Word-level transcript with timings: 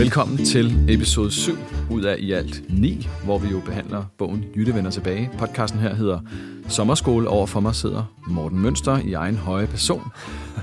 Velkommen 0.00 0.44
til 0.44 0.90
episode 0.94 1.30
7 1.30 1.52
ud 1.90 2.02
af 2.02 2.16
i 2.18 2.32
alt 2.32 2.62
9, 2.68 3.08
hvor 3.24 3.38
vi 3.38 3.48
jo 3.48 3.60
behandler 3.60 4.04
bogen 4.18 4.44
Jytte 4.56 4.74
vender 4.74 4.90
tilbage. 4.90 5.30
Podcasten 5.38 5.80
her 5.80 5.94
hedder 5.94 6.20
Sommerskole. 6.68 7.28
Over 7.28 7.46
for 7.46 7.60
mig 7.60 7.74
sidder 7.74 8.14
Morten 8.26 8.58
Mønster 8.58 8.98
i 8.98 9.12
egen 9.12 9.36
høje 9.36 9.66
person. 9.66 10.12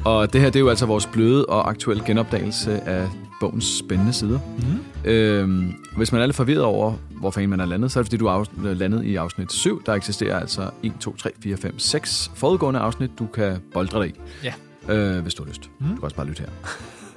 Og 0.05 0.33
det 0.33 0.41
her 0.41 0.49
det 0.49 0.55
er 0.55 0.59
jo 0.59 0.69
altså 0.69 0.85
vores 0.85 1.05
bløde 1.05 1.45
og 1.45 1.69
aktuelle 1.69 2.03
genopdagelse 2.05 2.81
af 2.81 3.09
bogens 3.39 3.77
spændende 3.77 4.13
sider. 4.13 4.39
Mm. 4.57 5.09
Øhm, 5.09 5.73
hvis 5.97 6.11
man 6.11 6.21
er 6.21 6.25
lidt 6.25 6.35
forvirret 6.35 6.63
over, 6.63 6.93
hvor 7.09 7.31
fanden 7.31 7.49
man 7.49 7.59
er 7.59 7.65
landet, 7.65 7.91
så 7.91 7.99
er 7.99 8.03
det 8.03 8.07
fordi, 8.07 8.17
du 8.17 8.27
er 8.27 8.73
landet 8.73 9.03
i 9.03 9.15
afsnit 9.15 9.51
7. 9.51 9.83
Der 9.85 9.93
eksisterer 9.93 10.39
altså 10.39 10.69
1, 10.83 10.93
2, 10.99 11.15
3, 11.15 11.29
4, 11.43 11.57
5, 11.57 11.79
6 11.79 12.31
forudgående 12.35 12.79
afsnit, 12.79 13.11
du 13.19 13.25
kan 13.25 13.57
boldre 13.73 13.99
dig 13.99 14.09
i. 14.09 14.13
Ja. 14.43 14.53
Øh, 14.93 15.21
hvis 15.21 15.33
du 15.33 15.43
har 15.43 15.49
lyst. 15.49 15.69
Mm. 15.79 15.87
Du 15.87 15.95
kan 15.95 16.03
også 16.03 16.15
bare 16.15 16.27
lytte 16.27 16.39
her. 16.39 16.49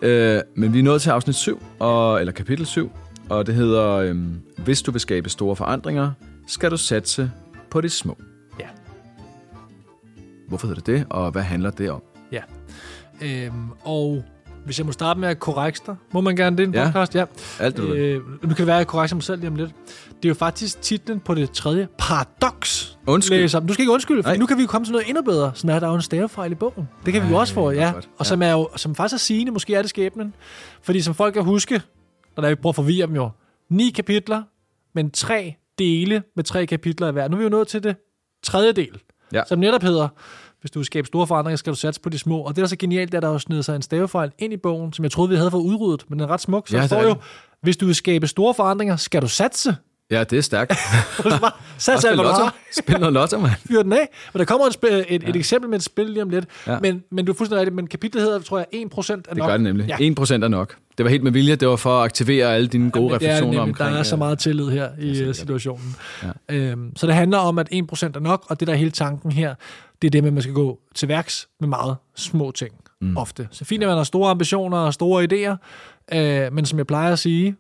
Øh, 0.03 0.41
men 0.57 0.73
vi 0.73 0.79
er 0.79 0.83
nået 0.83 1.03
til 1.03 1.11
afsnit 1.11 1.37
7, 1.37 1.63
og, 1.79 2.21
eller 2.21 2.33
kapitel 2.33 2.67
7, 2.67 2.93
og 3.29 3.47
det 3.47 3.55
hedder, 3.55 3.89
øhm, 3.89 4.41
hvis 4.57 4.83
du 4.83 4.91
vil 4.91 5.01
skabe 5.01 5.29
store 5.29 5.57
forandringer, 5.57 6.13
skal 6.47 6.71
du 6.71 6.77
satse 6.77 7.31
på 7.71 7.81
det 7.81 7.93
små. 7.93 8.17
Ja. 8.61 8.67
Hvorfor 10.49 10.67
hedder 10.67 10.81
det 10.81 10.87
det, 10.87 11.07
og 11.11 11.31
hvad 11.31 11.43
handler 11.43 11.71
det 11.71 11.91
om? 11.91 12.03
Ja. 12.33 12.43
Øhm, 13.23 13.71
og 13.85 14.25
hvis 14.65 14.79
jeg 14.79 14.87
må 14.87 14.93
starte 14.93 15.21
med 15.21 15.29
at 15.29 15.39
korrekte 15.41 15.83
dig, 15.87 15.97
må 16.13 16.21
man 16.21 16.37
gerne 16.37 16.57
det 16.57 16.63
i 16.63 16.67
en 16.67 16.75
Ja. 16.75 16.85
podcast? 16.87 17.15
Ja. 17.15 17.25
Alt 17.61 17.77
det, 17.77 17.83
øh, 17.97 18.21
nu 18.29 18.39
kan 18.49 18.57
det 18.57 18.67
være, 18.67 18.77
at 18.77 18.79
jeg 18.79 18.87
korrekter 18.87 19.17
mig 19.17 19.23
selv 19.23 19.41
lige 19.41 19.51
om 19.51 19.57
lidt. 19.57 19.71
Det 20.07 20.25
er 20.25 20.29
jo 20.29 20.35
faktisk 20.35 20.83
titlen 20.83 21.21
på 21.21 21.35
det 21.35 21.51
tredje 21.51 21.89
paradoks. 21.99 22.99
Undskyld. 23.07 23.39
Læs 23.39 23.55
op. 23.55 23.69
Du 23.69 23.73
skal 23.73 23.83
ikke 23.83 23.93
undskylde, 23.93 24.23
for 24.23 24.35
nu 24.35 24.47
kan 24.47 24.57
vi 24.57 24.63
jo 24.63 24.69
komme 24.69 24.85
til 24.85 24.93
noget 24.93 25.09
endnu 25.09 25.23
bedre. 25.23 25.53
Sådan 25.55 25.77
er 25.77 25.81
der 25.81 25.89
jo 25.89 25.95
en 25.95 26.03
stavefejl 26.03 26.53
i 26.53 26.55
bogen. 26.55 26.89
Det 27.05 27.13
kan 27.13 27.23
vi 27.23 27.29
jo 27.29 27.35
Ej, 27.35 27.41
også 27.41 27.55
få, 27.55 27.71
ja. 27.71 27.91
godt. 27.95 28.09
Og 28.19 28.27
som, 28.27 28.43
er 28.43 28.51
jo, 28.53 28.69
som 28.77 28.95
faktisk 28.95 29.15
er 29.15 29.19
sigende, 29.19 29.53
måske 29.53 29.75
er 29.75 29.83
det 29.83 29.89
skæbnen. 29.91 30.35
Fordi 30.83 31.01
som 31.01 31.15
folk 31.15 31.35
kan 31.35 31.45
huske, 31.45 31.83
når 32.37 32.41
der 32.43 32.49
vi 32.49 32.55
prøver 32.55 32.71
at 32.73 32.75
forvirre 32.77 33.07
dem 33.07 33.15
jo, 33.15 33.31
ni 33.71 33.91
kapitler, 33.91 34.43
men 34.95 35.11
tre 35.11 35.55
dele 35.79 36.23
med 36.37 36.45
tre 36.45 36.67
kapitler 36.67 37.09
i 37.09 37.13
hver. 37.13 37.29
Nu 37.29 37.35
er 37.35 37.39
vi 37.39 37.45
jo 37.45 37.51
nået 37.51 37.69
til 37.69 37.83
det 37.83 37.97
tredje 38.43 38.73
del, 38.73 39.01
Ja. 39.33 39.43
som 39.49 39.59
netop 39.59 39.83
hedder, 39.83 40.09
hvis 40.61 40.71
du 40.71 40.79
vil 40.79 40.87
skabe 40.87 41.07
store 41.07 41.27
forandringer, 41.27 41.57
skal 41.57 41.73
du 41.73 41.79
satse 41.79 42.01
på 42.01 42.09
de 42.09 42.19
små. 42.19 42.39
Og 42.41 42.49
det, 42.49 42.57
der 42.57 42.63
er 42.63 42.67
så 42.67 42.77
genialt, 42.77 43.15
er, 43.15 43.19
at 43.19 43.23
der 43.23 43.29
er 43.29 43.33
jo 43.33 43.39
snedet 43.39 43.65
sig 43.65 43.77
en 43.77 43.83
stavefejl 43.83 44.31
ind 44.39 44.53
i 44.53 44.57
bogen, 44.57 44.93
som 44.93 45.03
jeg 45.03 45.13
troede, 45.13 45.31
vi 45.31 45.37
havde 45.37 45.51
fået 45.51 45.63
udryddet, 45.63 46.05
men 46.09 46.19
den 46.19 46.29
er 46.29 46.33
ret 46.33 46.41
smuk. 46.41 46.69
Så 46.69 46.75
Ja, 46.77 46.79
ja, 46.79 46.83
der 46.83 46.89
står 46.89 47.03
jo, 47.03 47.15
hvis 47.63 47.77
du 47.77 47.87
vil 47.87 47.95
skabe 47.95 48.27
store 48.27 48.55
forandringer, 48.55 48.97
skal 48.97 49.23
du 49.23 49.29
satse. 49.29 49.77
Ja, 50.11 50.25
det 50.25 50.39
er 50.39 50.43
stærkt. 50.43 50.73
Satse 51.79 52.09
alt, 52.09 52.17
hvad 52.17 52.25
du 52.25 52.31
har. 52.31 52.55
Spil 52.79 52.99
noget 53.01 53.13
lotto, 53.13 53.39
mand. 53.39 53.53
Fyr 53.69 53.83
den 53.83 53.93
af. 53.93 54.09
Men 54.33 54.39
der 54.39 54.45
kommer 54.45 54.67
et, 54.67 54.73
spil, 54.73 55.05
et, 55.09 55.29
et 55.29 55.37
eksempel 55.37 55.71
med 55.71 55.79
et 55.79 55.85
spil 55.85 56.07
lige 56.07 56.23
om 56.23 56.29
lidt. 56.29 56.45
Ja. 56.67 56.79
Men, 56.81 57.03
men 57.11 57.25
du 57.25 57.33
er 57.33 57.37
fuldstændig 57.37 57.61
rigtigt. 57.61 57.75
Men 57.77 57.87
kapitlet 57.87 58.23
hedder, 58.25 58.39
tror 58.39 58.59
jeg, 58.59 58.67
1% 58.73 58.77
er 58.77 59.17
nok. 59.17 59.25
Det 59.35 59.43
gør 59.43 59.53
det 59.53 59.61
nemlig. 59.61 59.87
Ja. 59.89 59.97
1% 59.97 60.35
er 60.35 60.49
nok. 60.49 60.77
Det 60.99 61.05
var 61.05 61.11
helt 61.11 61.23
med 61.23 61.33
vilje. 61.33 61.57
Det 61.57 61.69
var 61.69 61.77
for 61.77 61.99
at 61.99 62.05
aktivere 62.05 62.55
alle 62.55 62.67
dine 62.67 62.91
gode 62.91 63.11
er 63.11 63.15
refleksioner 63.15 63.45
nemlig, 63.45 63.61
omkring... 63.61 63.93
Der 63.93 63.99
er 63.99 64.03
så 64.03 64.15
øh, 64.15 64.19
meget 64.19 64.39
tillid 64.39 64.69
her 64.69 64.89
i 64.99 65.15
sikkert. 65.15 65.29
øh, 65.29 65.35
situationen. 65.35 65.97
Ja. 66.49 66.55
Øhm, 66.55 66.97
så 66.97 67.07
det 67.07 67.15
handler 67.15 67.39
om, 67.39 67.59
at 67.59 67.69
1% 67.73 67.77
er 68.05 68.21
nok, 68.21 68.45
og 68.49 68.61
det 68.61 68.69
der 68.69 68.75
er 68.75 68.79
hele 68.79 68.91
tanken 68.91 69.33
her, 69.33 69.55
det 70.03 70.09
er 70.09 70.11
det 70.11 70.23
med, 70.23 70.29
at 70.29 70.35
man 70.35 70.43
skal 70.43 70.55
gå 70.55 70.81
til 70.95 71.09
værks 71.09 71.49
med 71.61 71.69
meget 71.69 71.97
små 72.17 72.51
ting 72.51 72.75
mm. 73.01 73.17
ofte. 73.17 73.49
Så 73.51 73.65
fint, 73.65 73.83
at 73.83 73.89
man 73.89 73.97
har 73.97 74.05
store 74.05 74.31
ambitioner 74.31 74.79
og 74.79 74.95
store 74.95 75.25
idéer, 75.25 75.57
øh, 76.19 76.53
men 76.53 76.67
som 76.67 76.79
jeg 76.79 76.87
plejer 76.87 77.13
at 77.13 77.19
sige, 77.19 77.57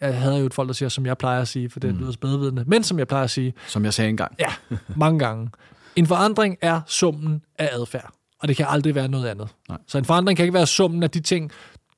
jeg 0.00 0.20
havde 0.20 0.38
jo 0.38 0.46
et 0.46 0.54
folk, 0.54 0.68
der 0.68 0.74
siger, 0.74 0.88
som 0.88 1.06
jeg 1.06 1.18
plejer 1.18 1.40
at 1.40 1.48
sige, 1.48 1.70
for 1.70 1.80
det 1.80 1.94
mm. 1.94 2.00
lyder 2.00 2.12
spædevidende, 2.12 2.64
men 2.66 2.82
som 2.82 2.98
jeg 2.98 3.08
plejer 3.08 3.24
at 3.24 3.30
sige, 3.30 3.54
Som 3.66 3.84
jeg 3.84 3.94
sagde 3.94 4.10
engang. 4.10 4.34
ja, 4.38 4.76
mange 4.96 5.18
gange. 5.18 5.50
En 5.96 6.06
forandring 6.06 6.56
er 6.60 6.80
summen 6.86 7.42
af 7.58 7.68
adfærd, 7.72 8.12
og 8.40 8.48
det 8.48 8.56
kan 8.56 8.66
aldrig 8.68 8.94
være 8.94 9.08
noget 9.08 9.28
andet. 9.28 9.48
Nej. 9.68 9.78
Så 9.86 9.98
en 9.98 10.04
forandring 10.04 10.36
kan 10.36 10.44
ikke 10.44 10.54
være 10.54 10.66
summen 10.66 11.02
af 11.02 11.10
de 11.10 11.20
ting, 11.20 11.50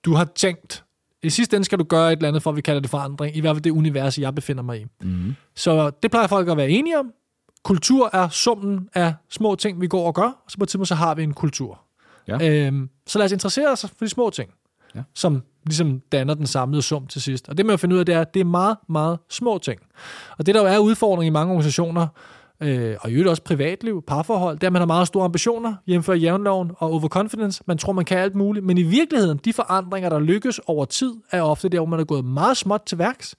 du 0.05 0.15
har 0.15 0.25
tænkt. 0.35 0.85
I 1.23 1.31
sidste 1.31 1.57
ende 1.57 1.65
skal 1.65 1.79
du 1.79 1.85
gøre 1.85 2.13
et 2.13 2.17
eller 2.17 2.29
andet, 2.29 2.43
for 2.43 2.51
at 2.51 2.57
vi 2.57 2.61
kalder 2.61 2.81
det 2.81 2.91
forandring, 2.91 3.37
i 3.37 3.41
hvert 3.41 3.57
fald 3.57 3.63
det 3.63 3.71
univers, 3.71 4.19
jeg 4.19 4.35
befinder 4.35 4.63
mig 4.63 4.81
i. 4.81 4.85
Mm. 5.03 5.35
Så 5.55 5.91
det 6.03 6.11
plejer 6.11 6.27
folk 6.27 6.49
at 6.49 6.57
være 6.57 6.71
enige 6.71 6.99
om. 6.99 7.13
Kultur 7.65 8.11
er 8.13 8.29
summen 8.29 8.89
af 8.95 9.15
små 9.31 9.55
ting, 9.55 9.81
vi 9.81 9.87
går 9.87 10.07
og 10.07 10.15
gør, 10.15 10.23
og 10.45 10.51
så 10.51 10.59
på 10.59 10.65
et 10.65 10.69
tidspunkt 10.69 10.89
så 10.89 10.95
har 10.95 11.15
vi 11.15 11.23
en 11.23 11.35
kultur. 11.35 11.81
Ja. 12.29 12.67
Øhm, 12.67 12.89
så 13.07 13.19
lad 13.19 13.25
os 13.27 13.33
interessere 13.33 13.69
os 13.73 13.81
for 13.99 14.05
de 14.05 14.09
små 14.09 14.31
ting, 14.31 14.51
Ja. 14.95 15.03
som 15.15 15.43
ligesom 15.67 16.01
danner 16.13 16.35
den 16.35 16.47
samlede 16.47 16.83
sum 16.83 17.07
til 17.07 17.23
sidst. 17.23 17.49
Og 17.49 17.57
det, 17.57 17.67
man 17.67 17.73
jo 17.73 17.77
finde 17.77 17.95
ud 17.95 18.01
af, 18.01 18.07
det 18.07 18.15
er, 18.15 18.21
at 18.21 18.35
det 18.35 18.41
er 18.41 18.45
meget, 18.45 18.77
meget 18.89 19.19
små 19.31 19.59
ting. 19.59 19.81
Og 20.39 20.47
det, 20.47 20.55
der 20.55 20.61
jo 20.61 20.67
er 20.67 20.79
udfordring 20.79 21.27
i 21.27 21.31
mange 21.31 21.51
organisationer, 21.53 22.07
øh, 22.61 22.97
og 23.01 23.11
i 23.11 23.13
øvrigt 23.13 23.29
også 23.29 23.43
privatliv, 23.43 24.03
parforhold, 24.07 24.57
det 24.57 24.63
er, 24.63 24.67
at 24.67 24.73
man 24.73 24.81
har 24.81 24.87
meget 24.87 25.07
store 25.07 25.25
ambitioner, 25.25 25.75
jævnfør 25.89 26.15
jævnloven 26.15 26.71
og 26.79 26.91
overconfidence. 26.91 27.63
Man 27.67 27.79
tror, 27.79 27.93
man 27.93 28.05
kan 28.05 28.19
alt 28.19 28.35
muligt, 28.35 28.65
men 28.67 28.79
i 28.79 28.83
virkeligheden, 28.83 29.41
de 29.45 29.53
forandringer, 29.53 30.09
der 30.09 30.19
lykkes 30.19 30.61
over 30.67 30.85
tid, 30.85 31.15
er 31.31 31.43
ofte 31.43 31.69
der, 31.69 31.79
hvor 31.79 31.87
man 31.87 32.01
er 32.01 32.05
gået 32.05 32.25
meget 32.25 32.57
småt 32.57 32.83
til 32.87 32.99
værks, 32.99 33.35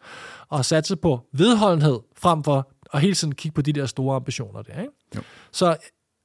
og 0.50 0.58
har 0.58 0.64
sat 0.64 0.88
sig 0.88 1.00
på 1.00 1.20
vedholdenhed, 1.34 2.00
frem 2.18 2.44
for 2.44 2.72
at 2.94 3.02
hele 3.02 3.14
tiden 3.16 3.36
kigge 3.36 3.56
på 3.56 3.62
de 3.62 3.74
der 3.74 3.86
store 3.86 4.16
ambitioner 4.16 4.62
der. 4.62 4.80
Ikke? 4.82 4.94
Jo. 5.16 5.22
Så 5.52 5.78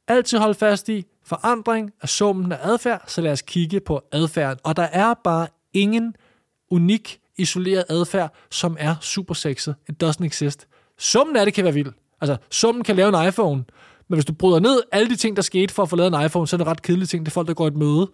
altid 0.08 0.38
hold 0.38 0.54
fast 0.54 0.88
i, 0.88 1.06
forandring 1.24 1.92
af 2.02 2.08
summen 2.08 2.52
af 2.52 2.58
adfærd, 2.62 3.04
så 3.06 3.20
lad 3.20 3.32
os 3.32 3.42
kigge 3.42 3.80
på 3.80 4.02
adfærden. 4.12 4.58
Og 4.64 4.76
der 4.76 4.82
er 4.82 5.14
bare 5.24 5.46
ingen 5.72 6.14
unik, 6.70 7.20
isoleret 7.38 7.84
adfærd, 7.88 8.34
som 8.50 8.76
er 8.80 8.94
super 9.00 9.34
sexet. 9.34 9.74
It 9.88 10.02
doesn't 10.02 10.24
exist. 10.24 10.66
Summen 10.98 11.36
af 11.36 11.46
det 11.46 11.54
kan 11.54 11.64
være 11.64 11.74
vild. 11.74 11.92
Altså, 12.20 12.36
summen 12.50 12.84
kan 12.84 12.96
lave 12.96 13.20
en 13.20 13.28
iPhone, 13.28 13.64
men 14.08 14.16
hvis 14.16 14.24
du 14.24 14.32
bryder 14.32 14.60
ned 14.60 14.82
alle 14.92 15.10
de 15.10 15.16
ting, 15.16 15.36
der 15.36 15.42
skete 15.42 15.74
for 15.74 15.82
at 15.82 15.88
få 15.88 15.96
lavet 15.96 16.14
en 16.14 16.24
iPhone, 16.26 16.46
så 16.46 16.56
er 16.56 16.58
det 16.58 16.66
ret 16.66 16.82
kedelige 16.82 17.06
ting. 17.06 17.26
Det 17.26 17.32
er 17.32 17.34
folk, 17.34 17.48
der 17.48 17.54
går 17.54 17.66
et 17.66 17.76
møde, 17.76 18.10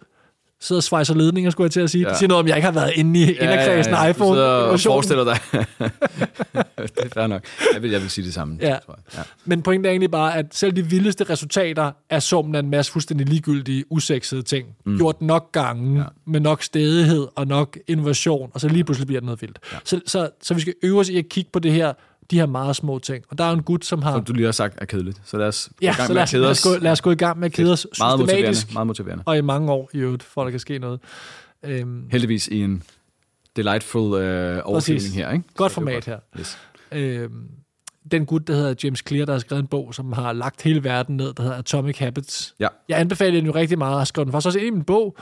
sidder 0.61 0.79
og 0.79 0.83
svejser 0.83 1.13
ledninger, 1.15 1.51
skulle 1.51 1.65
jeg 1.65 1.71
til 1.71 1.79
at 1.81 1.89
sige. 1.89 2.01
Ja. 2.01 2.07
Ja. 2.07 2.13
De 2.13 2.17
siger 2.19 2.27
noget 2.27 2.39
om, 2.39 2.47
jeg 2.47 2.55
ikke 2.55 2.65
har 2.65 2.71
været 2.71 2.91
inde 2.95 3.19
i 3.19 3.23
ja, 3.23 3.29
inderkredsen 3.31 3.93
Du 3.93 3.99
sidder 3.99 4.43
og 4.43 4.75
iPhone. 4.75 4.79
forestiller 4.79 5.23
dig. 5.23 5.37
det 6.77 7.03
er 7.03 7.09
fair 7.13 7.27
nok. 7.27 7.41
Jeg 7.73 7.81
vil, 7.81 7.91
jeg 7.91 8.01
vil 8.01 8.09
sige 8.09 8.25
det 8.25 8.33
samme, 8.33 8.57
Ja. 8.61 8.77
tror 8.85 8.95
jeg. 8.97 9.17
Ja. 9.17 9.23
Men 9.45 9.61
pointen 9.61 9.85
er 9.85 9.89
egentlig 9.89 10.11
bare, 10.11 10.35
at 10.37 10.45
selv 10.51 10.73
de 10.75 10.85
vildeste 10.85 11.23
resultater 11.23 11.91
er 12.09 12.19
summen 12.19 12.55
af 12.55 12.59
en 12.59 12.69
masse 12.69 12.91
fuldstændig 12.91 13.27
ligegyldige, 13.29 13.83
usexede 13.91 14.41
ting. 14.41 14.67
Mm. 14.85 14.97
Gjort 14.97 15.21
nok 15.21 15.51
gange, 15.51 15.99
ja. 15.99 16.05
med 16.27 16.39
nok 16.39 16.63
stedighed 16.63 17.27
og 17.35 17.47
nok 17.47 17.77
innovation, 17.87 18.51
og 18.53 18.61
så 18.61 18.67
lige 18.67 18.83
pludselig 18.83 19.07
bliver 19.07 19.19
det 19.19 19.25
noget 19.25 19.41
vildt. 19.41 19.59
Ja. 19.73 19.77
Så, 19.83 20.01
så, 20.05 20.29
så 20.41 20.53
vi 20.53 20.61
skal 20.61 20.73
øve 20.83 20.99
os 20.99 21.09
i 21.09 21.17
at 21.17 21.29
kigge 21.29 21.49
på 21.53 21.59
det 21.59 21.71
her, 21.73 21.93
de 22.31 22.39
her 22.39 22.45
meget 22.45 22.75
små 22.75 22.99
ting. 22.99 23.23
Og 23.29 23.37
der 23.37 23.43
er 23.43 23.51
en 23.51 23.63
gut, 23.63 23.85
som 23.85 24.01
har... 24.01 24.11
Som 24.11 24.23
du 24.25 24.33
lige 24.33 24.45
har 24.45 24.51
sagt 24.51 24.77
er 24.81 24.85
kedeligt. 24.85 25.21
Så 25.25 25.37
lad 25.37 25.47
os 25.47 25.69
gå 25.69 25.77
ja, 25.81 25.91
i 25.91 25.95
gang 25.95 26.07
så 26.07 26.13
med 26.13 26.15
lad 26.15 26.23
os, 26.23 26.31
kede 26.31 26.41
lad, 26.41 26.51
os. 26.51 26.63
gå, 26.63 26.69
lad 26.81 26.91
os 26.91 27.01
gå 27.01 27.11
i 27.11 27.15
gang 27.15 27.39
med 27.39 27.45
at 27.45 27.53
kede 27.53 27.71
os 27.71 27.87
Meget 27.99 28.19
motiverende. 28.19 28.59
Meget 28.73 28.87
motiverende. 28.87 29.23
og 29.25 29.37
i 29.37 29.41
mange 29.41 29.71
år 29.71 29.89
i 29.93 29.97
øvrigt, 29.97 30.23
for 30.23 30.41
at 30.41 30.45
der 30.45 30.51
kan 30.51 30.59
ske 30.59 30.79
noget. 30.79 30.99
Øhm, 31.63 32.07
Heldigvis 32.11 32.47
i 32.47 32.61
en 32.63 32.83
delightful 33.55 34.21
øh, 34.21 34.61
overflyvning 34.63 35.13
her, 35.13 35.31
ikke? 35.31 35.45
Godt 35.55 35.71
format 35.71 36.05
her. 36.05 36.19
Yes. 36.39 36.57
Øhm, 36.91 37.47
den 38.11 38.25
gut, 38.25 38.47
der 38.47 38.53
hedder 38.53 38.75
James 38.83 39.03
Clear, 39.07 39.25
der 39.25 39.33
har 39.33 39.39
skrevet 39.39 39.61
en 39.61 39.67
bog, 39.67 39.93
som 39.95 40.13
har 40.13 40.33
lagt 40.33 40.61
hele 40.61 40.83
verden 40.83 41.17
ned, 41.17 41.33
der 41.33 41.43
hedder 41.43 41.57
Atomic 41.57 41.97
Habits. 41.97 42.55
Ja. 42.59 42.67
Jeg 42.89 42.99
anbefaler 42.99 43.31
den 43.39 43.45
jo 43.45 43.55
rigtig 43.55 43.77
meget. 43.77 43.91
Jeg 43.91 43.97
har 43.97 44.05
skrevet 44.05 44.25
den 44.25 44.31
faktisk 44.31 44.47
også 44.47 44.59
ind 44.59 44.67
i 44.67 44.71
min 44.71 44.83
bog, 44.83 45.17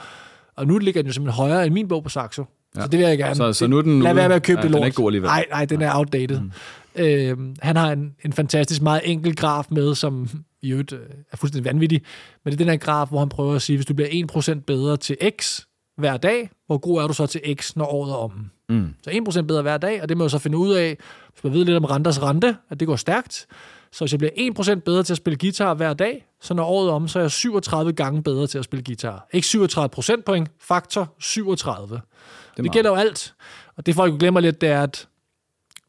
og 0.56 0.66
nu 0.66 0.78
ligger 0.78 1.02
den 1.02 1.06
jo 1.06 1.12
simpelthen 1.12 1.36
højere 1.36 1.66
end 1.66 1.74
min 1.74 1.88
bog 1.88 2.02
på 2.02 2.08
Saxo. 2.08 2.44
Ja. 2.76 2.82
Så 2.82 2.88
det 2.88 2.98
vil 2.98 3.06
jeg 3.06 3.18
gerne. 3.18 3.34
Så, 3.34 3.52
så 3.52 3.66
nu 3.66 3.80
den 3.80 4.02
Lad 4.02 4.14
være 4.14 4.28
med 4.28 4.36
at 4.36 4.42
købe 4.42 4.58
ja, 4.58 4.62
det 4.62 4.70
lort. 4.70 4.76
Den 4.76 4.82
er 4.82 4.86
ikke 4.86 4.96
god 4.96 5.08
alligevel. 5.08 5.28
Nej, 5.28 5.46
nej, 5.50 5.64
den 5.64 5.82
er 5.82 5.96
outdated. 5.96 6.40
Mm. 6.40 6.50
Øhm, 6.96 7.56
han 7.62 7.76
har 7.76 7.92
en, 7.92 8.14
en 8.24 8.32
fantastisk, 8.32 8.82
meget 8.82 9.00
enkel 9.04 9.36
graf 9.36 9.64
med, 9.70 9.94
som 9.94 10.28
i 10.62 10.70
øvrigt 10.70 10.92
øh, 10.92 11.00
er 11.32 11.36
fuldstændig 11.36 11.72
vanvittig. 11.72 12.02
Men 12.44 12.52
det 12.52 12.60
er 12.60 12.64
den 12.64 12.70
her 12.70 12.76
graf, 12.76 13.08
hvor 13.08 13.18
han 13.18 13.28
prøver 13.28 13.54
at 13.54 13.62
sige, 13.62 13.76
hvis 13.76 13.86
du 13.86 13.94
bliver 13.94 14.26
1% 14.58 14.60
bedre 14.66 14.96
til 14.96 15.16
X 15.40 15.60
hver 15.98 16.16
dag, 16.16 16.50
hvor 16.66 16.78
god 16.78 17.02
er 17.02 17.06
du 17.06 17.12
så 17.12 17.26
til 17.26 17.40
X, 17.60 17.76
når 17.76 17.84
året 17.84 18.10
er 18.10 18.16
om? 18.16 18.50
Mm. 18.68 18.94
Så 19.02 19.10
1% 19.10 19.40
bedre 19.42 19.62
hver 19.62 19.78
dag, 19.78 20.02
og 20.02 20.08
det 20.08 20.16
må 20.16 20.24
jeg 20.24 20.30
så 20.30 20.38
finde 20.38 20.58
ud 20.58 20.72
af, 20.72 20.98
hvis 21.32 21.44
man 21.44 21.52
ved 21.52 21.64
lidt 21.64 21.76
om 21.76 21.84
renters 21.84 22.22
rente, 22.22 22.56
at 22.70 22.80
det 22.80 22.88
går 22.88 22.96
stærkt. 22.96 23.46
Så 23.92 24.04
hvis 24.04 24.12
jeg 24.12 24.18
bliver 24.18 24.74
1% 24.76 24.80
bedre 24.80 25.02
til 25.02 25.12
at 25.12 25.16
spille 25.16 25.38
guitar 25.38 25.74
hver 25.74 25.94
dag, 25.94 26.26
så 26.40 26.54
når 26.54 26.64
året 26.64 26.88
er 26.88 26.92
om, 26.92 27.08
så 27.08 27.18
er 27.18 27.22
jeg 27.22 27.30
37 27.30 27.92
gange 27.92 28.22
bedre 28.22 28.46
til 28.46 28.58
at 28.58 28.64
spille 28.64 28.84
guitar. 28.84 29.28
Ikke 29.32 29.46
37 29.46 29.88
procentpoint, 29.88 30.50
faktor 30.60 31.14
37. 31.18 32.00
Det, 32.56 32.64
det 32.64 32.72
gælder 32.72 32.90
jo 32.90 32.96
alt. 32.96 33.34
Og 33.76 33.86
det 33.86 33.94
folk 33.94 34.18
glemmer 34.20 34.40
lidt, 34.40 34.60
det 34.60 34.68
er, 34.68 34.82
at 34.82 35.08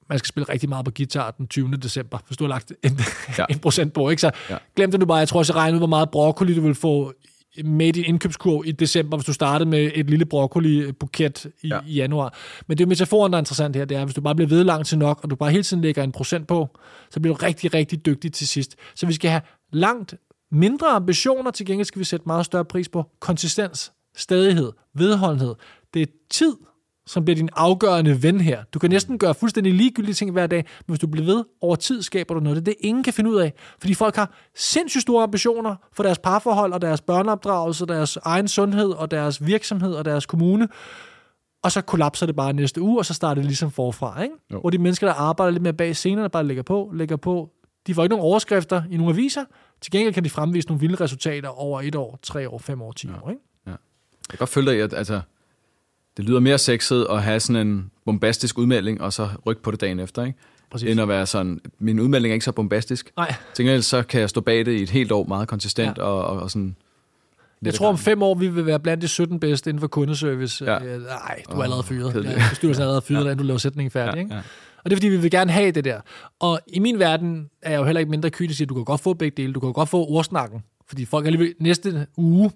man 0.10 0.20
skal 0.20 0.28
spille 0.28 0.50
rigtig 0.50 0.70
meget 0.70 0.86
på 0.86 0.92
guitar 0.98 1.32
den 1.32 1.48
20. 1.48 1.72
december, 1.72 2.18
hvis 2.28 2.38
du 2.38 2.44
har 2.44 2.50
lagt 2.50 2.74
en, 2.84 3.00
Ja. 3.38 3.46
en 3.54 3.60
procent 3.60 3.94
på, 3.94 4.10
ikke? 4.10 4.22
Så 4.22 4.32
Ja. 4.50 4.58
glem 4.76 4.92
det 4.92 5.00
nu 5.00 5.06
bare. 5.06 5.18
Jeg 5.18 5.28
tror 5.28 5.40
også, 5.40 5.54
jeg 5.54 5.58
regner 5.62 5.76
ud, 5.76 5.80
hvor 5.80 5.88
meget 5.88 6.10
broccoli 6.10 6.56
du 6.56 6.62
vil 6.62 6.76
få 6.76 7.14
med 7.66 7.94
din 7.94 8.04
indkøbskurv 8.06 8.64
i 8.66 8.72
december, 8.72 9.18
hvis 9.18 9.26
du 9.26 9.34
startede 9.34 9.70
med 9.70 9.92
et 9.96 10.10
lille 10.10 10.26
broccoli-buket 10.26 11.46
i, 11.62 11.68
Ja. 11.68 11.80
i 11.88 11.94
januar. 11.94 12.34
Men 12.68 12.78
det 12.78 12.84
er 12.84 12.86
jo 12.86 12.90
metaforen, 12.90 13.32
der 13.34 13.38
er 13.38 13.42
interessant 13.42 13.76
her, 13.76 13.86
det 13.86 13.98
er, 13.98 14.06
hvis 14.06 14.16
du 14.16 14.22
bare 14.22 14.36
bliver 14.36 14.50
ved 14.50 14.64
langt 14.64 14.88
til 14.88 14.98
nok, 14.98 15.20
og 15.24 15.30
du 15.30 15.36
bare 15.36 15.52
hele 15.52 15.64
tiden 15.64 15.84
lægger 15.84 16.04
en 16.04 16.12
procent 16.12 16.48
på, 16.48 16.78
så 17.12 17.20
bliver 17.20 17.36
du 17.36 17.44
rigtig, 17.46 17.74
rigtig 17.74 18.06
dygtig 18.06 18.34
til 18.34 18.48
sidst. 18.48 18.76
Så 18.96 19.06
vi 19.06 19.14
skal 19.14 19.30
have 19.32 19.42
langt 19.72 20.16
mindre 20.52 20.88
ambitioner, 20.88 21.52
til 21.52 21.66
gengæld 21.66 21.86
skal 21.86 22.00
vi 22.00 22.06
sætte 22.06 22.24
meget 22.28 22.46
større 22.46 22.66
pris 22.66 22.90
på 22.90 23.06
konsistens, 23.20 23.92
stadighed, 24.18 24.72
vedholdenhed. 24.96 25.56
Det 25.98 26.10
er 26.10 26.14
tid, 26.30 26.56
som 27.08 27.26
bliver 27.26 27.36
din 27.36 27.50
afgørende 27.54 28.24
ven 28.24 28.42
her. 28.42 28.64
Du 28.74 28.80
kan 28.80 28.90
næsten 28.90 29.18
gøre 29.18 29.34
fuldstændig 29.34 29.74
ligegyldige 29.74 30.14
ting 30.14 30.32
hver 30.32 30.48
dag, 30.48 30.58
men 30.58 30.94
hvis 30.94 31.00
du 31.00 31.08
bliver 31.08 31.26
ved 31.26 31.44
over 31.62 31.76
tid, 31.76 32.02
skaber 32.02 32.34
du 32.34 32.40
noget. 32.40 32.56
Det 32.56 32.62
er 32.62 32.66
det, 32.66 32.76
ingen 32.80 33.04
kan 33.04 33.14
finde 33.14 33.30
ud 33.30 33.36
af. 33.36 33.54
Fordi 33.80 33.94
folk 33.94 34.16
har 34.16 34.34
sindssygt 34.56 35.02
store 35.02 35.24
ambitioner 35.24 35.76
for 35.94 36.04
deres 36.04 36.20
parforhold 36.20 36.74
og 36.74 36.82
deres 36.82 37.02
børneopdragelse, 37.02 37.86
deres 37.86 38.18
egen 38.24 38.48
sundhed 38.48 38.90
og 38.90 39.12
deres 39.12 39.46
virksomhed 39.46 39.94
og 39.94 40.06
deres 40.06 40.26
kommune. 40.26 40.68
og 41.64 41.72
så 41.72 41.82
kollapser 41.82 42.26
det 42.26 42.36
bare 42.36 42.54
næste 42.54 42.82
uge, 42.82 43.00
og 43.00 43.06
så 43.06 43.14
starter 43.14 43.42
det 43.42 43.46
ligesom 43.46 43.72
forfra. 43.72 44.22
Ikke? 44.24 44.36
Jo. 44.54 44.60
Hvor 44.60 44.70
de 44.70 44.78
mennesker, 44.78 45.08
der 45.08 45.14
arbejder 45.14 45.52
lidt 45.52 45.64
mere 45.64 45.74
bag 45.74 45.96
scenerne, 45.96 46.30
bare 46.30 46.44
lægger 46.44 46.64
på, 46.64 46.92
lægger 46.94 47.16
på, 47.16 47.50
de 47.88 47.94
får 47.94 48.04
ikke 48.04 48.16
nogen 48.16 48.26
overskrifter 48.26 48.84
i 48.92 48.98
nogle 48.98 49.14
aviser. 49.14 49.46
Til 49.82 49.92
gengæld 49.92 50.14
kan 50.14 50.24
de 50.24 50.30
fremvise 50.30 50.68
nogle 50.68 50.80
vilde 50.80 50.96
resultater 50.96 51.50
over 51.50 51.82
et 51.82 51.96
år, 51.96 52.20
tre 52.24 52.50
år, 52.50 52.58
fem 52.58 52.82
år, 52.82 52.92
ti 52.92 53.08
år. 53.24 53.30
Ikke? 53.30 53.42
Jeg 53.66 53.78
kan 54.30 54.38
godt 54.38 54.50
følge 54.50 54.72
dig 54.72 54.82
at 54.82 54.94
altså, 54.94 55.22
det 56.18 56.26
lyder 56.26 56.40
mere 56.40 56.58
sexet 56.58 57.08
at 57.10 57.24
have 57.24 57.40
sådan 57.40 57.68
en 57.68 57.92
bombastisk 58.06 58.58
udmelding, 58.58 59.02
og 59.02 59.14
så 59.14 59.30
rykke 59.46 59.62
på 59.62 59.72
det 59.72 59.82
dagen 59.82 60.00
efter, 60.00 60.24
ikke? 60.26 60.38
Præcis. 60.72 60.90
end 60.92 61.02
at 61.02 61.08
være 61.08 61.26
sådan, 61.26 61.60
min 61.80 62.00
udmelding 62.00 62.32
er 62.32 62.34
ikke 62.34 62.46
så 62.46 62.52
bombastisk. 62.52 63.12
Nej, 63.18 63.36
Til 63.54 63.66
gengæld 63.66 63.82
så 63.82 64.04
kan 64.04 64.22
jeg 64.22 64.30
stå 64.30 64.42
bag 64.42 64.66
det 64.66 64.72
i 64.80 64.84
et 64.84 64.90
helt 64.90 65.12
år 65.12 65.24
meget 65.28 65.48
konsistent 65.48 65.98
Ja. 65.98 66.04
og, 66.04 66.26
og, 66.26 66.40
og 66.40 66.52
sådan... 66.52 66.76
jeg 67.62 67.74
tror 67.74 67.90
om 67.90 67.98
fem 67.98 68.22
år, 68.24 68.36
vi 68.36 68.48
vil 68.48 68.66
være 68.66 68.80
blandt 68.80 69.02
de 69.02 69.08
17 69.08 69.40
bedste 69.40 69.70
inden 69.70 69.82
for 69.82 69.88
kundeservice. 69.88 70.66
Ja. 70.66 70.84
Øh, 70.84 71.02
Nej, 71.02 71.42
du 71.52 71.58
er 71.58 71.64
allerede 71.64 71.84
fyret. 71.84 72.14
kedeligt. 72.14 72.34
Ja, 72.38 72.44
bestyrelsen 72.50 72.82
er 72.82 72.86
allerede 72.86 73.02
fyret, 73.02 73.26
ja. 73.26 73.34
du 73.34 73.44
laver 73.44 73.58
sætningen 73.58 73.92
færdig. 73.92 74.16
ja, 74.16 74.20
Ikke? 74.20 74.34
ja. 74.36 74.42
Og 74.84 74.90
det 74.90 74.92
er 74.92 74.96
fordi, 74.96 75.08
vi 75.08 75.18
vil 75.18 75.32
gerne 75.32 75.52
have 75.52 75.72
det 75.72 75.86
der. 75.86 76.00
Og 76.40 76.60
i 76.68 76.80
min 76.80 77.00
verden 77.00 77.50
er 77.62 77.72
jeg 77.72 77.80
jo 77.80 77.86
heller 77.86 78.00
ikke 78.00 78.10
mindre 78.10 78.30
kynisk, 78.30 78.62
at 78.62 78.70
du 78.70 78.74
kan 78.74 78.84
godt 78.86 79.02
få 79.02 79.14
begge 79.14 79.42
dele. 79.44 79.54
Du 79.54 79.60
kan 79.60 79.74
godt 79.74 79.90
få 79.90 80.06
ordsnakken. 80.06 80.64
Fordi 80.88 81.06
folk 81.06 81.26
alligevel 81.26 81.54
næste 81.60 82.08
uge, 82.18 82.52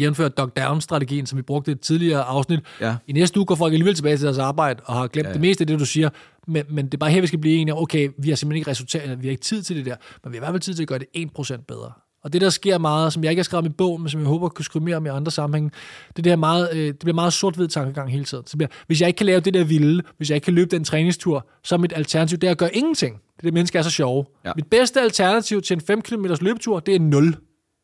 jævnfører 0.00 0.28
Dog 0.28 0.56
Down-strategien, 0.56 1.26
som 1.26 1.36
vi 1.36 1.42
brugte 1.42 1.70
i 1.70 1.74
et 1.74 1.80
tidligere 1.80 2.22
afsnit, 2.22 2.60
Ja. 2.80 2.96
i 3.06 3.12
næste 3.12 3.38
uge 3.40 3.46
går 3.46 3.54
folk 3.54 3.72
alligevel 3.72 3.94
tilbage 3.94 4.16
til 4.16 4.24
deres 4.24 4.38
arbejde 4.38 4.80
og 4.84 4.94
har 4.94 5.06
glemt 5.06 5.24
ja, 5.24 5.28
Ja, 5.28 5.32
det 5.32 5.40
meste 5.40 5.62
af 5.62 5.66
det, 5.66 5.78
du 5.80 5.84
siger. 5.86 6.10
Men, 6.48 6.64
men 6.68 6.84
det 6.86 6.94
er 6.94 6.98
bare 6.98 7.10
her, 7.10 7.20
vi 7.20 7.26
skal 7.26 7.38
blive 7.38 7.56
enige 7.56 7.74
om, 7.74 7.82
okay, 7.82 8.08
vi 8.18 8.28
har 8.28 8.36
simpelthen 8.36 8.56
ikke 8.58 8.70
resultater, 8.70 9.16
vi 9.16 9.26
har 9.26 9.30
ikke 9.30 9.42
tid 9.42 9.62
til 9.62 9.76
det 9.76 9.86
der, 9.86 9.96
men 10.24 10.32
vi 10.32 10.36
har 10.36 10.40
i 10.40 10.44
hvert 10.44 10.52
fald 10.52 10.60
tid 10.60 10.74
til 10.74 10.82
at 10.82 10.88
gøre 10.88 10.98
det 10.98 11.06
1% 11.16 11.64
bedre. 11.68 11.92
Og 12.24 12.32
det, 12.32 12.40
der 12.40 12.50
sker 12.50 12.78
meget, 12.78 13.12
som 13.12 13.24
jeg 13.24 13.30
ikke 13.32 13.40
har 13.40 13.44
skrevet 13.44 13.66
i 13.66 13.68
bogen, 13.68 14.02
men 14.02 14.08
som 14.08 14.20
jeg 14.20 14.28
håber 14.28 14.48
kunne 14.48 14.64
skrive 14.64 14.84
mere 14.84 14.96
om 14.96 15.06
i 15.06 15.08
andre 15.08 15.32
sammenhænge, 15.32 15.70
det, 16.08 16.18
er 16.18 16.22
det, 16.22 16.30
her 16.30 16.36
meget, 16.36 16.68
øh, 16.72 16.86
det 16.86 16.98
bliver 16.98 17.14
meget 17.14 17.32
sort-hvid 17.32 17.68
tankegang 17.68 18.10
hele 18.10 18.24
tiden. 18.24 18.46
Så 18.46 18.56
bliver, 18.56 18.68
hvis 18.86 19.00
jeg 19.00 19.08
ikke 19.08 19.16
kan 19.18 19.26
lave 19.26 19.40
det 19.40 19.54
der 19.54 19.64
vilde, 19.64 20.02
hvis 20.16 20.30
jeg 20.30 20.36
ikke 20.36 20.44
kan 20.44 20.54
løbe 20.54 20.70
den 20.76 20.84
træningstur, 20.84 21.46
så 21.64 21.74
er 21.74 21.78
mit 21.78 21.92
alternativ, 21.96 22.38
det 22.38 22.46
er 22.46 22.50
at 22.50 22.58
gøre 22.58 22.74
ingenting. 22.76 23.14
Det 23.14 23.38
er 23.38 23.42
det, 23.42 23.54
mennesker 23.54 23.78
er 23.78 23.82
så 23.82 23.90
sjove. 23.90 24.24
Ja. 24.44 24.52
Mit 24.56 24.66
bedste 24.66 25.00
alternativ 25.00 25.62
til 25.62 25.74
en 25.74 25.80
5 25.80 26.02
km 26.02 26.26
løbetur, 26.40 26.80
det 26.80 26.94
er 26.94 27.00
0. 27.00 27.36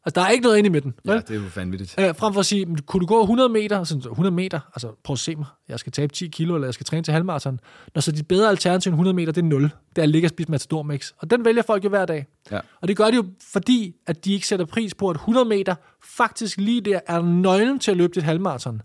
Altså, 0.07 0.21
der 0.21 0.27
er 0.27 0.31
ikke 0.31 0.43
noget 0.43 0.59
inde 0.59 0.67
i 0.67 0.71
midten. 0.71 0.95
ja, 1.05 1.13
vel? 1.13 1.21
det 1.23 1.31
er 1.31 1.35
jo 1.35 1.47
vanvittigt. 1.57 1.95
Øh, 1.99 2.15
frem 2.15 2.33
for 2.33 2.41
at 2.41 2.47
sige, 2.47 2.67
"Men 2.67 2.79
kunne 2.79 3.01
du 3.01 3.07
gå 3.07 3.21
100 3.21 3.49
meter? 3.49 3.85
Sådan, 3.85 4.03
så 4.03 4.09
100 4.09 4.35
meter, 4.35 4.61
altså 4.75 4.93
prøv 5.05 5.15
at 5.15 5.19
se 5.19 5.37
mig. 5.37 5.47
Jeg 5.69 5.79
skal 5.79 5.93
tabe 5.93 6.13
10 6.13 6.29
kilo, 6.29 6.55
eller 6.55 6.67
jeg 6.67 6.75
skal 6.75 6.87
træne 6.87 7.03
til 7.03 7.13
halvmarathon. 7.13 7.61
Når 7.95 8.01
så 8.01 8.13
de 8.13 8.23
bedre 8.23 8.49
alternativ 8.49 8.91
end 8.91 8.95
100 8.95 9.15
meter, 9.15 9.33
det 9.33 9.41
er 9.43 9.47
0. 9.47 9.63
Det 9.63 9.71
er 9.99 10.03
at 10.03 10.09
ligge 10.09 10.27
og 10.27 10.31
spise 10.31 10.51
Matador 10.51 10.83
Mix. 10.83 11.13
Og 11.19 11.31
den 11.31 11.45
vælger 11.45 11.63
folk 11.63 11.85
jo 11.85 11.89
hver 11.89 12.07
dag. 12.07 12.27
Ja. 12.51 12.61
Og 12.81 12.89
det 12.89 12.97
gør 12.97 13.11
de 13.11 13.17
jo, 13.17 13.25
fordi 13.53 13.95
at 14.07 14.25
de 14.25 14.33
ikke 14.35 14.47
sætter 14.47 14.67
pris 14.67 14.95
på, 14.95 15.11
at 15.11 15.17
100 15.17 15.49
meter 15.49 15.75
faktisk 16.05 16.59
lige 16.59 16.81
der 16.81 17.01
er 17.07 17.23
nøglen 17.23 17.79
til 17.79 17.91
at 17.91 17.97
løbe 17.97 18.13
dit 18.15 18.23
halvmarathon. 18.23 18.83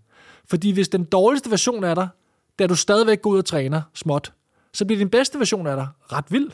Fordi 0.50 0.70
hvis 0.70 0.88
den 0.88 1.04
dårligste 1.04 1.50
version 1.50 1.84
er 1.84 1.94
der, 1.94 2.08
da 2.58 2.66
du 2.66 2.74
stadigvæk 2.74 3.22
går 3.22 3.30
ud 3.30 3.38
og 3.38 3.44
træner 3.44 3.82
småt, 3.94 4.32
så 4.72 4.84
bliver 4.84 4.98
din 4.98 5.10
bedste 5.10 5.38
version 5.38 5.66
af 5.66 5.76
dig 5.76 5.88
ret 6.12 6.24
vild. 6.30 6.50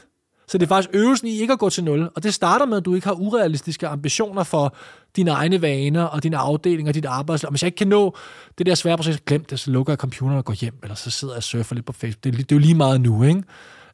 Så 0.52 0.58
det 0.58 0.66
er 0.66 0.68
faktisk 0.68 0.90
øvelsen 0.92 1.28
i 1.28 1.40
ikke 1.40 1.52
at 1.52 1.58
gå 1.58 1.70
til 1.70 1.84
nul. 1.84 2.10
Og 2.14 2.22
det 2.22 2.34
starter 2.34 2.66
med, 2.66 2.76
at 2.76 2.84
du 2.84 2.94
ikke 2.94 3.06
har 3.06 3.14
urealistiske 3.14 3.88
ambitioner 3.88 4.42
for 4.42 4.76
dine 5.16 5.30
egne 5.30 5.62
vaner 5.62 6.02
og 6.02 6.22
dine 6.22 6.36
afdelinger 6.36 6.90
og 6.90 6.94
dit 6.94 7.04
arbejdsliv. 7.04 7.46
Og 7.46 7.50
hvis 7.52 7.62
jeg 7.62 7.66
ikke 7.66 7.76
kan 7.76 7.88
nå 7.88 8.16
det 8.58 8.66
der 8.66 8.74
svære 8.74 8.96
proces, 8.96 9.20
glem 9.26 9.44
det, 9.44 9.60
så 9.60 9.70
lukker 9.70 9.92
jeg 9.92 9.98
computeren 9.98 10.38
og 10.38 10.44
går 10.44 10.52
hjem, 10.52 10.74
eller 10.82 10.94
så 10.94 11.10
sidder 11.10 11.34
jeg 11.34 11.36
og 11.36 11.42
surfer 11.42 11.74
lidt 11.74 11.86
på 11.86 11.92
Facebook. 11.92 12.24
Det 12.24 12.34
er, 12.34 12.36
det 12.36 12.52
er 12.52 12.56
jo 12.56 12.58
lige 12.58 12.74
meget 12.74 13.00
nu, 13.00 13.22
ikke? 13.22 13.42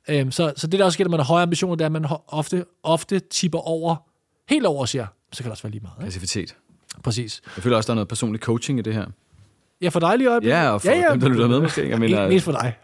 Øhm, 0.09 0.31
så, 0.31 0.53
så 0.57 0.67
det 0.67 0.79
der 0.79 0.85
også 0.85 0.97
sker, 0.97 1.05
når 1.05 1.11
man 1.11 1.21
har 1.21 1.27
høje 1.27 1.43
ambitioner, 1.43 1.75
det 1.75 1.83
er, 1.83 1.87
at 1.87 1.93
man 1.93 2.07
ofte, 2.29 2.65
ofte 2.83 3.19
tipper 3.19 3.59
over, 3.59 3.97
helt 4.49 4.67
over 4.67 4.85
siger, 4.85 5.07
så 5.33 5.43
kan 5.43 5.45
det 5.45 5.51
også 5.51 5.63
være 5.63 5.71
lige 5.71 5.83
meget. 5.83 5.95
Ikke? 5.99 6.05
Passivitet. 6.05 6.57
Præcis. 7.05 7.41
Jeg 7.57 7.63
føler 7.63 7.77
også, 7.77 7.87
der 7.87 7.93
er 7.93 7.95
noget 7.95 8.09
personlig 8.09 8.41
coaching 8.41 8.79
i 8.79 8.83
det 8.83 8.95
her. 8.95 9.07
Ja, 9.81 9.89
for 9.89 10.01
dig 10.01 10.19
lige 10.19 10.31
øjeblikket. 10.31 10.57
Ja, 10.57 10.71
og 10.71 10.83
for 10.83 10.91
dem, 10.91 11.21
der 11.21 11.29
lytter 11.29 11.49
med 11.49 11.61
måske. 11.61 11.89
Jeg 11.89 11.99
mener, 11.99 12.29
Mest 12.29 12.45
for 12.45 12.53
dig. 12.53 12.75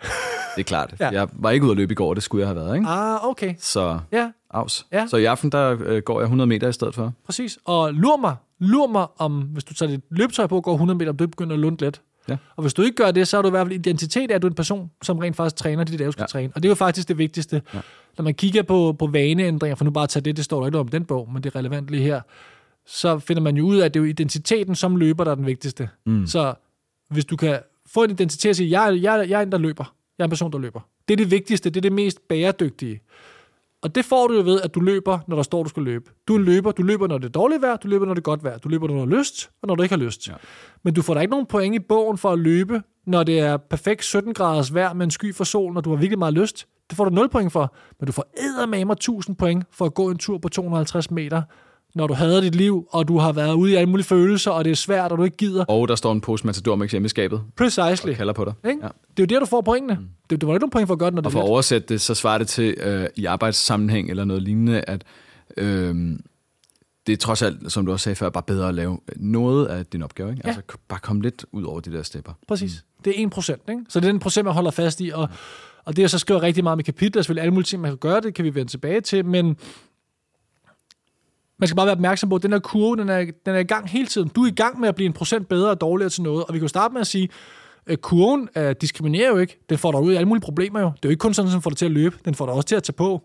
Det 0.56 0.60
er 0.60 0.64
klart. 0.64 0.94
Ja. 1.00 1.08
Jeg 1.10 1.28
var 1.32 1.50
ikke 1.50 1.64
ude 1.64 1.70
at 1.70 1.76
løbe 1.76 1.92
i 1.92 1.94
går, 1.94 2.14
det 2.14 2.22
skulle 2.22 2.40
jeg 2.40 2.48
have 2.48 2.56
været, 2.66 2.76
ikke? 2.76 2.88
Ah, 2.88 3.28
okay. 3.28 3.54
Så 3.58 3.98
Ja, 4.12 4.30
afs. 4.50 4.86
Ja. 4.92 5.06
Så 5.06 5.16
i 5.16 5.24
aften, 5.24 5.52
der 5.52 5.76
øh, 5.84 6.02
går 6.02 6.20
jeg 6.20 6.24
100 6.24 6.48
meter 6.48 6.68
i 6.68 6.72
stedet 6.72 6.94
for. 6.94 7.12
præcis. 7.26 7.58
Og 7.64 7.94
lur 7.94 8.16
mig, 8.16 8.36
lur 8.58 8.86
mig 8.86 9.06
om, 9.18 9.40
hvis 9.40 9.64
du 9.64 9.74
tager 9.74 9.90
dit 9.90 10.00
løbetøj 10.10 10.46
på 10.46 10.56
og 10.56 10.62
går 10.62 10.72
100 10.72 10.98
meter, 10.98 11.10
om 11.10 11.16
du 11.16 11.26
begynder 11.26 11.52
at 11.54 11.60
lunde 11.60 11.84
let. 11.84 12.00
Ja. 12.28 12.36
Og 12.56 12.62
hvis 12.62 12.74
du 12.74 12.82
ikke 12.82 12.96
gør 12.96 13.10
det, 13.10 13.28
så 13.28 13.36
har 13.36 13.42
du 13.42 13.48
i 13.48 13.50
hvert 13.50 13.66
fald 13.66 13.74
identitet 13.78 14.30
at 14.30 14.42
du 14.42 14.46
er 14.46 14.50
en 14.50 14.54
person, 14.54 14.90
som 15.02 15.18
rent 15.18 15.36
faktisk 15.36 15.56
træner 15.56 15.84
de 15.84 15.96
dage, 15.98 16.06
du 16.06 16.12
skal 16.12 16.22
ja. 16.22 16.26
Træne. 16.26 16.52
Og 16.54 16.62
det 16.62 16.68
er 16.68 16.70
jo 16.70 16.74
faktisk 16.74 17.08
det 17.08 17.18
vigtigste. 17.18 17.62
Ja. 17.74 17.80
Når 18.18 18.22
man 18.22 18.34
kigger 18.34 18.62
på, 18.62 18.96
på 18.98 19.06
vaneændringer, 19.06 19.74
for 19.76 19.84
nu 19.84 19.90
bare 19.90 20.04
at 20.04 20.08
tage 20.10 20.22
det, 20.24 20.36
det 20.36 20.44
står 20.44 20.60
der 20.60 20.66
ikke 20.66 20.78
om 20.78 20.88
den 20.88 21.04
bog, 21.04 21.28
men 21.32 21.42
det 21.42 21.54
er 21.54 21.58
relevant 21.58 21.88
lige 21.90 22.02
her, 22.02 22.20
så 22.86 23.18
finder 23.18 23.42
man 23.42 23.56
jo 23.56 23.66
ud 23.66 23.76
af, 23.76 23.84
at 23.84 23.94
det 23.94 24.00
er 24.00 24.04
jo 24.04 24.10
identiteten 24.10 24.74
som 24.74 24.96
løber, 24.96 25.24
der 25.24 25.30
er 25.30 25.34
den 25.34 25.46
vigtigste. 25.46 25.88
Mm. 26.06 26.26
Så 26.26 26.54
hvis 27.10 27.24
du 27.24 27.36
kan 27.36 27.58
få 27.94 28.04
en 28.04 28.10
identitet 28.10 28.50
og 28.50 28.56
sige, 28.56 28.70
jeg, 28.80 28.88
er- 28.88 28.92
jeg, 28.92 29.18
er- 29.18 29.22
jeg 29.22 29.38
er 29.38 29.42
en, 29.42 29.52
der 29.52 29.58
løber. 29.58 29.94
Jeg 30.18 30.24
er 30.24 30.26
en 30.26 30.30
person, 30.30 30.52
der 30.52 30.58
løber. 30.58 30.80
Det 31.08 31.14
er 31.14 31.16
det 31.16 31.30
vigtigste, 31.30 31.70
det 31.70 31.76
er 31.76 31.80
det 31.80 31.92
mest 31.92 32.28
bæredygtige. 32.28 33.00
Og 33.82 33.94
det 33.94 34.04
får 34.04 34.26
du 34.26 34.34
jo 34.34 34.40
ved, 34.40 34.60
at 34.60 34.74
du 34.74 34.80
løber, 34.80 35.18
når 35.28 35.36
der 35.36 35.42
står, 35.42 35.62
du 35.62 35.68
skal 35.68 35.82
løbe. 35.82 36.10
Du 36.28 36.34
er 36.34 36.38
løber, 36.38 36.72
du 36.72 36.82
løber, 36.82 37.06
når 37.06 37.18
det 37.18 37.26
er 37.26 37.32
dårligt 37.32 37.62
vejr, 37.62 37.76
du 37.76 37.88
løber, 37.88 38.06
når 38.06 38.14
det 38.14 38.20
er 38.20 38.22
godt 38.22 38.44
vejr. 38.44 38.58
Du 38.58 38.68
løber, 38.68 38.88
når 38.88 38.94
du 38.94 39.00
har 39.00 39.18
lyst, 39.18 39.50
og 39.62 39.68
når 39.68 39.74
du 39.74 39.82
ikke 39.82 39.94
har 39.94 40.04
lyst. 40.04 40.28
Ja. 40.28 40.34
Men 40.82 40.94
du 40.94 41.02
får 41.02 41.14
da 41.14 41.20
ikke 41.20 41.30
nogen 41.30 41.46
point 41.46 41.74
i 41.74 41.78
bogen 41.78 42.18
for 42.18 42.30
at 42.30 42.38
løbe, 42.38 42.82
når 43.06 43.22
det 43.22 43.38
er 43.38 43.56
perfekt 43.56 44.04
17 44.04 44.34
graders 44.34 44.74
vejr 44.74 44.92
med 44.92 45.04
en 45.04 45.10
sky 45.10 45.34
for 45.34 45.44
sol, 45.44 45.72
når 45.72 45.80
du 45.80 45.90
har 45.90 45.96
virkelig 45.96 46.18
meget 46.18 46.34
lyst. 46.34 46.66
Det 46.90 46.96
får 46.96 47.04
du 47.04 47.10
0 47.10 47.28
point 47.28 47.52
for. 47.52 47.74
Men 48.00 48.06
du 48.06 48.12
får 48.12 48.32
eddermame 48.36 48.92
1000 48.92 49.36
point 49.36 49.64
for 49.70 49.84
at 49.84 49.94
gå 49.94 50.10
en 50.10 50.18
tur 50.18 50.38
på 50.38 50.48
250 50.48 51.10
meter, 51.10 51.42
når 51.94 52.06
du 52.06 52.14
hader 52.14 52.40
dit 52.40 52.54
liv, 52.54 52.88
og 52.90 53.08
du 53.08 53.18
har 53.18 53.32
været 53.32 53.54
ude 53.54 53.72
i 53.72 53.74
alle 53.74 53.90
mulige 53.90 54.06
følelser, 54.06 54.50
og 54.50 54.64
det 54.64 54.70
er 54.70 54.74
svært, 54.74 55.12
og 55.12 55.18
du 55.18 55.24
ikke 55.24 55.36
gider. 55.36 55.64
Og 55.64 55.88
der 55.88 55.94
står 55.94 56.12
en 56.12 56.20
pose 56.20 56.46
Matador 56.46 56.76
Mix 56.76 56.90
hjemme 56.90 57.06
i 57.06 57.08
skabet 57.08 57.42
Precisely. 57.56 58.10
og 58.10 58.16
kalder 58.16 58.32
på 58.32 58.44
dig. 58.44 58.54
Ikke? 58.70 58.80
Ja. 58.82 58.88
Det 59.16 59.22
er 59.22 59.22
jo 59.22 59.24
der, 59.24 59.40
du 59.40 59.46
får 59.46 59.60
pointene. 59.60 59.94
Mm. 59.94 60.08
Det, 60.30 60.40
det 60.40 60.46
var 60.46 60.54
ikke 60.54 60.62
nogen 60.62 60.70
point 60.70 60.86
for 60.86 60.94
at 60.94 60.98
gøre 60.98 61.10
det, 61.10 61.14
når 61.14 61.22
det 61.22 61.26
Og 61.26 61.32
for 61.32 61.40
at 61.40 61.48
oversætte 61.48 61.88
det, 61.88 62.00
så 62.00 62.14
svarer 62.14 62.38
det 62.38 62.48
til 62.48 62.74
øh, 62.80 63.06
i 63.16 63.24
arbejdssammenhæng 63.24 64.10
eller 64.10 64.24
noget 64.24 64.42
lignende, 64.42 64.80
at 64.80 65.04
øh, 65.56 66.18
det 67.06 67.12
er 67.12 67.16
trods 67.16 67.42
alt, 67.42 67.72
som 67.72 67.86
du 67.86 67.92
også 67.92 68.04
sagde 68.04 68.16
før, 68.16 68.30
bare 68.30 68.42
bedre 68.42 68.68
at 68.68 68.74
lave 68.74 68.98
noget 69.16 69.66
af 69.66 69.86
din 69.86 70.02
opgave. 70.02 70.30
Ikke? 70.30 70.42
Ja. 70.44 70.48
Altså 70.48 70.62
bare 70.88 71.00
komme 71.00 71.22
lidt 71.22 71.44
ud 71.52 71.64
over 71.64 71.80
de 71.80 71.92
der 71.92 72.02
stepper. 72.02 72.32
Præcis. 72.48 72.84
Det 73.04 73.20
er 73.20 73.24
1 73.26 73.30
procent. 73.30 73.62
Så 73.88 74.00
det 74.00 74.06
er 74.08 74.12
den 74.12 74.20
procent, 74.20 74.44
man 74.44 74.54
holder 74.54 74.70
fast 74.70 75.00
i. 75.00 75.10
Og, 75.14 75.28
og 75.84 75.96
det, 75.96 76.02
jeg 76.02 76.10
så 76.10 76.18
skriver 76.18 76.42
rigtig 76.42 76.64
meget 76.64 76.78
med 76.78 76.84
kapitler, 76.84 77.22
selvfølgelig 77.22 77.42
alle 77.42 77.54
mulige 77.54 77.66
ting, 77.66 77.82
man 77.82 77.90
kan 77.90 77.98
gøre, 77.98 78.20
det 78.20 78.34
kan 78.34 78.44
vi 78.44 78.54
vende 78.54 78.70
tilbage 78.70 79.00
til, 79.00 79.24
men 79.24 79.56
man 81.64 81.68
skal 81.68 81.76
bare 81.76 81.86
være 81.86 81.94
opmærksom 81.94 82.28
på, 82.28 82.36
at 82.36 82.42
den 82.42 82.52
her 82.52 82.58
kurve, 82.58 82.96
den 82.96 83.08
er, 83.08 83.24
den 83.46 83.54
er 83.54 83.58
i 83.58 83.64
gang 83.64 83.90
hele 83.90 84.06
tiden. 84.06 84.28
Du 84.28 84.42
er 84.42 84.46
i 84.46 84.54
gang 84.54 84.80
med 84.80 84.88
at 84.88 84.94
blive 84.94 85.06
en 85.06 85.12
procent 85.12 85.48
bedre 85.48 85.70
og 85.70 85.80
dårligere 85.80 86.10
til 86.10 86.22
noget, 86.22 86.44
og 86.44 86.54
vi 86.54 86.58
kan 86.58 86.64
jo 86.64 86.68
starte 86.68 86.92
med 86.92 87.00
at 87.00 87.06
sige, 87.06 87.28
at 87.86 88.00
kurven 88.00 88.48
uh, 88.56 88.70
diskriminerer 88.80 89.28
jo 89.28 89.36
ikke. 89.36 89.64
Den 89.68 89.78
får 89.78 89.92
dig 89.92 90.00
ud 90.00 90.12
i 90.12 90.16
alle 90.16 90.28
mulige 90.28 90.42
problemer 90.42 90.80
jo. 90.80 90.86
Det 90.86 91.04
er 91.04 91.08
jo 91.08 91.10
ikke 91.10 91.20
kun 91.20 91.34
sådan, 91.34 91.48
at 91.48 91.52
den 91.52 91.62
får 91.62 91.70
dig 91.70 91.76
til 91.76 91.84
at 91.84 91.90
løbe. 91.90 92.16
Den 92.24 92.34
får 92.34 92.46
dig 92.46 92.54
også 92.54 92.66
til 92.66 92.76
at 92.76 92.82
tage 92.82 92.92
på, 92.92 93.22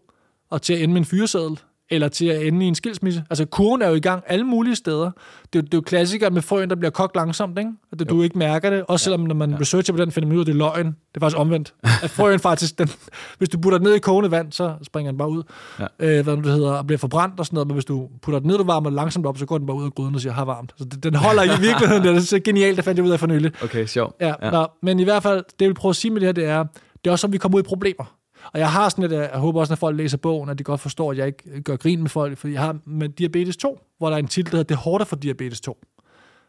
og 0.50 0.62
til 0.62 0.74
at 0.74 0.82
ende 0.82 0.94
med 0.94 1.02
en 1.02 1.06
fyreseddel, 1.06 1.60
eller 1.92 2.08
til 2.08 2.26
at 2.26 2.48
ende 2.48 2.66
i 2.66 2.68
en 2.68 2.76
skilsmisse. 2.76 3.24
Altså, 3.30 3.46
kurven 3.46 3.82
er 3.82 3.90
jo 3.90 3.96
i 3.96 4.00
gang 4.00 4.24
alle 4.28 4.46
mulige 4.46 4.76
steder. 4.76 5.12
Det 5.54 5.60
er, 5.60 5.60
jo- 5.60 5.62
det 5.62 5.74
er 5.74 5.78
jo 5.78 5.82
klassikere 5.82 6.30
med 6.30 6.42
frøen, 6.42 6.70
der 6.70 6.76
bliver 6.76 6.90
kogt 6.92 7.16
langsomt, 7.16 7.58
ikke? 7.60 7.72
At 7.92 8.00
det, 8.00 8.10
du 8.10 8.22
ikke 8.22 8.38
mærker 8.38 8.70
det. 8.70 8.84
Også 8.88 9.04
selvom, 9.04 9.20
når 9.20 9.36
man 9.36 9.52
ja. 9.52 9.58
researcher 9.60 9.94
på 9.94 9.98
den, 10.02 10.12
finder 10.12 10.28
man 10.30 10.36
ud 10.36 10.40
af, 10.42 10.46
det 10.46 10.54
er 10.54 10.58
løgn. 10.58 10.86
Det 10.86 10.94
er 11.16 11.20
faktisk 11.20 11.40
omvendt. 11.40 11.74
At 12.04 12.10
frøen 12.10 12.40
faktisk, 12.40 12.80
den, 12.80 12.90
hvis 13.38 13.50
du 13.50 13.58
putter 13.60 13.78
den 13.78 13.88
ned 13.88 13.96
i 13.96 14.00
kogende 14.00 14.32
vand, 14.32 14.52
så 14.52 14.74
springer 14.84 15.12
den 15.12 15.18
bare 15.18 15.30
ud. 15.30 15.44
Ja. 15.80 15.86
Øh, 16.00 16.24
hvad 16.24 16.36
nu 16.36 16.42
det 16.42 16.52
hedder, 16.52 16.72
og 16.72 16.88
bliver 16.88 16.98
forbrændt 16.98 17.40
og 17.40 17.46
sådan 17.46 17.56
noget. 17.56 17.68
Men 17.68 17.74
hvis 17.74 17.86
du 17.86 18.08
putter 18.22 18.40
den 18.40 18.48
ned, 18.48 18.58
du 18.58 18.64
varmer 18.64 18.90
langsomt 18.90 19.26
op, 19.26 19.38
så 19.38 19.46
går 19.46 19.58
den 19.58 19.68
bare 19.68 19.78
ud 19.78 19.86
af 19.86 19.92
gryden 19.92 20.16
og 20.16 20.22
siger, 20.22 20.34
har 20.34 20.46
varmt. 20.46 20.74
Så 20.78 20.84
det- 20.86 21.04
den 21.04 21.16
holder 21.16 21.44
i 21.44 21.62
virkeligheden. 21.62 22.04
Det 22.04 22.16
er 22.16 22.20
så 22.20 22.40
genialt, 22.40 22.78
det 22.78 22.86
fandt 22.86 22.98
jeg 22.98 23.06
ud 23.06 23.12
af 23.12 23.20
for 23.20 23.28
nylig. 23.28 23.52
Okay, 23.64 23.86
sjov. 23.86 24.16
Ja, 24.22 24.34
ja. 24.42 24.52
Nå, 24.52 24.68
men 24.84 25.00
i 25.00 25.04
hvert 25.04 25.24
fald, 25.24 25.38
det 25.38 25.62
jeg 25.62 25.68
vil 25.68 25.74
prøve 25.76 25.90
at 25.90 25.96
sige 25.96 26.12
med 26.12 26.22
det 26.22 26.28
her, 26.28 26.34
det 26.34 26.46
er, 26.46 26.64
det 27.04 27.08
er 27.08 27.12
også, 27.12 27.22
som 27.22 27.34
vi 27.34 27.38
kommer 27.38 27.58
ud 27.58 27.64
i 27.64 27.66
problemer. 27.66 28.16
Og 28.54 28.60
jeg 28.60 28.72
har 28.72 28.90
sådan 28.90 29.04
et, 29.04 29.12
jeg 29.12 29.30
håber 29.34 29.60
også, 29.60 29.72
når 29.72 29.76
folk 29.76 29.98
læser 29.98 30.18
bogen, 30.18 30.50
at 30.50 30.60
de 30.60 30.64
godt 30.64 30.82
forstår, 30.82 31.12
at 31.12 31.18
jeg 31.18 31.28
ikke 31.28 31.62
gør 31.62 31.76
grin 31.76 32.02
med 32.02 32.10
folk, 32.10 32.38
fordi 32.38 32.54
jeg 32.54 32.62
har 32.62 32.78
med 32.86 33.10
diabetes 33.10 33.58
2, 33.58 33.80
hvor 33.98 34.10
der 34.10 34.16
er 34.16 34.20
en 34.20 34.28
titel, 34.28 34.52
der 34.52 34.58
hedder, 34.58 34.68
det 34.68 34.76
er 34.76 34.80
hårdt 34.80 35.02
at 35.02 35.08
få 35.08 35.16
diabetes 35.16 35.62
2. 35.62 35.78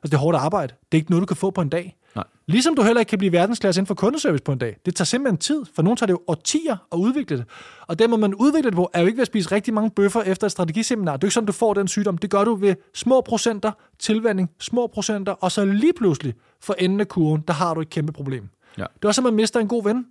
Altså, 0.03 0.11
det 0.11 0.15
er 0.15 0.19
hårdt 0.19 0.37
arbejde. 0.37 0.75
Det 0.93 0.99
er 0.99 1.01
ikke 1.01 1.11
noget, 1.11 1.21
du 1.21 1.27
kan 1.27 1.37
få 1.37 1.51
på 1.51 1.61
en 1.61 1.69
dag. 1.69 1.97
Nej. 2.17 2.25
Ligesom 2.47 2.75
du 2.75 2.83
heller 2.83 3.01
ikke 3.01 3.11
kan 3.11 3.19
blive 3.19 3.33
verdensklasse 3.33 3.79
inden 3.79 3.87
for 3.87 3.95
kundeservice 3.95 4.45
på 4.45 4.53
en 4.53 4.59
dag. 4.59 4.77
Det 4.87 4.95
tager 4.95 5.05
simpelthen 5.05 5.39
tid. 5.39 5.63
For 5.75 5.83
nogen 5.83 5.97
tager 5.97 6.07
det 6.07 6.13
jo 6.13 6.21
årtier 6.27 6.77
at 6.93 6.97
udvikle 6.97 7.37
det. 7.37 7.45
Og 7.87 7.99
den 7.99 8.11
må 8.11 8.17
man 8.17 8.35
udvikle 8.35 8.71
det 8.71 8.77
på, 8.77 8.91
er 8.95 9.01
jo 9.01 9.07
ikke 9.07 9.17
ved 9.17 9.23
at 9.23 9.27
spise 9.27 9.53
rigtig 9.53 9.75
mange 9.75 9.91
bøffer 9.91 10.23
efter 10.23 10.47
et 10.47 10.53
strategiseminar. 10.53 11.13
Det 11.13 11.25
er 11.25 11.27
jo 11.27 11.27
ikke 11.27 11.35
sådan, 11.35 11.47
du 11.47 11.53
får 11.53 11.75
den 11.75 11.89
sygdom. 11.89 12.19
Det 12.19 12.31
gør 12.31 12.45
du 12.45 12.55
ved 12.55 12.75
små 12.95 13.21
procenter 13.21 13.73
tilvænding, 13.99 14.51
små 14.59 14.87
procenter, 14.87 15.33
og 15.33 15.53
så 15.53 15.65
lige 15.65 15.93
pludselig 15.93 16.35
for 16.61 16.75
enden 16.79 17.01
af 17.01 17.09
kurven, 17.09 17.45
der 17.49 17.55
har 17.55 17.75
du 17.75 17.81
et 17.81 17.91
kæmpe 17.91 18.13
problem. 18.13 18.49
Ja. 18.79 18.83
Det 18.83 19.05
er 19.05 19.09
også, 19.09 19.21
at 19.21 19.25
man 19.25 19.35
mister 19.35 19.61
en 19.61 19.69
god 19.69 19.85
ven. 19.85 20.07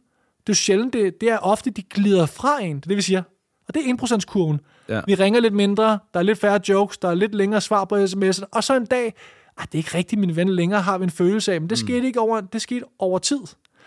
Det 0.50 0.56
er 0.56 0.58
sjældent, 0.58 0.94
det, 0.94 1.22
det 1.22 1.30
er 1.30 1.38
ofte, 1.38 1.70
de 1.70 1.82
glider 1.82 2.26
fra 2.26 2.64
en. 2.64 2.76
Det 2.76 2.86
er 2.86 2.88
det, 2.88 2.98
vi 2.98 3.02
siger. 3.02 3.24
Og 3.68 3.74
det 3.74 3.90
er 3.90 3.94
1%-kurven. 3.94 4.60
Ja. 4.90 5.02
Vi 5.06 5.16
ringer 5.16 5.40
lidt 5.40 5.54
mindre, 5.54 6.00
der 6.14 6.20
er 6.20 6.24
lidt 6.24 6.40
færre 6.40 6.60
jokes, 6.70 6.98
der 6.98 7.10
er 7.10 7.14
lidt 7.16 7.36
længere 7.36 7.62
svar 7.62 7.86
på 7.86 7.96
sms'en, 7.96 8.44
og 8.52 8.64
så 8.64 8.76
en 8.76 8.86
dag, 8.86 9.14
ah, 9.58 9.66
det 9.66 9.74
er 9.74 9.78
ikke 9.78 9.98
rigtigt 9.98 10.20
min 10.20 10.36
ven 10.36 10.50
længere, 10.50 10.82
har 10.82 10.98
vi 10.98 11.04
en 11.04 11.10
følelse 11.10 11.54
af, 11.54 11.62
men 11.62 11.70
det 11.70 11.78
skete 11.78 12.08
ikke 12.08 12.20
over, 12.20 12.42
det 12.42 12.62
skete 12.62 12.86
over 13.00 13.20
tid. 13.20 13.40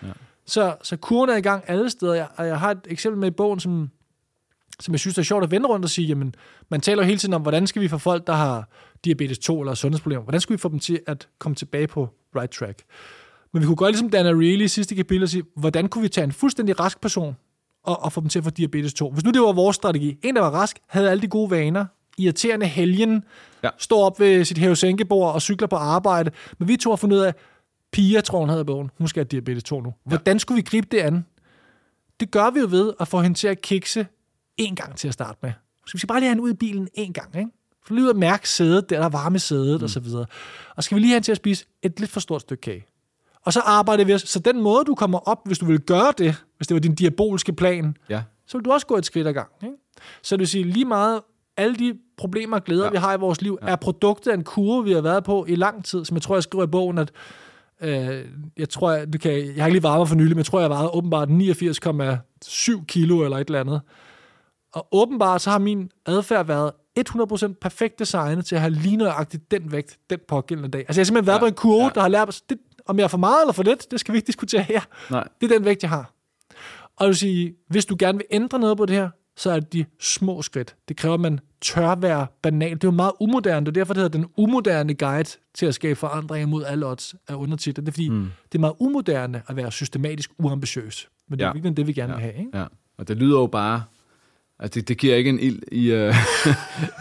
Ja. 0.03 0.09
Så, 0.47 0.77
så 0.83 0.97
kurven 0.97 1.31
er 1.31 1.37
i 1.37 1.41
gang 1.41 1.65
alle 1.67 1.91
steder, 1.91 2.15
jeg, 2.15 2.29
og 2.37 2.47
jeg 2.47 2.61
har 2.61 2.71
et 2.71 2.87
eksempel 2.87 3.21
med 3.21 3.29
i 3.29 3.31
bogen, 3.31 3.61
som, 3.61 3.91
som 4.81 4.93
jeg 4.93 5.01
synes 5.01 5.19
er 5.19 5.23
sjovt 5.23 5.45
at 5.45 5.51
vende 5.51 5.69
rundt 5.69 5.85
og 5.85 5.91
sige, 5.91 6.07
jamen, 6.07 6.35
man 6.69 6.81
taler 6.81 7.03
jo 7.03 7.07
hele 7.07 7.19
tiden 7.19 7.35
om, 7.35 7.43
hvordan 7.43 7.67
skal 7.67 7.83
vi 7.83 7.89
få 7.89 7.99
folk, 7.99 8.27
der 8.27 8.33
har 8.35 8.69
diabetes 9.05 9.39
2 9.39 9.61
eller 9.61 9.75
sundhedsproblemer, 9.75 10.23
hvordan 10.23 10.41
skal 10.41 10.53
vi 10.53 10.59
få 10.59 10.69
dem 10.69 10.79
til 10.79 11.01
at 11.07 11.29
komme 11.39 11.55
tilbage 11.55 11.87
på 11.87 12.09
right 12.37 12.53
track? 12.53 12.83
Men 13.53 13.63
vi 13.63 13.67
kunne 13.67 13.77
gøre 13.77 13.91
ligesom 13.91 14.11
Dan 14.11 14.27
Ariely 14.27 14.65
i 14.65 14.69
sidste 14.69 14.95
kapitel 14.95 15.23
og 15.23 15.29
sige, 15.29 15.43
hvordan 15.57 15.89
kunne 15.89 16.03
vi 16.03 16.09
tage 16.09 16.25
en 16.25 16.33
fuldstændig 16.33 16.81
rask 16.81 17.01
person 17.01 17.37
og, 17.85 18.03
og 18.03 18.13
få 18.13 18.21
dem 18.21 18.29
til 18.29 18.39
at 18.39 18.45
få 18.45 18.51
diabetes 18.51 18.95
2? 18.95 19.11
Hvis 19.11 19.25
nu 19.25 19.31
det 19.31 19.41
var 19.41 19.53
vores 19.53 19.77
strategi. 19.77 20.19
En, 20.23 20.37
der 20.37 20.43
var 20.43 20.51
rask, 20.51 20.79
havde 20.87 21.11
alle 21.11 21.23
de 21.23 21.29
gode 21.29 21.51
vaner, 21.51 21.87
irriterende 22.19 22.67
helgen, 22.67 23.25
Ja. 23.63 23.69
står 23.79 24.05
op 24.05 24.21
ved 24.21 24.45
sit 24.45 24.59
hævesænkebord 24.59 25.35
og 25.35 25.43
cykler 25.43 25.69
på 25.69 25.77
arbejde. 25.77 26.31
Men 26.59 26.69
vi 26.69 26.77
to 26.77 26.91
har 26.91 26.97
fundet 26.97 27.17
ud 27.17 27.23
af, 27.23 27.35
Pia, 27.93 28.21
tror 28.21 28.41
hun 28.41 28.49
havde 28.49 28.65
bogen, 28.65 28.91
hun 28.99 29.09
skal 29.09 29.21
have 29.21 29.29
diabetes 29.29 29.63
2 29.65 29.81
nu. 29.81 29.95
Hvordan 30.05 30.39
skulle 30.39 30.57
vi 30.57 30.63
gribe 30.63 30.87
det 30.91 30.99
an? 30.99 31.25
Det 32.21 32.31
gør 32.31 32.51
vi 32.51 32.61
jo 32.61 32.67
ved 32.71 32.93
at 33.01 33.09
få 33.09 33.21
hende 33.21 33.39
til 33.39 33.49
at 33.49 33.61
kikse 33.61 34.07
en 34.57 34.75
gang 34.75 34.97
til 34.97 35.09
at 35.09 35.15
starte 35.15 35.39
med. 35.43 35.53
Så 35.87 35.93
vi 35.93 35.99
skal 35.99 36.07
bare 36.09 36.21
lige 36.21 36.27
have 36.29 36.31
hende 36.35 36.43
ud 36.43 36.51
i 36.51 36.55
bilen 36.55 36.89
en 36.95 37.13
gang, 37.13 37.37
ikke? 37.37 37.51
For 37.87 37.95
lige 37.95 38.05
ud 38.05 38.11
at 38.11 38.17
mærke 38.17 38.49
sædet, 38.49 38.91
der, 38.91 39.01
er 39.01 39.09
varme 39.09 39.39
sædet 39.39 39.81
mm. 39.81 39.85
og 39.85 39.91
så 39.91 40.01
videre. 40.01 40.27
Og 40.77 40.85
skal 40.85 40.95
vi 40.95 41.01
lige 41.01 41.09
have 41.09 41.15
hende 41.17 41.27
til 41.27 41.33
at 41.33 41.37
spise 41.37 41.67
et 41.83 42.01
lidt 42.01 42.11
for 42.11 42.21
stort 42.21 42.41
stykke 42.41 42.61
kage. 42.61 42.87
Og 43.45 43.53
så 43.53 43.61
arbejder 43.61 44.05
vi 44.05 44.15
os. 44.15 44.21
Så 44.23 44.39
den 44.39 44.63
måde, 44.63 44.85
du 44.85 44.95
kommer 44.95 45.19
op, 45.19 45.39
hvis 45.47 45.59
du 45.59 45.67
vil 45.67 45.81
gøre 45.81 46.13
det, 46.19 46.37
hvis 46.57 46.67
det 46.69 46.75
var 46.75 46.81
din 46.81 46.95
diaboliske 46.95 47.53
plan, 47.53 47.97
Ja. 48.09 48.23
så 48.47 48.59
vil 48.59 48.65
du 48.65 48.73
også 48.73 48.87
gå 48.87 48.97
et 48.97 49.07
skridt 49.07 49.27
ad 49.27 49.33
gang. 49.33 49.49
Ikke? 49.63 49.75
Så 50.23 50.37
det 50.37 50.41
vil 50.41 50.49
sige, 50.49 50.65
lige 50.65 50.85
meget 50.85 51.21
alle 51.57 51.77
de 51.77 51.95
problemer 52.17 52.57
og 52.57 52.65
glæder, 52.65 52.85
Ja. 52.85 52.91
vi 52.91 52.97
har 52.97 53.15
i 53.15 53.19
vores 53.19 53.43
liv, 53.43 53.59
ja. 53.63 53.67
er 53.69 53.77
produktet 53.77 54.31
af 54.31 54.35
en 54.35 54.45
kurve, 54.45 54.85
vi 54.85 54.93
har 54.93 55.01
været 55.01 55.25
på 55.25 55.45
i 55.49 55.55
lang 55.57 55.85
tid, 55.85 56.05
som 56.05 56.15
jeg 56.15 56.23
tror, 56.23 56.37
jeg 56.37 56.43
skriver 56.43 56.65
i 56.65 56.67
bogen, 56.67 56.99
at 56.99 57.11
øh, 57.83 58.25
jeg 58.59 58.69
tror, 58.69 58.91
jeg, 58.93 59.13
det 59.13 59.21
kan, 59.21 59.33
jeg 59.33 59.55
har 59.59 59.67
ikke 59.67 59.81
lige 59.81 59.89
mig 59.99 60.09
for 60.09 60.15
nylig, 60.15 60.31
men 60.31 60.39
jeg 60.39 60.47
tror, 60.47 60.61
jeg 60.61 60.71
vejede 60.71 60.91
åbenbart 60.95 61.29
89,7 61.29 62.85
kilo 62.87 63.25
eller 63.25 63.39
et 63.39 63.47
eller 63.47 63.61
andet. 63.61 63.81
Og 64.75 64.87
åbenbart 64.93 65.43
så 65.43 65.51
har 65.51 65.59
min 65.59 65.91
adfærd 66.07 66.47
været 66.47 66.73
100% 67.01 67.53
perfekt 67.61 67.99
designet 67.99 68.45
til 68.47 68.55
at 68.55 68.61
have 68.61 68.71
lige 68.73 68.97
nøjagtigt 68.97 69.51
den 69.51 69.73
vægt 69.73 69.99
den 70.11 70.19
pågældende 70.29 70.71
dag. 70.71 70.81
Altså 70.81 71.01
jeg 71.01 71.03
har 71.03 71.05
simpelthen 71.07 71.27
været 71.27 71.37
Ja. 71.37 71.41
på 71.41 71.47
en 71.47 71.55
kurve, 71.55 71.85
ja. 71.85 71.91
der 71.95 72.01
har 72.01 72.09
lært 72.09 72.29
mig, 72.29 72.35
det, 72.51 72.59
om 72.87 72.99
jeg 72.99 73.05
er 73.05 73.09
for 73.09 73.19
meget 73.19 73.43
eller 73.43 73.53
for 73.53 73.63
lidt, 73.63 73.91
det 73.91 74.01
skal 74.01 74.13
vi 74.13 74.19
ikke 74.19 74.27
diskutere 74.27 74.63
her. 74.63 74.81
Nej. 75.11 75.29
Det 75.41 75.51
er 75.53 75.57
den 75.57 75.65
vægt, 75.65 75.83
jeg 75.83 75.91
har. 75.91 76.13
Og 76.97 77.05
jeg 77.05 77.09
vil 77.09 77.17
sige, 77.17 77.55
hvis 77.69 77.85
du 77.87 77.97
gerne 77.99 78.19
vil 78.19 78.27
ændre 78.31 78.59
noget 78.59 78.77
på 78.77 78.87
det 78.87 78.97
her, 78.97 79.09
så 79.37 79.51
er 79.51 79.61
det 79.61 79.73
de 79.73 79.85
små 80.01 80.43
skridt. 80.43 80.77
Det 80.89 80.97
kræver, 80.97 81.15
at 81.15 81.21
man 81.21 81.41
tør 81.61 81.95
være 81.95 82.27
banal. 82.43 82.71
Det 82.71 82.85
er 82.85 82.89
jo 82.89 82.91
meget 82.91 83.13
umoderne. 83.21 83.61
Det 83.67 83.69
er 83.69 83.73
derfor, 83.81 83.95
det 83.95 84.03
hedder 84.03 84.19
den 84.19 84.27
umoderne 84.37 84.95
guide 84.95 85.29
til 85.55 85.67
at 85.67 85.75
skabe 85.75 85.95
forandringer 85.97 86.47
mod 86.47 86.65
alle 86.65 86.87
odds 86.87 87.15
af 87.29 87.35
undertitler. 87.35 87.83
Det 87.85 87.89
er 87.89 87.93
fordi, 87.93 88.09
mm. 88.09 88.31
det 88.53 88.59
er 88.59 88.61
meget 88.61 88.75
umoderne 88.81 89.43
at 89.49 89.57
være 89.57 89.73
systematisk 89.73 90.31
uambitiøs. 90.39 91.09
Men 91.29 91.39
det 91.39 91.45
er 91.45 91.49
Ja. 91.49 91.53
virkelig 91.53 91.77
det, 91.77 91.87
vi 91.87 91.93
gerne 91.93 92.13
Ja. 92.13 92.17
vil 92.19 92.23
have. 92.23 92.39
Ikke? 92.47 92.59
Ja, 92.59 92.65
og 92.99 93.09
det 93.09 93.17
lyder 93.17 93.41
jo 93.41 93.47
bare... 93.47 93.83
Altså 94.59 94.81
det, 94.81 94.89
det 94.89 94.99
giver 94.99 95.17
ikke 95.17 95.31
en 95.31 95.41
ild 95.41 95.63
i, 95.73 95.91
øh, 95.93 96.15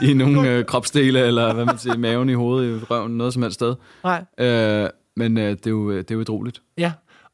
i 0.09 0.13
nogle 0.13 0.49
øh, 0.49 0.65
kropsdele, 0.65 1.19
eller 1.19 1.53
hvad 1.53 1.65
man 1.65 1.77
siger, 1.77 1.97
maven, 1.97 2.29
i 2.29 2.33
hovedet, 2.33 2.81
i 2.81 2.83
røven, 2.83 3.17
noget 3.17 3.33
som 3.33 3.41
helst 3.41 3.53
sted. 3.55 3.75
Nej, 4.03 4.25
Øh, 4.39 4.89
men 5.15 5.37
øh, 5.37 5.49
det, 5.51 5.65
er 5.65 5.69
jo, 5.71 5.97
det 5.97 6.11
er 6.11 6.15
jo 6.15 6.21
utroligt. 6.21 6.61
ja. 6.77 6.91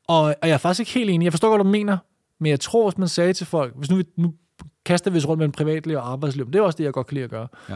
Og, 0.10 0.22
og 0.22 0.36
jeg 0.44 0.50
er 0.54 0.58
faktisk 0.58 0.80
ikke 0.80 0.92
helt 0.92 1.10
enig. 1.10 1.24
Jeg 1.26 1.34
forstår, 1.34 1.50
hvad 1.50 1.58
du 1.66 1.70
mener. 1.70 1.98
Men 2.40 2.50
jeg 2.50 2.60
tror, 2.60 2.90
hvis 2.90 2.98
man 2.98 3.08
sagde 3.08 3.34
til 3.34 3.46
folk, 3.46 3.74
hvis 3.78 3.90
nu, 3.90 3.96
vi, 3.96 4.04
nu 4.18 4.34
kaster 4.86 5.12
vi 5.12 5.18
os 5.18 5.28
rundt 5.28 5.38
mellem 5.40 5.52
privatliv 5.52 5.98
og 5.98 6.12
arbejdsliv, 6.12 6.46
det 6.46 6.56
er 6.56 6.62
også 6.62 6.78
det, 6.78 6.84
jeg 6.84 6.94
godt 6.94 7.08
kan 7.08 7.14
lide 7.16 7.24
at 7.24 7.30
gøre. 7.30 7.48
Ja. 7.70 7.76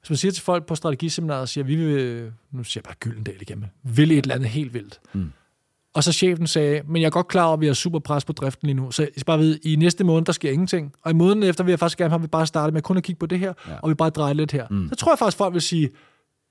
Hvis 0.00 0.10
man 0.10 0.16
siger 0.16 0.32
til 0.32 0.42
folk 0.42 0.66
på 0.66 0.74
strategiseminaret, 0.74 1.48
siger, 1.48 1.64
vi 1.64 1.76
vil, 1.76 2.32
nu 2.52 2.64
siger 2.64 2.80
jeg 2.80 2.84
bare 2.84 2.94
Gyldendal 3.00 3.42
igen, 3.42 3.64
vil 3.82 4.10
et 4.12 4.18
eller 4.18 4.34
andet 4.34 4.48
helt 4.48 4.74
vildt. 4.74 5.00
Mm. 5.12 5.32
Og 5.94 6.04
så 6.04 6.12
chefen 6.12 6.46
sagde, 6.46 6.82
men 6.88 7.02
jeg 7.02 7.06
er 7.06 7.10
godt 7.10 7.28
klar 7.28 7.44
over, 7.44 7.54
at 7.54 7.60
vi 7.60 7.66
har 7.66 7.74
super 7.74 7.98
pres 7.98 8.24
på 8.24 8.32
driften 8.32 8.66
lige 8.66 8.76
nu, 8.76 8.90
så 8.90 9.02
jeg 9.02 9.10
skal 9.16 9.24
bare 9.24 9.38
vide, 9.38 9.58
i 9.64 9.76
næste 9.76 10.04
måned, 10.04 10.24
der 10.26 10.32
sker 10.32 10.50
ingenting. 10.50 10.92
Og 11.02 11.10
i 11.10 11.14
måneden 11.14 11.42
efter 11.42 11.64
vil 11.64 11.72
jeg 11.72 11.78
faktisk 11.78 11.98
gerne 11.98 12.10
have, 12.10 12.18
at 12.18 12.22
vi 12.22 12.26
bare 12.28 12.46
starter 12.46 12.72
med 12.72 12.82
kun 12.82 12.96
at 12.96 13.02
kigge 13.02 13.18
på 13.18 13.26
det 13.26 13.38
her, 13.38 13.52
Ja. 13.68 13.74
og 13.82 13.88
vi 13.88 13.94
bare 13.94 14.10
drejer 14.10 14.34
lidt 14.34 14.52
her. 14.52 14.66
Mm. 14.70 14.88
Så 14.88 14.94
tror 14.94 15.12
jeg 15.12 15.18
faktisk, 15.18 15.38
folk 15.38 15.52
vil 15.54 15.62
sige, 15.62 15.90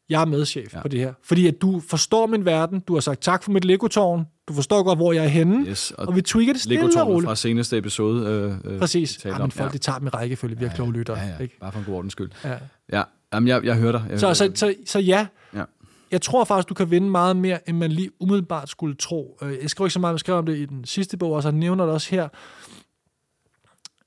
jeg 0.10 0.22
er 0.22 0.26
medchef 0.26 0.74
Ja. 0.74 0.78
ja. 0.78 0.82
på 0.82 0.88
det 0.88 1.00
her. 1.00 1.14
Fordi 1.24 1.48
at 1.48 1.62
du 1.62 1.80
forstår 1.88 2.28
min 2.28 2.46
verden, 2.46 2.80
du 2.80 2.94
har 2.94 3.00
sagt 3.02 3.22
tak 3.22 3.44
for 3.44 3.52
mit 3.52 3.66
Lego-tårn, 3.66 4.26
du 4.48 4.54
forstår 4.54 4.84
godt, 4.84 5.00
hvor 5.00 5.14
jeg 5.14 5.24
er 5.24 5.28
henne, 5.28 5.66
Yes, 5.68 5.92
og, 5.92 6.08
og 6.08 6.16
vi 6.16 6.22
tweaker 6.22 6.54
det 6.54 6.62
stille 6.62 6.80
og 6.80 6.84
Lego-tårnet 6.88 7.14
roligt. 7.14 7.28
fra 7.28 7.36
seneste 7.36 7.78
episode. 7.78 8.26
Øh, 8.66 8.74
øh, 8.74 8.80
Præcis. 8.80 9.26
Ja, 9.26 9.38
men 9.38 9.52
folk, 9.52 9.74
de 9.74 9.78
tager 9.78 10.00
dem 10.00 10.08
i 10.08 10.10
rækkefølge, 10.10 10.58
vi 10.60 10.66
har 10.66 10.76
kloge 10.76 10.94
lytter. 10.94 11.18
Ja, 11.18 11.28
ja, 11.28 11.38
Ikke? 11.44 11.60
bare 11.60 11.72
for 11.72 11.80
en 11.80 11.86
god 11.86 11.94
ordens 11.96 12.12
skyld. 12.12 12.32
Ja. 12.44 12.58
Ja, 12.92 13.04
Jamen, 13.34 13.48
jeg, 13.48 13.64
jeg 13.66 13.76
hører 13.76 13.92
dig. 13.92 14.06
Jeg, 14.10 14.20
Så, 14.20 14.34
så, 14.34 14.52
så, 14.56 14.74
så 14.86 15.00
ja, 15.00 15.28
Ja. 15.54 15.64
jeg 16.12 16.22
tror 16.22 16.44
faktisk, 16.44 16.70
du 16.70 16.74
kan 16.74 16.92
vinde 16.92 17.10
meget 17.10 17.36
mere, 17.36 17.70
end 17.70 17.78
man 17.78 17.92
lige 17.92 18.10
umiddelbart 18.20 18.70
skulle 18.70 18.96
tro. 18.96 19.38
Øh, 19.42 19.58
Jeg 19.62 19.70
skriver 19.70 19.86
ikke 19.88 19.94
så 19.94 20.00
meget, 20.00 20.14
jeg 20.14 20.20
skrev 20.20 20.36
om 20.36 20.46
det 20.46 20.58
i 20.58 20.66
den 20.66 20.86
sidste 20.86 21.18
bog, 21.18 21.32
og 21.32 21.44
så 21.44 21.52
nævner 21.52 21.86
det 21.86 21.94
også 21.94 22.10
her. 22.12 22.28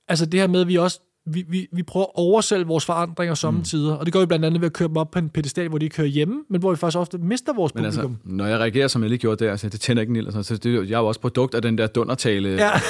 Altså 0.08 0.26
det 0.26 0.40
her 0.40 0.46
med, 0.46 0.60
at 0.60 0.68
vi 0.68 0.76
også 0.76 1.00
vi, 1.35 1.44
vi, 1.49 1.66
vi 1.73 1.82
prøver 1.82 2.06
at 2.06 2.11
oversælge 2.14 2.66
vores 2.66 2.85
forandringer 2.85 3.35
samtidig, 3.35 3.92
mm. 3.92 3.99
og 3.99 4.06
det 4.06 4.12
gør 4.12 4.20
vi 4.20 4.26
blandt 4.26 4.44
andet 4.44 4.61
ved 4.61 4.66
at 4.66 4.73
køre 4.73 4.88
dem 4.88 4.97
op 4.97 5.11
på 5.11 5.18
en 5.18 5.28
pedestal, 5.28 5.68
hvor 5.68 5.78
de 5.78 5.88
kører 5.88 6.06
hjemme, 6.08 6.42
men 6.50 6.61
hvor 6.61 6.70
vi 6.70 6.76
faktisk 6.76 6.99
ofte 6.99 7.18
mister 7.18 7.52
vores 7.52 7.75
Men 7.75 7.85
publikum. 7.85 8.11
altså, 8.11 8.23
når 8.35 8.47
jeg 8.47 8.58
reagerer, 8.58 8.88
som 8.88 9.02
jeg 9.02 9.08
lige 9.11 9.18
gjorde 9.18 9.44
der, 9.44 9.56
så 9.56 9.68
det 9.68 9.80
tænder 9.80 10.00
ikke 10.00 10.11
en 10.11 10.16
ild, 10.16 10.26
sådan, 10.26 10.44
så 10.44 10.56
det, 10.56 10.75
er 10.75 10.82
jeg 10.82 10.94
er 10.94 10.99
jo 10.99 11.06
også 11.06 11.20
produkt 11.20 11.54
af 11.54 11.62
den 11.62 11.78
der 11.78 11.87
dundertale 11.87 12.49
Ja. 12.49 12.75
øh, 12.75 12.80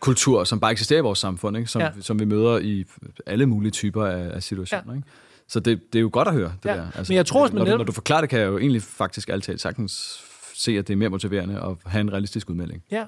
kultur, 0.00 0.44
som 0.44 0.60
bare 0.60 0.72
eksisterer 0.72 0.98
i 0.98 1.02
vores 1.02 1.18
samfund, 1.18 1.56
ikke? 1.56 1.70
Som, 1.70 1.82
Ja. 1.82 1.90
som 2.00 2.18
vi 2.20 2.24
møder 2.24 2.58
i 2.58 2.84
alle 3.26 3.46
mulige 3.46 3.70
typer 3.70 4.04
af, 4.06 4.30
af 4.34 4.42
situationer. 4.42 4.94
Ikke? 4.94 5.08
Så 5.48 5.60
det, 5.60 5.80
det 5.92 5.98
er 5.98 6.02
jo 6.02 6.10
godt 6.12 6.28
at 6.28 6.34
høre, 6.34 6.52
det 6.62 6.68
Ja. 6.68 6.74
der. 6.76 6.86
Altså, 6.96 7.12
Men 7.12 7.16
jeg 7.16 7.26
tror, 7.26 7.42
man 7.48 7.54
når, 7.54 7.64
du, 7.64 7.76
når 7.76 7.84
du 7.84 7.92
forklarer 7.92 8.20
det, 8.20 8.30
kan 8.30 8.38
jeg 8.40 8.46
jo 8.46 8.58
egentlig 8.58 8.82
faktisk 8.82 9.28
altid 9.28 9.58
sagtens 9.58 10.20
se, 10.54 10.78
at 10.78 10.88
det 10.88 10.92
er 10.94 10.96
mere 10.98 11.08
motiverende 11.08 11.54
at 11.60 11.90
have 11.92 12.00
en 12.00 12.12
realistisk 12.12 12.50
udmelding. 12.50 12.82
Ja, 12.90 13.04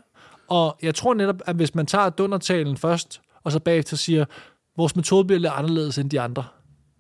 og 0.49 0.79
jeg 0.83 0.95
tror 0.95 1.15
netop, 1.15 1.37
at 1.47 1.57
hvis 1.57 1.75
man 1.75 1.87
tager 1.87 2.11
dundertalen 2.11 2.77
først, 2.77 3.21
og 3.45 3.53
så 3.53 3.59
bagefter 3.61 3.97
siger, 3.97 4.25
vores 4.77 4.97
metode 4.97 5.25
bliver 5.25 5.41
lidt 5.41 5.53
anderledes 5.57 5.99
end 5.99 6.11
de 6.11 6.21
andre. 6.21 6.45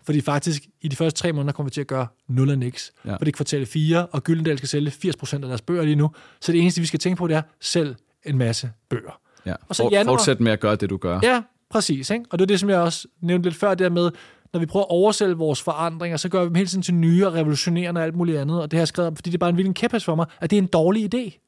Fordi 0.06 0.20
faktisk, 0.20 0.66
i 0.82 0.88
de 0.88 0.96
første 0.96 1.20
tre 1.20 1.32
måneder 1.32 1.52
kommer 1.52 1.68
vi 1.68 1.72
til 1.74 1.80
at 1.80 1.86
gøre 1.86 2.06
0 2.28 2.50
og 2.50 2.58
niks. 2.58 2.92
Ja. 3.04 3.10
Ja. 3.10 3.16
Fordi 3.16 3.30
kvartal 3.30 3.66
4, 3.66 4.06
og 4.06 4.24
Gyldendal 4.24 4.56
skal 4.58 4.68
sælge 4.68 4.90
80% 4.90 5.34
af 5.34 5.40
deres 5.40 5.62
bøger 5.62 5.82
lige 5.82 5.96
nu. 5.96 6.10
Så 6.40 6.52
det 6.52 6.60
eneste, 6.60 6.80
vi 6.80 6.86
skal 6.86 7.00
tænke 7.00 7.18
på, 7.18 7.26
det 7.26 7.36
er, 7.36 7.42
sælg 7.60 7.96
en 8.26 8.38
masse 8.38 8.70
bøger. 8.90 9.20
Ja. 9.46 9.54
Og 9.68 9.76
så 9.76 9.82
For, 9.82 9.90
januar- 9.90 10.12
Fortsæt 10.12 10.40
med 10.40 10.52
at 10.52 10.60
gøre 10.60 10.76
det, 10.76 10.90
du 10.90 10.96
gør. 10.96 11.20
Ja, 11.22 11.42
præcis. 11.70 12.10
Ikke? 12.10 12.24
Og 12.30 12.38
det 12.38 12.42
er 12.44 12.46
det, 12.46 12.60
som 12.60 12.70
jeg 12.70 12.78
også 12.80 13.08
nævnte 13.20 13.48
lidt 13.48 13.58
før, 13.60 13.74
det 13.74 13.92
med, 13.92 14.10
når 14.52 14.60
vi 14.60 14.66
prøver 14.66 14.84
at 14.84 14.90
oversælge 14.90 15.34
vores 15.34 15.62
forandringer, 15.62 16.16
så 16.16 16.28
gør 16.28 16.40
vi 16.40 16.46
dem 16.46 16.54
hele 16.54 16.68
tiden 16.68 16.82
til 16.82 16.94
nye 16.94 17.26
og 17.26 17.34
revolutionerende 17.34 17.98
og 18.00 18.04
alt 18.04 18.14
muligt 18.16 18.38
andet. 18.38 18.62
Og 18.62 18.70
det 18.70 18.76
har 18.76 18.80
jeg 18.80 18.88
skrevet 18.88 19.06
om, 19.08 19.16
fordi 19.16 19.30
det 19.30 19.34
er 19.36 19.38
bare 19.38 19.50
en 19.50 19.56
vildt 19.56 19.74
kæphest 19.76 20.04
for 20.04 20.14
mig, 20.14 20.26
at 20.40 20.50
det 20.50 20.56
er 20.58 20.62
en 20.62 20.66
dårlig 20.68 21.14
idé. 21.14 21.43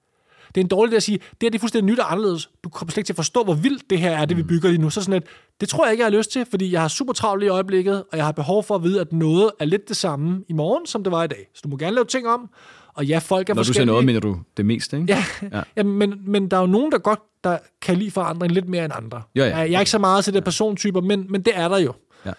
Det 0.57 0.61
er 0.61 0.65
en 0.65 0.69
dårlig 0.69 0.93
idé 0.93 0.97
at 0.97 1.03
sige, 1.03 1.19
det 1.19 1.37
her 1.43 1.51
det 1.51 1.55
er 1.55 1.61
fuldstændig 1.61 1.93
nyt 1.93 1.99
og 1.99 2.13
anderledes. 2.13 2.51
Du 2.65 2.69
kommer 2.69 2.93
slet 2.93 2.99
ikke 2.99 3.07
til 3.07 3.13
at 3.13 3.17
forstå, 3.17 3.45
hvor 3.45 3.55
vildt 3.55 3.91
det 3.91 3.99
her 3.99 4.11
er, 4.11 4.25
det 4.25 4.37
vi 4.37 4.43
bygger 4.43 4.69
lige 4.69 4.81
nu. 4.81 4.91
Så 4.91 5.01
sådan 5.01 5.13
lidt, 5.13 5.25
det 5.61 5.69
tror 5.69 5.85
jeg 5.85 5.93
ikke, 5.93 6.03
jeg 6.03 6.13
har 6.13 6.19
lyst 6.19 6.33
til, 6.33 6.47
fordi 6.51 6.73
jeg 6.73 6.81
har 6.81 6.89
super 6.89 7.13
travlt 7.13 7.45
i 7.45 7.49
øjeblikket, 7.49 8.05
og 8.13 8.17
jeg 8.17 8.25
har 8.25 8.33
behov 8.33 8.65
for 8.65 8.75
at 8.75 8.83
vide, 8.83 9.01
at 9.01 9.13
noget 9.13 9.51
er 9.61 9.65
lidt 9.65 9.89
det 9.89 9.97
samme 9.97 10.45
i 10.49 10.53
morgen, 10.53 10.87
som 10.87 11.03
det 11.05 11.13
var 11.13 11.25
i 11.25 11.27
dag. 11.27 11.49
Så 11.55 11.61
du 11.65 11.69
må 11.69 11.77
gerne 11.77 11.95
lave 11.95 12.05
ting 12.05 12.29
om. 12.29 12.51
Og 12.95 13.07
ja, 13.07 13.19
folk 13.19 13.51
er 13.51 13.55
Når 13.55 13.63
du 13.63 13.65
siger 13.65 13.73
forskellige. 13.73 13.87
noget, 13.87 14.05
mener 14.05 14.21
du 14.21 14.39
det 14.57 14.67
meste, 14.67 14.97
ikke? 14.97 15.13
Ja, 15.13 15.25
Ja. 15.53 15.63
ja. 15.77 15.83
men, 15.83 16.15
men 16.27 16.49
der 16.51 16.57
er 16.57 16.61
jo 16.61 16.67
nogen, 16.67 16.93
der 16.93 16.99
godt 16.99 17.21
der 17.45 17.59
kan 17.83 17.97
lide 17.97 18.11
forandring 18.11 18.53
lidt 18.53 18.69
mere 18.69 18.85
end 18.85 18.93
andre. 18.97 19.23
Ja, 19.35 19.49
ja. 19.49 19.57
Jeg, 19.57 19.71
jeg 19.71 19.77
er 19.77 19.81
ikke 19.81 19.91
så 19.91 19.99
meget 19.99 20.25
til 20.25 20.35
det 20.35 20.45
persontyper, 20.45 21.01
men, 21.01 21.27
men 21.29 21.43
det 21.43 21.53
er 21.57 21.69
der 21.69 21.79
jo. 21.79 21.93
Ja. 22.27 22.33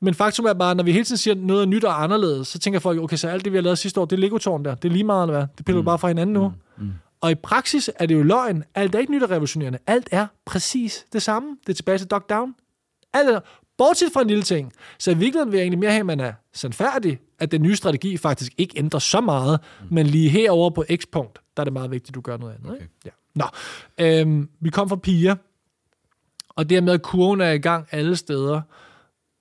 Men 0.00 0.14
faktum 0.14 0.46
er 0.46 0.52
bare, 0.52 0.74
når 0.74 0.84
vi 0.84 0.92
hele 0.92 1.04
tiden 1.04 1.18
siger 1.18 1.34
noget 1.34 1.62
er 1.62 1.66
nyt 1.66 1.84
og 1.84 2.02
anderledes, 2.02 2.48
så 2.48 2.58
tænker 2.58 2.80
folk, 2.80 3.00
okay, 3.00 3.16
så 3.16 3.28
alt 3.28 3.44
det, 3.44 3.52
vi 3.52 3.56
har 3.58 3.62
lavet 3.62 3.78
sidste 3.78 4.00
år, 4.00 4.04
det 4.04 4.16
er 4.16 4.20
Lego-tårn 4.20 4.64
der. 4.64 4.74
Det 4.74 4.88
er 4.88 4.92
lige 4.92 5.04
meget, 5.04 5.22
eller 5.22 5.38
hvad? 5.38 5.46
Det 5.58 5.66
piller 5.66 5.80
mm. 5.82 5.84
bare 5.84 5.98
fra 5.98 6.08
hinanden 6.08 6.34
nu. 6.34 6.48
Mm. 6.78 6.84
Mm. 6.84 6.92
Og 7.20 7.30
i 7.30 7.34
praksis 7.34 7.90
er 7.96 8.06
det 8.06 8.14
jo 8.14 8.22
løgn. 8.22 8.64
Alt 8.74 8.94
er 8.94 8.98
ikke 8.98 9.12
nyt 9.12 9.22
og 9.22 9.30
revolutionerende. 9.30 9.78
Alt 9.86 10.08
er 10.12 10.26
præcis 10.44 11.06
det 11.12 11.22
samme. 11.22 11.56
Det 11.66 11.72
er 11.72 11.74
tilbage 11.74 11.98
til 11.98 12.06
Dog 12.06 12.22
Down. 12.30 12.54
Alt 13.12 13.28
er, 13.30 13.40
bortset 13.78 14.08
fra 14.12 14.22
en 14.22 14.28
lille 14.28 14.42
ting. 14.42 14.72
Så 14.98 15.10
i 15.10 15.14
virkeligheden 15.14 15.52
vil 15.52 15.58
jeg 15.58 15.64
egentlig 15.64 15.78
mere 15.78 15.90
have, 15.90 16.00
at 16.00 16.06
man 16.06 16.20
er 16.20 16.32
sandfærdig, 16.52 17.18
at 17.38 17.52
den 17.52 17.62
nye 17.62 17.76
strategi 17.76 18.16
faktisk 18.16 18.52
ikke 18.58 18.78
ændrer 18.78 19.00
så 19.00 19.20
meget, 19.20 19.60
mm. 19.80 19.86
men 19.94 20.06
lige 20.06 20.28
herover 20.28 20.70
på 20.70 20.84
X-punkt, 20.96 21.38
der 21.56 21.60
er 21.60 21.64
det 21.64 21.72
meget 21.72 21.90
vigtigt, 21.90 22.08
at 22.10 22.14
du 22.14 22.20
gør 22.20 22.36
noget 22.36 22.54
andet. 22.54 22.70
Okay. 22.70 22.80
Ikke? 22.82 22.94
Ja. 23.04 23.10
Nå, 23.34 23.44
øhm, 23.98 24.48
vi 24.60 24.70
kom 24.70 24.88
fra 24.88 24.96
piger, 24.96 25.34
og 26.48 26.68
det 26.70 26.76
her 26.76 26.82
med, 26.82 26.92
at 26.92 27.02
kurven 27.02 27.40
er 27.40 27.50
i 27.50 27.58
gang 27.58 27.86
alle 27.90 28.16
steder, 28.16 28.60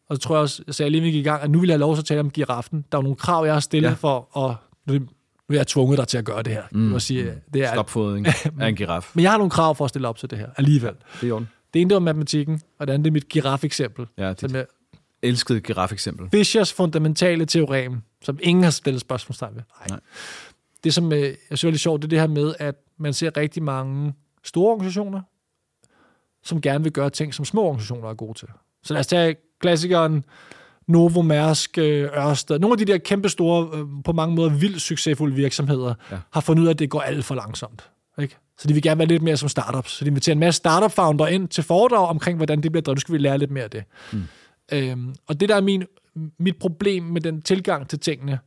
og 0.10 0.15
så 0.15 0.22
tror 0.22 0.36
jeg 0.36 0.41
også, 0.41 0.63
jeg 0.67 0.75
sagde 0.75 0.89
lige, 0.89 1.01
vi 1.01 1.12
gik 1.12 1.25
i 1.25 1.29
gang, 1.29 1.43
at 1.43 1.50
nu 1.51 1.60
vil 1.60 1.67
jeg 1.67 1.74
have 1.74 1.79
lov 1.79 1.96
til 1.96 2.01
at 2.01 2.05
tale 2.05 2.19
om 2.19 2.31
giraffen. 2.31 2.86
Der 2.91 2.98
er 2.98 3.01
nogle 3.01 3.15
krav, 3.15 3.46
jeg 3.46 3.53
har 3.53 3.60
stillet 3.60 3.89
Ja. 3.89 3.93
for, 3.93 4.27
og 4.31 4.55
nu 5.50 5.54
er 5.56 5.60
jeg 5.60 5.68
tvunget 5.68 5.98
dig 5.98 6.08
til 6.08 6.18
at 6.18 6.25
gøre 6.25 6.44
det 6.44 6.54
her. 6.54 6.63
Mm. 6.72 6.94
Jeg 6.94 7.01
sige, 7.01 7.34
det 7.54 7.63
er, 7.63 7.74
Stopfodring 7.74 8.27
af 8.60 8.68
en 8.70 8.75
giraf. 8.75 9.12
men 9.13 9.24
jeg 9.24 9.32
har 9.32 9.38
nogle 9.38 9.51
krav 9.51 9.75
for 9.75 9.86
at 9.86 9.89
stille 9.89 10.08
op 10.08 10.18
til 10.18 10.30
det 10.30 10.38
her, 10.38 10.48
alligevel. 10.58 10.94
Det 11.22 11.30
er 11.30 11.34
orden. 11.34 11.50
Det 11.74 11.82
ene, 11.82 11.89
det 11.89 11.96
var 11.96 12.00
matematikken, 12.00 12.62
og 12.80 12.88
det 12.88 12.94
andet, 12.94 13.06
det 13.06 13.10
er 13.12 13.13
mit 13.13 13.30
giraf-eksempel. 13.30 14.06
Ja, 14.18 14.34
Som 14.38 14.56
er 14.56 14.63
elskede 15.22 15.62
giraf-eksempel. 15.62 16.30
Fischers 16.30 16.74
fundamentale 16.74 17.46
teorem, 17.46 18.01
som 18.22 18.39
ingen 18.42 18.63
har 18.63 18.72
stillet 18.72 19.01
spørgsmålstegn 19.01 19.56
ved. 19.56 19.62
Nej. 19.80 19.88
Nej. 19.89 20.00
Det, 20.84 20.94
som 20.94 21.12
øh, 21.13 21.20
jeg 21.20 21.36
synes 21.48 21.63
er 21.63 21.70
lidt 21.70 21.82
sjovt, 21.82 22.01
det 22.01 22.08
er 22.08 22.10
det 22.10 22.20
her 22.20 22.27
med, 22.27 22.54
at 22.60 22.75
man 22.98 23.13
ser 23.13 23.38
rigtig 23.38 23.63
mange 23.63 24.13
store 24.44 24.72
organisationer, 24.72 25.22
som 26.44 26.62
gerne 26.62 26.84
vil 26.84 26.94
gøre 26.94 27.10
ting, 27.10 27.34
som 27.34 27.46
små 27.46 27.62
organisationer 27.63 28.10
er 28.10 28.13
gode 28.13 28.38
til. 28.39 28.48
Så 28.84 28.94
lad 28.94 29.00
os 29.00 29.08
tage 29.08 29.36
klassikeren 29.60 30.25
Novo 30.88 31.22
Mærsk, 31.22 31.77
øh, 31.77 32.10
Ørsted. 32.17 32.60
Nogle 32.60 32.74
af 32.74 32.77
de 32.77 32.86
der 32.86 32.98
kæmpe 32.98 33.29
store, 33.29 33.70
øh, 33.79 33.86
på 34.06 34.12
mange 34.13 34.36
måder 34.36 34.50
vildt 34.50 34.82
succesfulde 34.82 35.36
virksomheder, 35.36 35.94
Ja. 36.12 36.17
har 36.34 36.41
fundet 36.41 36.62
ud 36.63 36.67
af, 36.67 36.72
at 36.72 36.79
det 36.79 36.89
går 36.89 37.01
alt 37.01 37.25
for 37.25 37.36
langsomt. 37.36 37.89
Ikke? 38.22 38.38
Så 38.58 38.67
de 38.67 38.74
vil 38.74 38.84
gerne 38.84 38.98
være 39.00 39.08
lidt 39.08 39.24
mere 39.24 39.38
som 39.38 39.50
startups. 39.50 39.91
Så 39.91 40.06
de 40.06 40.10
inviterer 40.10 40.34
en 40.34 40.39
masse 40.39 40.58
startup-founder 40.58 41.27
ind 41.27 41.48
til 41.48 41.63
foredrag 41.63 42.08
omkring, 42.08 42.38
hvordan 42.38 42.63
det 42.63 42.72
bliver 42.72 42.82
drevet. 42.82 42.96
Nu 42.98 43.00
skal 43.00 43.13
vi 43.13 43.17
lære 43.17 43.38
lidt 43.38 43.51
mere 43.51 43.63
af 43.63 43.70
det. 43.70 43.84
Mm. 44.13 44.24
Øhm, 44.72 45.15
og 45.27 45.39
det 45.39 45.50
der 45.50 45.56
er 45.56 45.62
min, 45.62 45.84
mit 46.39 46.58
problem 46.60 47.03
med 47.03 47.22
den 47.22 47.41
tilgang 47.41 47.89
til 47.89 48.00
tingene, 48.00 48.39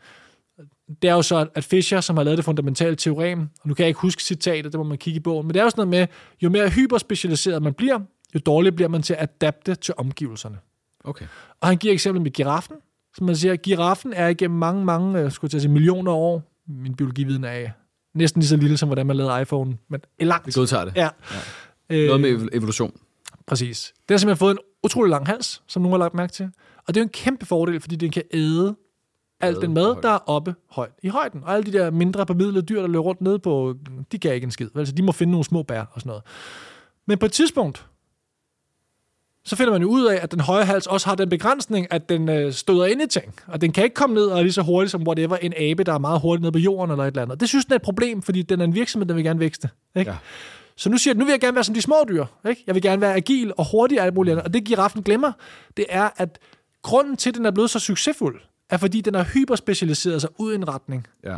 det 1.02 1.10
er 1.10 1.14
jo 1.14 1.22
så, 1.22 1.46
at 1.54 1.64
Fischer, 1.64 2.00
som 2.00 2.16
har 2.16 2.24
lavet 2.24 2.36
det 2.36 2.44
fundamentale 2.44 2.96
teorem, 2.96 3.40
og 3.40 3.68
nu 3.68 3.74
kan 3.74 3.82
jeg 3.82 3.88
ikke 3.88 4.00
huske 4.00 4.22
citatet, 4.22 4.72
det 4.72 4.78
må 4.78 4.84
man 4.84 4.98
kigge 4.98 5.16
i 5.16 5.20
bogen, 5.22 5.46
men 5.46 5.54
det 5.54 5.60
er 5.60 5.64
jo 5.64 5.70
sådan 5.70 5.88
noget 5.88 6.00
med, 6.00 6.06
jo 6.42 6.48
mere 6.50 6.68
hyperspecialiseret 6.68 7.62
man 7.62 7.74
bliver, 7.74 7.98
jo 8.34 8.40
dårligere 8.46 8.74
bliver 8.76 8.88
man 8.88 9.02
til 9.02 9.14
at 9.14 9.28
adapte 9.42 9.74
til 9.74 9.94
omgivelserne. 9.96 10.56
Okay. 11.04 11.26
Og 11.60 11.68
han 11.68 11.76
giver 11.76 11.92
eksempel 11.94 12.22
med 12.22 12.30
giraffen, 12.30 12.76
som 13.16 13.26
man 13.26 13.36
siger, 13.36 13.56
giraffen 13.56 14.12
er 14.12 14.28
igennem 14.28 14.58
mange, 14.58 14.84
mange, 14.84 15.20
øh, 15.20 15.32
skulle 15.32 15.50
jeg 15.52 15.60
sige, 15.60 15.72
millioner 15.72 16.12
år, 16.12 16.42
min 16.66 16.94
biologividen 16.94 17.44
er 17.44 17.70
næsten 18.14 18.40
lige 18.40 18.48
så 18.48 18.56
lille, 18.56 18.76
som 18.76 18.88
hvordan 18.88 19.06
man 19.06 19.16
lavede 19.16 19.42
iPhone, 19.42 19.78
men 19.88 20.00
langt. 20.20 20.46
Vi 20.46 20.52
godtager 20.52 20.84
det. 20.84 20.96
Ja. 20.96 21.08
ja. 21.90 22.06
Noget 22.06 22.20
med 22.20 22.48
evolution. 22.52 22.92
Præcis. 23.46 23.92
Den 24.08 24.14
har 24.14 24.18
simpelthen 24.18 24.38
fået 24.38 24.52
en 24.52 24.58
utrolig 24.82 25.10
lang 25.10 25.26
hals, 25.26 25.62
som 25.66 25.82
nogen 25.82 25.92
har 25.92 25.98
lagt 25.98 26.14
mærke 26.14 26.32
til. 26.32 26.50
Og 26.76 26.94
det 26.94 26.96
er 26.96 27.00
jo 27.00 27.04
en 27.04 27.08
kæmpe 27.08 27.46
fordel, 27.46 27.80
fordi 27.80 27.96
den 27.96 28.10
kan 28.10 28.22
æde 28.32 28.76
alt 29.40 29.60
den 29.60 29.74
mad, 29.74 30.02
der 30.02 30.10
er 30.10 30.18
oppe 30.26 30.54
højt 30.70 30.92
i 31.02 31.08
højden. 31.08 31.44
Og 31.44 31.54
alle 31.54 31.72
de 31.72 31.78
der 31.78 31.90
mindre 31.90 32.26
bemidlede 32.26 32.62
dyr, 32.62 32.80
der 32.80 32.88
løber 32.88 33.04
rundt 33.04 33.20
nede 33.20 33.38
på, 33.38 33.74
de 34.12 34.18
kan 34.18 34.34
ikke 34.34 34.44
en 34.44 34.50
skid. 34.50 34.68
Altså, 34.74 34.94
de 34.94 35.02
må 35.02 35.12
finde 35.12 35.30
nogle 35.30 35.44
små 35.44 35.62
bær 35.62 35.80
og 35.80 36.00
sådan 36.00 36.08
noget. 36.08 36.22
Men 37.06 37.18
på 37.18 37.26
et 37.26 37.32
tidspunkt, 37.32 37.86
så 39.50 39.56
finder 39.56 39.72
man 39.72 39.82
jo 39.82 39.88
ud 39.88 40.04
af, 40.04 40.18
at 40.22 40.32
den 40.32 40.40
høje 40.40 40.64
hals 40.64 40.86
også 40.86 41.08
har 41.08 41.14
den 41.14 41.28
begrænsning, 41.28 41.86
at 41.90 42.08
den 42.08 42.28
øh, 42.28 42.52
støder 42.52 42.84
ind 42.84 43.02
i 43.02 43.06
ting. 43.06 43.34
Og 43.46 43.60
den 43.60 43.72
kan 43.72 43.84
ikke 43.84 43.94
komme 43.94 44.14
ned 44.14 44.24
og 44.24 44.38
er 44.38 44.42
lige 44.42 44.52
så 44.52 44.62
hurtigt 44.62 44.90
som 44.90 45.02
whatever 45.06 45.36
en 45.36 45.52
abe, 45.56 45.84
der 45.84 45.92
er 45.92 45.98
meget 45.98 46.20
hurtigt 46.20 46.42
nede 46.42 46.52
på 46.52 46.58
jorden 46.58 46.90
eller 46.90 47.04
et 47.04 47.08
eller 47.08 47.22
andet. 47.22 47.40
Det 47.40 47.48
synes 47.48 47.64
den 47.64 47.72
er 47.72 47.76
et 47.76 47.82
problem, 47.82 48.22
fordi 48.22 48.42
den 48.42 48.60
er 48.60 48.64
en 48.64 48.74
virksomhed, 48.74 49.08
der 49.08 49.14
vil 49.14 49.24
gerne 49.24 49.40
vækste. 49.40 49.70
Ikke? 49.96 50.10
Ja. 50.10 50.16
Så 50.76 50.90
nu 50.90 50.98
siger 50.98 51.14
den, 51.14 51.18
nu 51.18 51.24
vil 51.24 51.32
jeg 51.32 51.40
gerne 51.40 51.54
være 51.54 51.64
som 51.64 51.74
de 51.74 51.82
små 51.82 51.96
dyr. 52.08 52.24
Ikke? 52.48 52.64
Jeg 52.66 52.74
vil 52.74 52.82
gerne 52.82 53.00
være 53.00 53.14
agil 53.14 53.52
og 53.56 53.70
hurtig 53.70 54.00
og 54.00 54.06
alt 54.06 54.14
muligt 54.14 54.32
andet. 54.32 54.44
Og 54.44 54.54
det 54.54 54.64
giraffen 54.64 55.02
glemmer, 55.02 55.32
det 55.76 55.86
er, 55.88 56.08
at 56.16 56.38
grunden 56.82 57.16
til, 57.16 57.30
at 57.30 57.34
den 57.34 57.46
er 57.46 57.50
blevet 57.50 57.70
så 57.70 57.78
succesfuld, 57.78 58.40
er 58.70 58.76
fordi 58.76 59.00
den 59.00 59.14
har 59.14 59.24
hyperspecialiseret 59.34 60.20
sig 60.20 60.30
ud 60.38 60.52
i 60.52 60.54
en 60.54 60.68
retning. 60.68 61.06
Ja. 61.24 61.36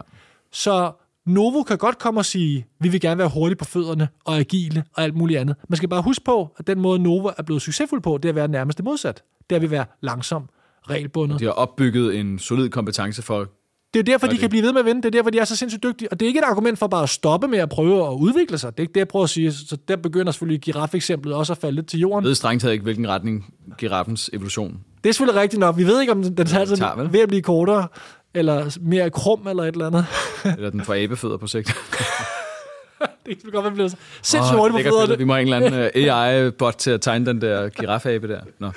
Så 0.52 0.92
Novo 1.26 1.62
kan 1.62 1.78
godt 1.78 1.98
komme 1.98 2.20
og 2.20 2.24
sige, 2.24 2.66
vi 2.80 2.88
vil 2.88 3.00
gerne 3.00 3.18
være 3.18 3.28
hurtige 3.28 3.56
på 3.56 3.64
fødderne 3.64 4.08
og 4.24 4.38
agile 4.38 4.84
og 4.96 5.02
alt 5.02 5.16
muligt 5.16 5.40
andet. 5.40 5.56
Man 5.68 5.76
skal 5.76 5.88
bare 5.88 6.02
huske 6.02 6.24
på, 6.24 6.54
at 6.58 6.66
den 6.66 6.80
måde 6.80 6.98
Novo 6.98 7.30
er 7.38 7.42
blevet 7.42 7.62
succesfuld 7.62 8.02
på, 8.02 8.18
det 8.18 8.24
er 8.24 8.28
at 8.28 8.34
være 8.34 8.48
nærmest 8.48 8.78
det 8.78 8.84
modsat. 8.84 9.22
Det 9.50 9.56
er 9.56 9.60
at 9.60 9.70
være 9.70 9.84
langsom, 10.00 10.48
regelbundet. 10.90 11.40
De 11.40 11.44
har 11.44 11.52
opbygget 11.52 12.20
en 12.20 12.38
solid 12.38 12.68
kompetence 12.68 13.22
for 13.22 13.48
det 13.94 14.00
er 14.00 14.04
derfor, 14.04 14.26
de 14.26 14.38
kan 14.38 14.50
blive 14.50 14.62
ved 14.62 14.72
med 14.72 14.80
at 14.80 14.86
vinde. 14.86 15.02
Det 15.02 15.06
er 15.06 15.10
derfor, 15.10 15.30
de 15.30 15.38
er 15.38 15.44
så 15.44 15.56
sindssygt 15.56 15.82
dygtige. 15.82 16.12
Og 16.12 16.20
det 16.20 16.26
er 16.26 16.28
ikke 16.28 16.38
et 16.38 16.44
argument 16.44 16.78
for 16.78 16.86
bare 16.86 17.02
at 17.02 17.08
stoppe 17.08 17.48
med 17.48 17.58
at 17.58 17.68
prøve 17.68 18.06
at 18.06 18.12
udvikle 18.12 18.58
sig. 18.58 18.70
Det 18.70 18.78
er 18.78 18.82
ikke 18.82 18.92
det, 18.92 19.00
jeg 19.00 19.08
prøver 19.08 19.24
at 19.24 19.30
sige. 19.30 19.52
Så 19.52 19.76
der 19.88 19.96
begynder 19.96 20.32
selvfølgelig 20.32 20.60
giraffe-eksemplet 20.60 21.34
også 21.34 21.52
at 21.52 21.58
falde 21.58 21.74
lidt 21.74 21.86
til 21.86 22.00
jorden. 22.00 22.24
Jeg 22.24 22.28
ved 22.28 22.34
strengt 22.34 22.62
taget 22.62 22.72
ikke, 22.72 22.82
hvilken 22.82 23.08
retning 23.08 23.54
giraffens 23.78 24.30
evolution. 24.32 24.80
Det 25.04 25.08
er 25.08 25.12
selvfølgelig 25.12 25.40
rigtigt 25.40 25.60
nok. 25.60 25.76
Vi 25.76 25.84
ved 25.84 26.00
ikke, 26.00 26.12
om 26.12 26.22
den 26.22 26.46
tager, 26.46 26.64
tager 26.64 27.08
ved 27.08 27.20
at 27.20 27.28
blive 27.28 27.42
kortere, 27.42 27.86
eller 28.34 28.78
mere 28.80 29.10
krum, 29.10 29.46
eller 29.48 29.62
et 29.62 29.72
eller 29.72 29.86
andet. 29.86 30.06
eller 30.56 30.70
den 30.70 30.84
får 30.84 30.94
abefødder 30.94 31.36
på 31.36 31.46
sigt. 31.46 31.68
det 33.26 33.42
kan 33.42 33.50
godt 33.52 33.64
være 33.64 33.72
blevet 33.72 33.96
sindssygt 34.22 34.58
hurtigt 34.58 34.88
på 34.88 34.94
fødderne. 34.94 35.18
Vi 35.18 35.24
må 35.24 35.32
have 35.32 35.42
en 35.46 35.54
eller 35.54 35.66
anden 35.66 35.90
øh, 35.94 36.16
AI-bot 36.16 36.74
til 36.74 36.90
at 36.90 37.00
tegne 37.00 37.26
den 37.26 37.40
der 37.40 37.68
giraffe 37.68 38.28
der. 38.28 38.40
Nå. 38.58 38.70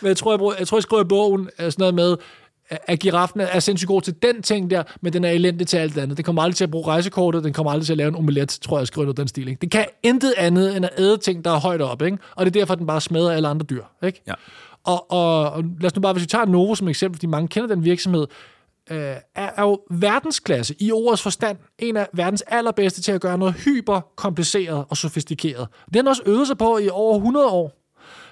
Men 0.00 0.08
jeg 0.08 0.16
tror, 0.16 0.32
jeg, 0.32 0.38
bruger, 0.38 0.54
jeg, 0.58 0.68
tror, 0.68 0.76
jeg 0.76 0.82
skriver 0.82 1.02
i 1.02 1.06
bogen 1.06 1.50
sådan 1.58 1.74
noget 1.78 1.94
med, 1.94 2.16
at 2.86 2.98
giraffen 2.98 3.40
er 3.40 3.60
sindssygt 3.60 3.88
god 3.88 4.02
til 4.02 4.14
den 4.22 4.42
ting 4.42 4.70
der, 4.70 4.82
men 5.00 5.12
den 5.12 5.24
er 5.24 5.30
elendig 5.30 5.66
til 5.66 5.76
alt 5.76 5.98
andet. 5.98 6.16
Den 6.16 6.24
kommer 6.24 6.42
aldrig 6.42 6.56
til 6.56 6.64
at 6.64 6.70
bruge 6.70 6.86
rejsekortet, 6.86 7.44
den 7.44 7.52
kommer 7.52 7.72
aldrig 7.72 7.86
til 7.86 7.92
at 7.92 7.96
lave 7.96 8.08
en 8.08 8.14
omelet, 8.14 8.48
tror 8.62 8.78
jeg, 8.78 8.86
skriver 8.86 9.12
den 9.12 9.28
stil. 9.28 9.48
Ikke? 9.48 9.60
Den 9.60 9.68
kan 9.68 9.86
intet 10.02 10.34
andet 10.36 10.76
end 10.76 10.84
at 10.84 10.90
æde 10.98 11.18
ting, 11.18 11.44
der 11.44 11.50
er 11.50 11.60
højt 11.60 11.80
op, 11.80 12.02
ikke? 12.02 12.18
og 12.36 12.46
det 12.46 12.56
er 12.56 12.60
derfor, 12.60 12.74
den 12.74 12.86
bare 12.86 13.00
smadrer 13.00 13.32
alle 13.32 13.48
andre 13.48 13.66
dyr. 13.70 13.82
Ikke? 14.04 14.22
Ja. 14.26 14.34
Og, 14.84 15.12
og, 15.12 15.50
og 15.50 15.64
lad 15.80 15.90
os 15.90 15.96
nu 15.96 16.02
bare, 16.02 16.12
hvis 16.12 16.22
vi 16.22 16.26
tager 16.26 16.44
Novo 16.44 16.74
som 16.74 16.88
eksempel, 16.88 17.16
fordi 17.18 17.26
mange 17.26 17.48
kender 17.48 17.74
den 17.74 17.84
virksomhed, 17.84 18.26
øh, 18.92 19.16
er, 19.34 19.50
er 19.56 19.62
jo 19.62 19.80
verdensklasse 19.90 20.74
i 20.80 20.92
ordets 20.92 21.22
forstand 21.22 21.58
en 21.78 21.96
af 21.96 22.08
verdens 22.12 22.42
allerbedste 22.42 23.02
til 23.02 23.12
at 23.12 23.20
gøre 23.20 23.38
noget 23.38 23.54
hyperkompliceret 23.54 24.84
og 24.88 24.96
sofistikeret. 24.96 25.68
Den 25.94 26.04
har 26.04 26.10
også 26.10 26.22
øvet 26.26 26.46
sig 26.46 26.58
på 26.58 26.78
i 26.78 26.88
over 26.88 27.16
100 27.16 27.46
år. 27.46 27.72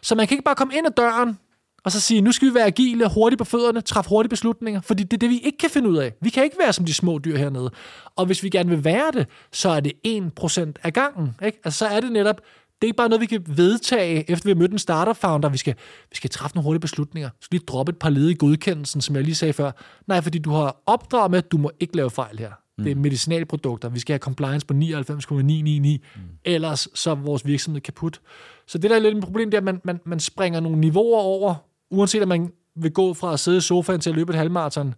Så 0.03 0.15
man 0.15 0.27
kan 0.27 0.35
ikke 0.35 0.45
bare 0.45 0.55
komme 0.55 0.75
ind 0.75 0.87
ad 0.87 0.93
døren, 0.97 1.39
og 1.85 1.93
så 1.93 2.01
sige, 2.01 2.21
nu 2.21 2.33
skal 2.33 2.49
vi 2.49 2.55
være 2.55 2.67
agile, 2.67 3.11
hurtigt 3.15 3.39
på 3.39 3.45
fødderne, 3.45 3.81
træffe 3.81 4.09
hurtige 4.09 4.31
beslutninger, 4.31 4.81
fordi 4.81 5.03
det 5.03 5.13
er 5.13 5.19
det, 5.19 5.31
vi 5.31 5.39
ikke 5.39 5.59
kan 5.59 5.71
finde 5.71 5.89
ud 5.89 5.97
af. 5.97 6.13
Vi 6.21 6.31
kan 6.31 6.45
ikke 6.45 6.57
være 6.59 6.73
som 6.73 6.85
de 6.85 6.95
små 6.95 7.19
dyr 7.19 7.37
hernede. 7.37 7.71
Og 8.17 8.27
hvis 8.27 8.43
vi 8.43 8.49
gerne 8.49 8.71
vil 8.71 8.85
være 8.85 9.11
det, 9.13 9.27
så 9.53 9.69
er 9.69 9.81
det 9.81 9.93
1% 10.07 10.73
af 10.83 10.93
gangen. 10.93 11.37
Ikke? 11.45 11.61
Altså, 11.65 11.79
så 11.79 11.87
er 11.87 12.01
det 12.01 12.13
netop, 12.13 12.41
det 12.81 12.87
er 12.87 12.89
ikke 12.89 12.97
bare 12.97 13.09
noget, 13.09 13.21
vi 13.21 13.27
kan 13.27 13.45
vedtage, 13.47 14.31
efter 14.31 14.45
vi 14.45 14.51
har 14.51 14.59
mødt 14.59 14.73
en 14.73 14.79
startup-founder. 14.79 15.49
Vi 15.49 15.59
skal, 15.59 15.75
vi 16.11 16.17
skal 16.17 16.31
træffe 16.31 16.57
nogle 16.57 16.65
hurtige 16.65 16.81
beslutninger. 16.81 17.31
Så 17.41 17.49
lige 17.51 17.63
droppe 17.67 17.91
et 17.91 17.99
par 17.99 18.11
led 18.11 18.29
i 18.29 18.35
godkendelsen, 18.35 19.01
som 19.01 19.17
jeg 19.17 19.25
lige 19.25 19.35
sagde 19.35 19.53
før. 19.53 19.71
Nej, 20.07 20.21
fordi 20.21 20.39
du 20.39 20.51
har 20.51 20.83
opdraget 20.87 21.31
med, 21.31 21.39
at 21.39 21.53
du 21.53 21.59
må 21.59 21.71
ikke 21.81 21.97
lave 21.97 22.11
fejl 22.11 22.39
her. 22.39 22.51
Mm. 22.79 22.85
Det 22.85 22.91
er 22.91 22.95
medicinalprodukter. 22.95 23.89
Vi 23.89 24.01
skal 24.01 24.13
have 24.13 24.19
compliance 24.19 24.67
på 24.67 24.75
99,999. 24.75 26.01
Mm. 26.17 26.23
Ellers 26.45 26.89
så 26.95 27.11
er 27.11 27.15
vores 27.15 27.47
virksomhed 27.47 27.81
kaput. 27.81 28.21
Så 28.67 28.79
det 28.79 28.91
der 28.91 28.97
er 28.97 29.01
lidt 29.01 29.17
et 29.17 29.25
problem, 29.25 29.51
det 29.51 29.57
er, 29.57 29.61
at 29.61 29.65
man, 29.65 29.81
man, 29.85 30.01
man 30.05 30.21
springer 30.21 30.61
nogle 30.61 30.79
niveauer 30.79 31.21
over, 31.21 31.55
uanset 31.91 32.23
om 32.23 32.29
man 32.29 32.53
vil 32.77 32.93
gå 32.93 33.15
fra 33.15 33.33
at 33.33 33.41
sidde 33.41 33.59
i 33.59 33.61
sofaen 33.61 34.01
til 34.01 34.11
at 34.11 34.17
løbe 34.17 34.33
et 34.33 34.39
halvmarathon, 34.39 34.95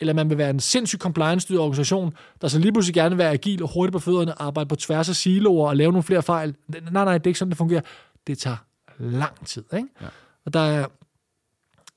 eller 0.00 0.12
man 0.12 0.30
vil 0.30 0.38
være 0.38 0.50
en 0.50 0.60
sindssygt 0.60 1.02
compliance-styret 1.02 1.60
organisation, 1.60 2.14
der 2.40 2.48
så 2.48 2.58
lige 2.58 2.72
pludselig 2.72 2.94
gerne 2.94 3.10
vil 3.10 3.18
være 3.18 3.30
agil 3.30 3.62
og 3.62 3.72
hurtigt 3.74 3.92
på 3.92 3.98
fødderne, 3.98 4.42
arbejde 4.42 4.68
på 4.68 4.76
tværs 4.76 5.08
af 5.08 5.16
siloer 5.16 5.68
og 5.68 5.76
lave 5.76 5.92
nogle 5.92 6.02
flere 6.02 6.22
fejl. 6.22 6.54
Nej, 6.68 7.04
nej, 7.04 7.18
det 7.18 7.26
er 7.26 7.30
ikke 7.30 7.38
sådan, 7.38 7.50
det 7.50 7.58
fungerer. 7.58 7.80
Det 8.26 8.38
tager 8.38 8.56
lang 8.98 9.46
tid. 9.46 9.64
Ikke? 9.76 9.88
Ja. 10.00 10.06
Og 10.44 10.54
der 10.54 10.60
er, 10.60 10.86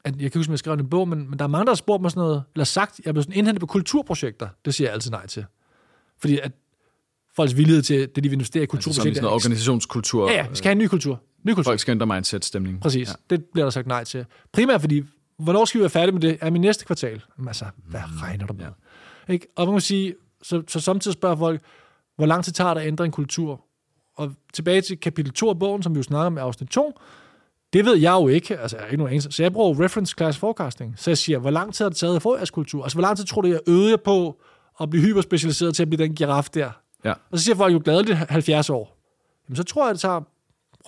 at 0.03 0.21
jeg 0.21 0.31
kan 0.31 0.39
huske, 0.39 0.49
at 0.49 0.51
jeg 0.51 0.59
skrev 0.59 0.73
en 0.73 0.89
bog, 0.89 1.07
men, 1.07 1.29
men 1.29 1.39
der 1.39 1.45
er 1.45 1.49
mange, 1.49 1.65
der 1.65 1.71
har 1.71 1.75
spurgt 1.75 2.01
mig 2.01 2.12
sådan 2.12 2.21
noget, 2.21 2.43
eller 2.55 2.65
sagt, 2.65 2.99
jeg 2.99 3.09
er 3.09 3.13
blevet 3.13 3.25
sådan 3.25 3.38
indhentet 3.38 3.59
på 3.59 3.65
kulturprojekter. 3.65 4.47
Det 4.65 4.73
siger 4.73 4.88
jeg 4.88 4.93
altid 4.93 5.12
nej 5.12 5.27
til. 5.27 5.45
Fordi 6.19 6.39
at 6.43 6.51
folks 7.35 7.57
villighed 7.57 7.81
til 7.81 7.99
det, 8.15 8.23
de 8.23 8.29
vil 8.29 8.33
investere 8.33 8.63
i 8.63 8.65
kulturprojekter. 8.65 9.09
Altså 9.09 9.15
sådan 9.15 9.23
noget 9.23 9.35
organisationskultur. 9.35 10.31
Ja, 10.31 10.35
ja, 10.35 10.49
vi 10.49 10.55
skal 10.55 10.67
have 10.67 10.71
en 10.71 10.77
ny 10.77 10.88
kultur. 10.88 11.21
Ny 11.43 11.53
kultur. 11.53 11.69
Folk 11.69 11.79
skal 11.79 11.91
ændre 11.91 12.05
mindset-stemning. 12.07 12.81
Præcis. 12.81 13.07
Ja. 13.07 13.13
Det 13.29 13.45
bliver 13.45 13.65
der 13.65 13.69
sagt 13.71 13.88
nej 13.88 14.03
til. 14.03 14.25
Primært 14.53 14.81
fordi, 14.81 15.03
hvornår 15.39 15.65
skal 15.65 15.80
vi 15.80 15.82
være 15.82 15.89
færdige 15.89 16.12
med 16.12 16.21
det? 16.21 16.38
Er 16.41 16.49
min 16.49 16.62
næste 16.62 16.86
kvartal? 16.86 17.21
Altså, 17.47 17.65
hvad 17.86 18.02
mm. 18.08 18.19
regner 18.21 18.45
du 18.45 18.54
med? 18.54 18.65
Ja. 19.28 19.34
Ikke? 19.34 19.47
Og 19.56 19.65
man 19.65 19.73
må 19.73 19.80
sige, 19.80 20.15
så, 20.41 20.63
så 20.67 20.80
samtidig 20.80 21.13
spørger 21.13 21.36
folk, 21.36 21.62
hvor 22.15 22.25
lang 22.25 22.43
tid 22.43 22.54
tager 22.54 22.73
det 22.73 22.82
at 22.82 22.88
ændre 22.88 23.06
en 23.06 23.12
kultur? 23.12 23.62
Og 24.15 24.34
tilbage 24.54 24.82
til 24.82 24.99
kapitel 24.99 25.34
2 25.34 25.49
af 25.49 25.60
bogen, 25.60 25.84
som 25.84 25.95
vi 25.95 25.99
jo 25.99 26.04
snakker 26.04 26.25
om 26.25 26.38
i 26.38 26.39
afsnit 26.39 26.69
2, 26.69 26.93
det 27.73 27.86
ved 27.86 27.97
jeg 27.97 28.12
jo 28.12 28.28
ikke. 28.28 28.58
Altså, 28.58 28.78
jeg 28.78 28.84
er 28.84 28.88
ikke 28.88 29.04
nogen 29.04 29.21
Så 29.21 29.43
jeg 29.43 29.54
bruger 29.54 29.84
reference 29.84 30.15
class 30.17 30.38
forecasting. 30.38 30.93
Så 30.97 31.10
jeg 31.10 31.17
siger, 31.17 31.39
hvor 31.39 31.49
lang 31.49 31.73
tid 31.73 31.86
har 31.86 31.89
det 31.89 31.97
taget 31.97 32.15
at 32.15 32.21
få 32.21 32.38
jeres 32.38 32.52
kultur? 32.52 32.84
Altså, 32.84 32.95
hvor 32.95 33.02
lang 33.02 33.17
tid 33.17 33.25
tror 33.25 33.41
du, 33.41 33.47
jeg 33.47 33.60
øvede 33.67 33.89
jer 33.89 33.97
på 33.97 34.41
at 34.82 34.89
blive 34.89 35.04
hyperspecialiseret 35.04 35.75
til 35.75 35.84
at 35.84 35.89
blive 35.89 36.04
den 36.04 36.15
giraf 36.15 36.47
der? 36.54 36.71
Ja. 37.06 37.13
Og 37.32 37.38
så 37.38 37.43
siger 37.43 37.56
folk 37.56 37.73
jo 37.73 37.82
gladeligt 37.84 38.17
70 38.17 38.69
år. 38.69 38.97
Jamen, 39.47 39.56
så 39.56 39.63
tror 39.63 39.86
jeg, 39.86 39.93
det 39.93 40.02
tager 40.02 40.21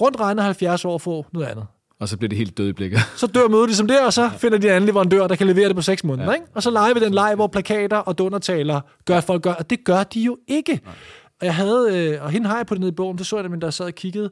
rundt 0.02 0.20
regnet 0.20 0.44
70 0.44 0.86
år 0.86 0.96
at 0.96 1.02
få 1.02 1.26
noget 1.34 1.48
andet. 1.48 1.68
Og 2.02 2.10
så 2.10 2.18
bliver 2.18 2.30
det 2.30 2.38
helt 2.38 2.58
død 2.58 2.70
i 2.70 2.74
blikket. 2.74 3.00
Så 3.16 3.28
dør 3.28 3.48
mødet 3.48 3.68
ligesom 3.68 3.88
det, 3.88 4.06
og 4.06 4.14
så 4.14 4.30
finder 4.38 4.58
de 4.58 4.68
en 4.68 4.74
anden 4.74 4.88
leverandør, 4.88 5.28
der 5.28 5.36
kan 5.36 5.48
levere 5.48 5.68
det 5.68 5.76
på 5.76 5.82
6 5.82 6.04
måneder. 6.04 6.30
Ja. 6.30 6.34
Ikke? 6.34 6.48
Og 6.54 6.64
så 6.64 6.72
leger 6.72 6.94
vi 6.94 7.00
den 7.00 7.14
leg, 7.14 7.36
hvor 7.36 7.48
plakater 7.48 7.98
og 7.98 8.18
dundertaler 8.18 8.82
gør, 9.06 9.18
at 9.18 9.24
folk 9.24 9.44
gør, 9.44 9.54
og 9.54 9.70
det 9.70 9.84
gør 9.84 10.04
de 10.04 10.22
jo 10.22 10.38
ikke. 10.48 10.82
Nej. 10.86 10.94
Og 11.40 11.46
jeg 11.46 11.56
havde, 11.56 12.10
øh, 12.14 12.24
og 12.24 12.32
hende 12.32 12.48
har 12.48 12.58
jeg 12.58 12.66
på 12.66 12.74
det 12.74 12.80
nede 12.80 12.92
i 12.92 12.96
bogen, 12.96 13.18
det 13.18 13.26
så 13.26 13.36
jeg 13.36 13.44
det, 13.44 13.52
men 13.52 13.62
der 13.62 13.70
sad 13.70 13.86
og 13.86 13.94
kiggede, 13.94 14.30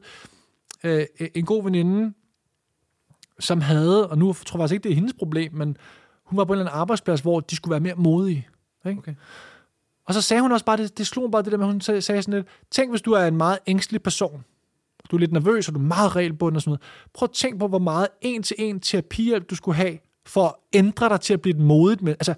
øh, 0.84 1.06
en 1.34 1.44
god 1.44 1.64
veninde, 1.64 2.14
som 3.40 3.60
havde, 3.60 4.08
og 4.08 4.18
nu 4.18 4.32
tror 4.32 4.58
jeg 4.58 4.62
faktisk 4.62 4.74
ikke, 4.74 4.82
det 4.82 4.90
er 4.90 4.94
hendes 4.94 5.14
problem, 5.18 5.54
men 5.54 5.76
hun 6.24 6.36
var 6.36 6.44
på 6.44 6.52
en 6.52 6.58
eller 6.58 6.70
anden 6.70 6.80
arbejdsplads, 6.80 7.20
hvor 7.20 7.40
de 7.40 7.56
skulle 7.56 7.72
være 7.72 7.80
mere 7.80 7.94
modige. 7.96 8.48
Ikke? 8.86 8.98
Okay. 8.98 9.14
Og 10.06 10.14
så 10.14 10.20
sagde 10.20 10.42
hun 10.42 10.52
også 10.52 10.64
bare, 10.64 10.76
det, 10.76 10.98
det 10.98 11.06
slog 11.06 11.22
mig 11.24 11.30
bare 11.30 11.42
det 11.42 11.52
der 11.52 11.58
med, 11.58 11.66
hun 11.66 11.80
sagde 11.80 12.02
sådan 12.02 12.34
lidt, 12.34 12.46
tænk 12.70 12.90
hvis 12.90 13.02
du 13.02 13.12
er 13.12 13.26
en 13.26 13.36
meget 13.36 13.58
ængstelig 13.66 14.02
person, 14.02 14.44
du 15.10 15.16
er 15.16 15.20
lidt 15.20 15.32
nervøs, 15.32 15.68
og 15.68 15.74
du 15.74 15.78
er 15.78 15.84
meget 15.84 16.16
regelbunden 16.16 16.56
og 16.56 16.62
sådan 16.62 16.70
noget. 16.70 16.80
Prøv 17.14 17.26
at 17.26 17.30
tænk 17.30 17.58
på, 17.58 17.68
hvor 17.68 17.78
meget 17.78 18.08
en-til-en 18.20 18.80
terapihjælp 18.80 19.50
du 19.50 19.54
skulle 19.54 19.76
have, 19.76 19.98
for 20.26 20.46
at 20.46 20.54
ændre 20.72 21.08
dig 21.08 21.20
til 21.20 21.34
at 21.34 21.40
blive 21.40 21.54
et 21.54 21.60
modigt 21.60 22.02
med. 22.02 22.12
Altså, 22.12 22.34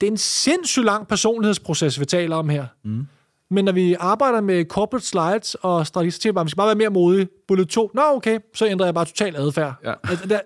det 0.00 0.06
er 0.06 0.10
en 0.10 0.16
sindssygt 0.16 0.84
lang 0.84 1.08
personlighedsproces, 1.08 2.00
vi 2.00 2.04
taler 2.04 2.36
om 2.36 2.48
her. 2.48 2.66
Mm. 2.84 3.06
Men 3.50 3.64
når 3.64 3.72
vi 3.72 3.96
arbejder 4.00 4.40
med 4.40 4.64
corporate 4.64 5.06
slides 5.06 5.54
og 5.54 5.86
strategi, 5.86 6.10
så 6.10 6.20
tænker 6.20 6.44
vi 6.44 6.50
skal 6.50 6.56
bare 6.56 6.66
være 6.66 6.74
mere 6.74 6.90
modige. 6.90 7.28
Bullet 7.48 7.68
2, 7.68 7.90
nå 7.94 8.02
okay, 8.04 8.38
så 8.54 8.66
ændrer 8.66 8.86
jeg 8.86 8.94
bare 8.94 9.04
total 9.04 9.36
adfærd. 9.36 9.74
Ja. 9.84 9.94
Altså, 10.10 10.26
det, 10.26 10.40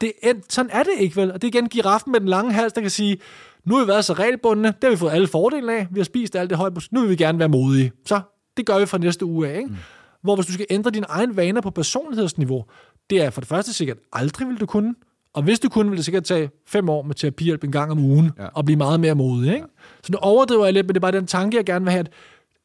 det, 0.00 0.12
sådan 0.48 0.70
er 0.72 0.82
det 0.82 0.92
ikke 0.98 1.16
vel. 1.16 1.32
Og 1.32 1.42
det 1.42 1.54
er 1.54 1.58
igen 1.58 1.68
giraffen 1.68 2.12
med 2.12 2.20
den 2.20 2.28
lange 2.28 2.52
hals, 2.52 2.72
der 2.72 2.80
kan 2.80 2.90
sige, 2.90 3.18
nu 3.64 3.76
har 3.76 3.84
vi 3.84 3.88
været 3.88 4.04
så 4.04 4.12
regelbundne, 4.12 4.68
det 4.68 4.84
har 4.84 4.90
vi 4.90 4.96
fået 4.96 5.10
alle 5.10 5.26
fordele 5.26 5.72
af, 5.72 5.86
vi 5.90 6.00
har 6.00 6.04
spist 6.04 6.36
alt 6.36 6.50
det 6.50 6.58
høje, 6.58 6.70
nu 6.90 7.00
vil 7.00 7.10
vi 7.10 7.16
gerne 7.16 7.38
være 7.38 7.48
modige. 7.48 7.92
Så 8.06 8.20
det 8.56 8.66
gør 8.66 8.78
vi 8.78 8.86
fra 8.86 8.98
næste 8.98 9.24
uge 9.24 9.48
af. 9.48 9.58
Ikke? 9.58 9.68
Mm. 9.68 9.76
Hvor 10.26 10.34
hvis 10.34 10.46
du 10.46 10.52
skal 10.52 10.66
ændre 10.70 10.90
dine 10.90 11.06
egne 11.08 11.36
vaner 11.36 11.60
på 11.60 11.70
personlighedsniveau, 11.70 12.64
det 13.10 13.22
er 13.22 13.30
for 13.30 13.40
det 13.40 13.48
første 13.48 13.72
sikkert 13.72 13.96
aldrig 14.12 14.48
vil 14.48 14.60
du 14.60 14.66
kunne, 14.66 14.94
og 15.34 15.42
hvis 15.42 15.60
du 15.60 15.68
kunne, 15.68 15.88
ville 15.88 15.96
det 15.96 16.04
sikkert 16.04 16.24
tage 16.24 16.50
fem 16.66 16.88
år 16.88 17.02
med 17.02 17.14
terapihjælp 17.14 17.64
en 17.64 17.72
gang 17.72 17.90
om 17.90 17.98
ugen, 17.98 18.30
ja. 18.38 18.46
og 18.46 18.64
blive 18.64 18.76
meget 18.76 19.00
mere 19.00 19.14
modig. 19.14 19.54
Ikke? 19.54 19.66
Ja. 19.66 19.82
Så 20.02 20.12
nu 20.12 20.18
overdriver 20.18 20.64
jeg 20.64 20.72
lidt, 20.74 20.86
men 20.86 20.94
det 20.94 20.98
er 20.98 21.00
bare 21.00 21.12
den 21.12 21.26
tanke, 21.26 21.56
jeg 21.56 21.64
gerne 21.64 21.84
vil 21.84 21.92
have, 21.92 22.00
at 22.00 22.12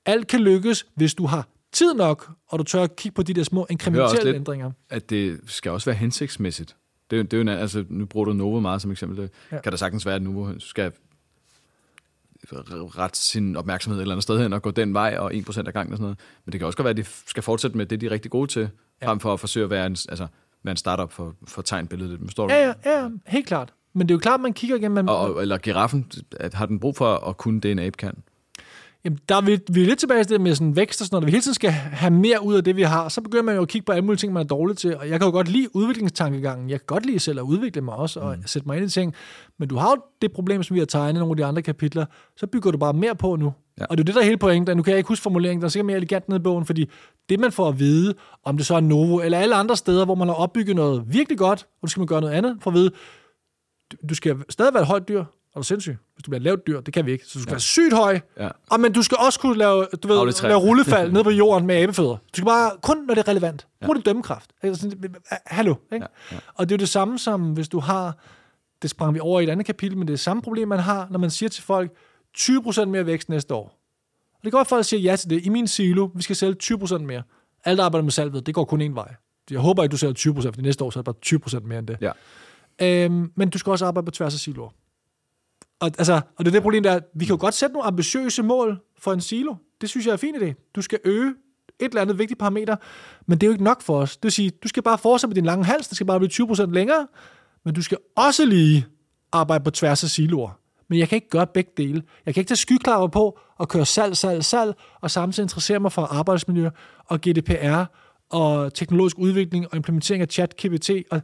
alt 0.05 0.27
kan 0.27 0.39
lykkes, 0.39 0.85
hvis 0.95 1.13
du 1.13 1.25
har 1.25 1.47
tid 1.71 1.93
nok, 1.93 2.29
og 2.47 2.59
du 2.59 2.63
tør 2.63 2.83
at 2.83 2.95
kigge 2.95 3.15
på 3.15 3.23
de 3.23 3.33
der 3.33 3.43
små 3.43 3.67
inkrementelle 3.69 4.35
ændringer. 4.35 4.71
At 4.89 5.09
det 5.09 5.39
skal 5.45 5.71
også 5.71 5.85
være 5.85 5.95
hensigtsmæssigt. 5.95 6.75
Det, 7.11 7.31
det 7.31 7.39
er 7.39 7.53
jo, 7.53 7.59
altså, 7.59 7.85
nu 7.89 8.05
bruger 8.05 8.25
du 8.25 8.33
Novo 8.33 8.59
meget 8.59 8.81
som 8.81 8.91
eksempel. 8.91 9.17
Det 9.17 9.29
ja. 9.51 9.61
kan 9.61 9.71
der 9.71 9.77
sagtens 9.77 10.05
være, 10.05 10.15
at 10.15 10.21
Novo 10.21 10.59
skal 10.59 10.91
ret 12.97 13.17
sin 13.17 13.55
opmærksomhed 13.55 13.99
et 13.99 14.01
eller 14.01 14.15
andet 14.15 14.23
sted 14.23 14.41
hen 14.41 14.53
og 14.53 14.61
gå 14.61 14.71
den 14.71 14.93
vej, 14.93 15.15
og 15.19 15.33
1% 15.33 15.67
af 15.67 15.73
gangen 15.73 15.93
og 15.93 15.97
sådan 15.97 16.03
noget. 16.03 16.17
Men 16.45 16.51
det 16.51 16.59
kan 16.59 16.65
også 16.65 16.77
godt 16.77 16.83
være, 16.83 16.89
at 16.89 16.97
de 16.97 17.05
skal 17.27 17.43
fortsætte 17.43 17.77
med 17.77 17.85
det, 17.85 18.01
de 18.01 18.05
er 18.05 18.11
rigtig 18.11 18.31
gode 18.31 18.47
til, 18.47 18.69
ja. 19.01 19.07
frem 19.07 19.19
for 19.19 19.33
at 19.33 19.39
forsøge 19.39 19.63
at 19.63 19.69
være 19.69 19.85
en, 19.85 19.97
altså, 20.09 20.27
være 20.63 20.71
en 20.71 20.77
startup 20.77 21.11
for, 21.11 21.35
for 21.47 21.61
tegnbilledet. 21.61 22.19
Forstår 22.23 22.47
du? 22.47 22.53
Ja, 22.53 22.67
ja, 22.67 23.01
ja, 23.01 23.09
helt 23.27 23.47
klart. 23.47 23.73
Men 23.93 24.07
det 24.07 24.13
er 24.13 24.15
jo 24.15 24.19
klart, 24.19 24.39
man 24.39 24.53
kigger 24.53 24.75
igennem... 24.75 25.05
Man, 25.05 25.09
og, 25.09 25.41
eller 25.41 25.57
giraffen, 25.57 26.11
har 26.53 26.65
den 26.65 26.79
brug 26.79 26.95
for 26.95 27.15
at 27.15 27.37
kunne 27.37 27.61
det, 27.61 27.71
en 27.71 27.79
abe 27.79 27.97
kan? 27.97 28.23
Jamen, 29.05 29.19
der 29.29 29.35
er 29.35 29.41
vi, 29.41 29.59
vi 29.71 29.81
er 29.81 29.85
lidt 29.85 29.99
tilbage 29.99 30.23
til 30.23 30.33
det 30.33 30.41
med 30.41 30.55
sådan 30.55 30.75
vækst 30.75 31.01
og 31.01 31.07
sådan 31.07 31.15
noget. 31.15 31.23
Når 31.23 31.25
vi 31.25 31.31
hele 31.31 31.41
tiden 31.41 31.55
skal 31.55 31.71
have 31.71 32.13
mere 32.13 32.43
ud 32.43 32.55
af 32.55 32.63
det, 32.63 32.75
vi 32.75 32.81
har, 32.81 33.09
så 33.09 33.21
begynder 33.21 33.43
man 33.43 33.55
jo 33.55 33.61
at 33.61 33.67
kigge 33.67 33.85
på 33.85 33.91
alle 33.91 34.05
mulige 34.05 34.17
ting, 34.17 34.33
man 34.33 34.43
er 34.43 34.47
dårlig 34.47 34.77
til. 34.77 34.97
Og 34.97 35.09
jeg 35.09 35.19
kan 35.19 35.27
jo 35.27 35.31
godt 35.31 35.47
lide 35.47 35.75
udviklingstankegangen. 35.75 36.69
Jeg 36.69 36.79
kan 36.79 36.85
godt 36.85 37.05
lide 37.05 37.19
selv 37.19 37.39
at 37.39 37.43
udvikle 37.43 37.81
mig 37.81 37.95
også 37.95 38.19
og 38.19 38.35
mm. 38.37 38.43
sætte 38.45 38.67
mig 38.67 38.77
ind 38.77 38.85
i 38.85 38.89
ting. 38.89 39.13
Men 39.59 39.69
du 39.69 39.75
har 39.75 39.89
jo 39.89 40.01
det 40.21 40.31
problem, 40.31 40.63
som 40.63 40.73
vi 40.73 40.79
har 40.79 40.85
tegnet 40.85 41.13
i 41.13 41.19
nogle 41.19 41.31
af 41.31 41.37
de 41.37 41.45
andre 41.45 41.61
kapitler. 41.61 42.05
Så 42.37 42.47
bygger 42.47 42.71
du 42.71 42.77
bare 42.77 42.93
mere 42.93 43.15
på 43.15 43.35
nu. 43.35 43.53
Ja. 43.79 43.85
Og 43.85 43.97
det 43.97 44.03
er 44.03 44.05
det, 44.05 44.15
der 44.15 44.21
er 44.21 44.25
hele 44.25 44.37
pointen. 44.37 44.77
Nu 44.77 44.83
kan 44.83 44.91
jeg 44.91 44.97
ikke 44.97 45.07
huske 45.07 45.23
formuleringen, 45.23 45.61
der 45.61 45.65
er 45.65 45.69
sikkert 45.69 45.85
mere 45.85 45.97
elegant 45.97 46.29
nede 46.29 46.39
i 46.39 46.43
bogen, 46.43 46.65
fordi 46.65 46.89
det, 47.29 47.39
man 47.39 47.51
får 47.51 47.67
at 47.69 47.79
vide, 47.79 48.13
om 48.43 48.57
det 48.57 48.65
så 48.65 48.75
er 48.75 48.79
Novo 48.79 49.19
eller 49.19 49.37
alle 49.37 49.55
andre 49.55 49.77
steder, 49.77 50.05
hvor 50.05 50.15
man 50.15 50.27
har 50.27 50.35
opbygget 50.35 50.75
noget 50.75 51.03
virkelig 51.07 51.37
godt, 51.37 51.67
og 51.81 51.87
du 51.87 51.87
skal 51.87 51.99
man 51.99 52.07
gøre 52.07 52.21
noget 52.21 52.33
andet, 52.33 52.57
for 52.61 52.71
at 52.71 52.75
vide, 52.75 52.91
du 54.09 54.15
skal 54.15 54.35
stadig 54.49 54.73
være 54.73 54.81
et 54.81 54.87
højt 54.87 55.07
dyr, 55.07 55.19
er 55.55 55.59
du 55.59 55.63
sindssyg? 55.63 55.97
Hvis 56.21 56.25
du 56.25 56.31
bliver 56.31 56.43
lavt 56.43 56.67
dyr, 56.67 56.81
det 56.81 56.93
kan 56.93 57.05
vi 57.05 57.11
ikke. 57.11 57.25
Så 57.25 57.31
du 57.33 57.41
skal 57.41 57.51
ja. 57.51 57.53
være 57.53 57.59
sygt 57.59 57.93
høj. 57.93 58.19
Ja. 58.39 58.49
Og, 58.69 58.79
men 58.79 58.93
du 58.93 59.01
skal 59.01 59.17
også 59.19 59.39
kunne 59.39 59.57
lave, 59.57 59.85
du 60.03 60.07
ved, 60.07 60.47
lave 60.47 60.59
rullefald 60.59 61.11
ned 61.13 61.23
på 61.23 61.29
jorden 61.29 61.67
med 61.67 61.75
abefødder. 61.75 62.09
Du 62.09 62.17
skal 62.33 62.45
bare, 62.45 62.71
kun 62.81 62.97
når 63.07 63.13
det 63.13 63.21
er 63.21 63.27
relevant. 63.27 63.67
Ja. 63.81 63.85
Brug 63.85 63.95
det 63.95 64.05
dømmekraft. 64.05 64.49
Altså, 64.61 64.95
hallo. 65.45 65.75
Ikke? 65.93 66.07
Ja. 66.31 66.35
Ja. 66.35 66.39
Og 66.55 66.69
det 66.69 66.75
er 66.75 66.77
jo 66.77 66.79
det 66.79 66.89
samme 66.89 67.19
som, 67.19 67.53
hvis 67.53 67.67
du 67.67 67.79
har, 67.79 68.17
det 68.81 68.89
sprang 68.89 69.13
vi 69.13 69.19
over 69.19 69.39
i 69.39 69.43
et 69.43 69.49
andet 69.49 69.65
kapitel, 69.65 69.97
men 69.97 70.07
det 70.07 70.13
er 70.13 70.15
det 70.15 70.19
samme 70.19 70.41
problem, 70.41 70.67
man 70.67 70.79
har, 70.79 71.07
når 71.11 71.19
man 71.19 71.29
siger 71.29 71.49
til 71.49 71.63
folk, 71.63 71.91
20% 72.37 72.85
mere 72.85 73.05
vækst 73.05 73.29
næste 73.29 73.53
år. 73.53 73.79
Og 74.33 74.39
det 74.43 74.51
går 74.51 74.59
godt, 74.59 74.65
at 74.65 74.69
folk 74.69 74.85
siger 74.85 74.99
ja 74.99 75.15
til 75.15 75.29
det. 75.29 75.45
I 75.45 75.49
min 75.49 75.67
silo, 75.67 76.09
vi 76.15 76.23
skal 76.23 76.35
sælge 76.35 76.55
20% 76.63 76.97
mere. 76.97 77.23
Alt 77.65 77.79
arbejder 77.79 78.03
med 78.03 78.11
salg 78.11 78.33
ved, 78.33 78.41
det 78.41 78.53
går 78.55 78.65
kun 78.65 78.81
én 78.81 78.93
vej. 78.93 79.15
Jeg 79.51 79.59
håber 79.59 79.83
ikke, 79.83 79.91
du 79.91 79.97
sælger 79.97 80.13
20%, 80.13 80.51
for 80.51 80.61
næste 80.61 80.83
år 80.83 80.89
så 80.89 80.99
er 80.99 81.03
det 81.03 81.15
bare 81.15 81.59
20% 81.61 81.67
mere 81.67 81.79
end 81.79 81.87
det. 81.87 81.97
Ja. 82.01 82.11
Øhm, 82.81 83.31
men 83.35 83.49
du 83.49 83.57
skal 83.57 83.71
også 83.71 83.85
arbejde 83.85 84.05
på 84.05 84.11
tværs 84.11 84.33
af 84.33 84.39
siloer. 84.39 84.69
Og, 85.81 85.91
altså, 85.97 86.13
og 86.13 86.45
det 86.45 86.47
er 86.47 86.51
det 86.51 86.61
problem, 86.61 86.83
der 86.83 86.99
vi 87.15 87.25
kan 87.25 87.35
jo 87.35 87.41
godt 87.41 87.53
sætte 87.53 87.73
nogle 87.73 87.87
ambitiøse 87.87 88.43
mål 88.43 88.79
for 88.99 89.13
en 89.13 89.21
silo. 89.21 89.55
Det 89.81 89.89
synes 89.89 90.05
jeg 90.05 90.13
er 90.13 90.17
fint 90.17 90.37
idé. 90.37 90.71
Du 90.75 90.81
skal 90.81 90.99
øge 91.03 91.35
et 91.79 91.87
eller 91.87 92.01
andet 92.01 92.19
vigtigt 92.19 92.39
parameter, 92.39 92.75
men 93.25 93.37
det 93.37 93.43
er 93.43 93.47
jo 93.47 93.51
ikke 93.51 93.63
nok 93.63 93.81
for 93.81 93.97
os. 93.97 94.17
Det 94.17 94.23
vil 94.23 94.31
sige, 94.31 94.49
du 94.49 94.67
skal 94.67 94.83
bare 94.83 94.97
fortsætte 94.97 95.29
med 95.29 95.35
din 95.35 95.45
lange 95.45 95.65
hals, 95.65 95.87
det 95.87 95.95
skal 95.95 96.07
bare 96.07 96.19
blive 96.19 96.31
20% 96.31 96.71
længere, 96.71 97.07
men 97.65 97.73
du 97.73 97.81
skal 97.81 97.97
også 98.15 98.45
lige 98.45 98.85
arbejde 99.31 99.63
på 99.63 99.71
tværs 99.71 100.03
af 100.03 100.09
siloer. 100.09 100.59
Men 100.89 100.99
jeg 100.99 101.09
kan 101.09 101.15
ikke 101.15 101.29
gøre 101.29 101.47
begge 101.47 101.71
dele. 101.77 102.03
Jeg 102.25 102.33
kan 102.33 102.41
ikke 102.41 102.49
tage 102.49 102.55
skyklapper 102.55 103.07
på 103.07 103.39
og 103.57 103.69
køre 103.69 103.85
salg, 103.85 104.17
salg, 104.17 104.45
salg, 104.45 104.73
og 105.01 105.11
samtidig 105.11 105.45
interessere 105.45 105.79
mig 105.79 105.91
for 105.91 106.01
arbejdsmiljø 106.01 106.69
og 107.05 107.19
GDPR 107.19 107.83
og 108.29 108.73
teknologisk 108.73 109.17
udvikling 109.19 109.67
og 109.71 109.75
implementering 109.75 110.21
af 110.21 110.27
chat-GPT. 110.39 110.89
Og 111.11 111.21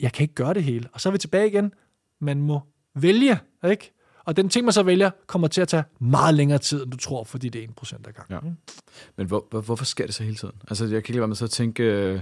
jeg 0.00 0.12
kan 0.12 0.22
ikke 0.22 0.34
gøre 0.34 0.54
det 0.54 0.64
hele. 0.64 0.88
Og 0.92 1.00
så 1.00 1.08
er 1.08 1.10
vi 1.10 1.18
tilbage 1.18 1.46
igen. 1.46 1.72
Man 2.20 2.42
må 2.42 2.60
vælge, 2.94 3.38
ikke? 3.70 3.92
Og 4.24 4.36
den 4.36 4.48
ting, 4.48 4.64
man 4.64 4.72
så 4.72 4.82
vælger, 4.82 5.10
kommer 5.26 5.48
til 5.48 5.60
at 5.60 5.68
tage 5.68 5.84
meget 5.98 6.34
længere 6.34 6.58
tid, 6.58 6.82
end 6.82 6.90
du 6.90 6.96
tror, 6.96 7.24
fordi 7.24 7.48
det 7.48 7.64
er 7.64 7.66
1% 7.82 7.94
af 8.08 8.14
gangen. 8.14 8.58
Ja. 8.68 8.72
Men 9.16 9.26
hvor, 9.26 9.46
hvor, 9.50 9.60
hvorfor 9.60 9.84
sker 9.84 10.06
det 10.06 10.14
så 10.14 10.22
hele 10.22 10.36
tiden? 10.36 10.54
Altså, 10.68 10.84
jeg 10.84 10.90
kan 10.90 10.96
ikke 10.96 11.12
lade 11.12 11.20
være 11.20 11.28
med 11.28 11.36
så 11.36 11.44
at 11.44 11.50
tænke, 11.50 11.82
øh, 11.82 12.20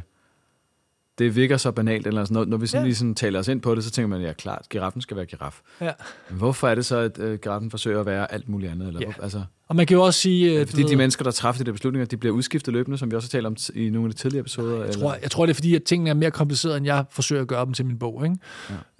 det 1.18 1.36
virker 1.36 1.56
så 1.56 1.70
banalt, 1.70 2.06
eller 2.06 2.24
sådan 2.24 2.34
noget. 2.34 2.48
Når 2.48 2.56
vi 2.56 2.66
sådan 2.66 2.82
ja. 2.82 2.86
lige 2.86 2.94
sådan 2.94 3.14
taler 3.14 3.38
os 3.38 3.48
ind 3.48 3.60
på 3.60 3.74
det, 3.74 3.84
så 3.84 3.90
tænker 3.90 4.08
man, 4.08 4.20
ja 4.20 4.32
klart, 4.32 4.68
giraffen 4.70 5.02
skal 5.02 5.16
være 5.16 5.26
giraf. 5.26 5.60
Ja. 5.80 5.92
Men 6.28 6.38
hvorfor 6.38 6.68
er 6.68 6.74
det 6.74 6.86
så, 6.86 6.98
at 6.98 7.18
uh, 7.18 7.34
giraffen 7.34 7.70
forsøger 7.70 8.00
at 8.00 8.06
være 8.06 8.32
alt 8.32 8.48
muligt 8.48 8.72
andet? 8.72 8.88
Eller 8.88 9.00
ja. 9.00 9.12
hvor, 9.12 9.22
altså, 9.22 9.42
og 9.68 9.76
man 9.76 9.86
kan 9.86 9.96
jo 9.96 10.02
også 10.02 10.20
sige... 10.20 10.54
Er 10.54 10.58
det 10.58 10.68
fordi 10.68 10.82
de 10.82 10.96
mennesker, 10.96 11.24
der 11.24 11.30
træffer 11.30 11.62
de 11.62 11.66
der 11.66 11.72
beslutninger, 11.72 12.06
de 12.06 12.16
bliver 12.16 12.34
udskiftet 12.34 12.74
løbende, 12.74 12.98
som 12.98 13.10
vi 13.10 13.16
også 13.16 13.28
har 13.28 13.30
talt 13.30 13.46
om 13.46 13.56
i 13.74 13.90
nogle 13.90 14.08
af 14.08 14.12
de 14.12 14.18
tidligere 14.18 14.40
episoder? 14.40 14.76
Jeg, 14.76 14.88
eller? 14.88 15.00
tror, 15.00 15.14
jeg 15.22 15.30
tror, 15.30 15.46
det 15.46 15.50
er 15.50 15.54
fordi, 15.54 15.74
at 15.74 15.82
tingene 15.82 16.10
er 16.10 16.14
mere 16.14 16.30
komplicerede, 16.30 16.76
end 16.76 16.86
jeg 16.86 17.04
forsøger 17.10 17.42
at 17.42 17.48
gøre 17.48 17.64
dem 17.64 17.74
til 17.74 17.86
min 17.86 17.98
bog. 17.98 18.24
Ikke? 18.24 18.36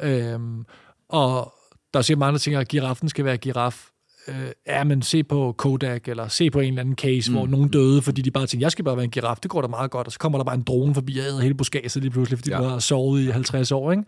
Ja. 0.01 0.35
Øhm, 0.35 0.65
og 1.09 1.55
der 1.93 1.99
er 1.99 2.03
sikkert 2.03 2.19
mange, 2.19 2.33
der 2.33 2.39
tænker, 2.39 2.61
at 2.61 2.69
giraffen 2.69 3.09
skal 3.09 3.25
være 3.25 3.37
giraf. 3.37 3.87
Øh, 4.29 4.35
ja, 4.67 4.85
men 4.85 5.03
se 5.03 5.25
på 5.25 5.55
Kodak, 5.59 6.09
eller 6.09 6.29
se 6.29 6.51
på 6.51 6.61
en 6.61 6.69
eller 6.69 6.81
anden 6.81 6.97
case, 6.97 7.31
mm. 7.31 7.37
hvor 7.37 7.47
nogen 7.47 7.69
døde, 7.69 8.03
fordi 8.03 8.23
de 8.23 8.31
bare 8.31 8.47
tænkte, 8.47 8.65
jeg 8.65 8.73
skal 8.73 8.85
bare 8.85 8.97
være 8.97 9.05
en 9.05 9.11
giraf, 9.11 9.37
det 9.43 9.51
går 9.51 9.61
da 9.61 9.69
meget 9.69 9.91
godt, 9.91 10.07
og 10.07 10.13
så 10.13 10.19
kommer 10.19 10.39
der 10.39 10.45
bare 10.45 10.55
en 10.55 10.63
drone 10.63 10.95
forbi 10.95 11.19
og 11.19 11.25
æder 11.25 11.41
hele 11.41 11.55
buskaget 11.55 11.97
lige 11.97 12.11
pludselig, 12.11 12.39
fordi 12.39 12.51
ja. 12.51 12.59
de 12.59 12.69
har 12.69 12.79
sovet 12.79 13.23
i 13.23 13.31
50 13.31 13.73
år, 13.73 13.91
ikke? 13.91 14.05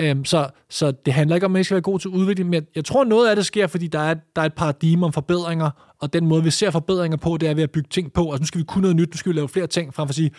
Øhm, 0.00 0.24
så, 0.24 0.48
så 0.70 0.92
det 1.06 1.14
handler 1.14 1.36
ikke 1.36 1.46
om, 1.46 1.52
at 1.52 1.54
man 1.54 1.64
skal 1.64 1.74
være 1.74 1.82
god 1.82 1.98
til 1.98 2.10
udvikling, 2.10 2.50
men 2.50 2.66
jeg 2.74 2.84
tror, 2.84 3.04
noget 3.04 3.28
af 3.28 3.36
det 3.36 3.46
sker, 3.46 3.66
fordi 3.66 3.86
der 3.86 3.98
er, 3.98 4.14
der 4.36 4.42
er 4.42 4.46
et 4.46 4.54
paradigme 4.54 5.06
om 5.06 5.12
forbedringer, 5.12 5.70
og 6.00 6.12
den 6.12 6.26
måde, 6.26 6.44
vi 6.44 6.50
ser 6.50 6.70
forbedringer 6.70 7.16
på, 7.16 7.36
det 7.36 7.48
er 7.48 7.54
ved 7.54 7.62
at 7.62 7.70
bygge 7.70 7.88
ting 7.88 8.12
på. 8.12 8.30
Altså, 8.30 8.42
nu 8.42 8.46
skal 8.46 8.58
vi 8.58 8.64
kunne 8.64 8.82
noget 8.82 8.96
nyt, 8.96 9.08
nu 9.10 9.16
skal 9.16 9.32
vi 9.32 9.36
lave 9.36 9.48
flere 9.48 9.66
ting, 9.66 9.94
frem 9.94 10.08
for 10.08 10.10
at 10.10 10.14
sige, 10.14 10.30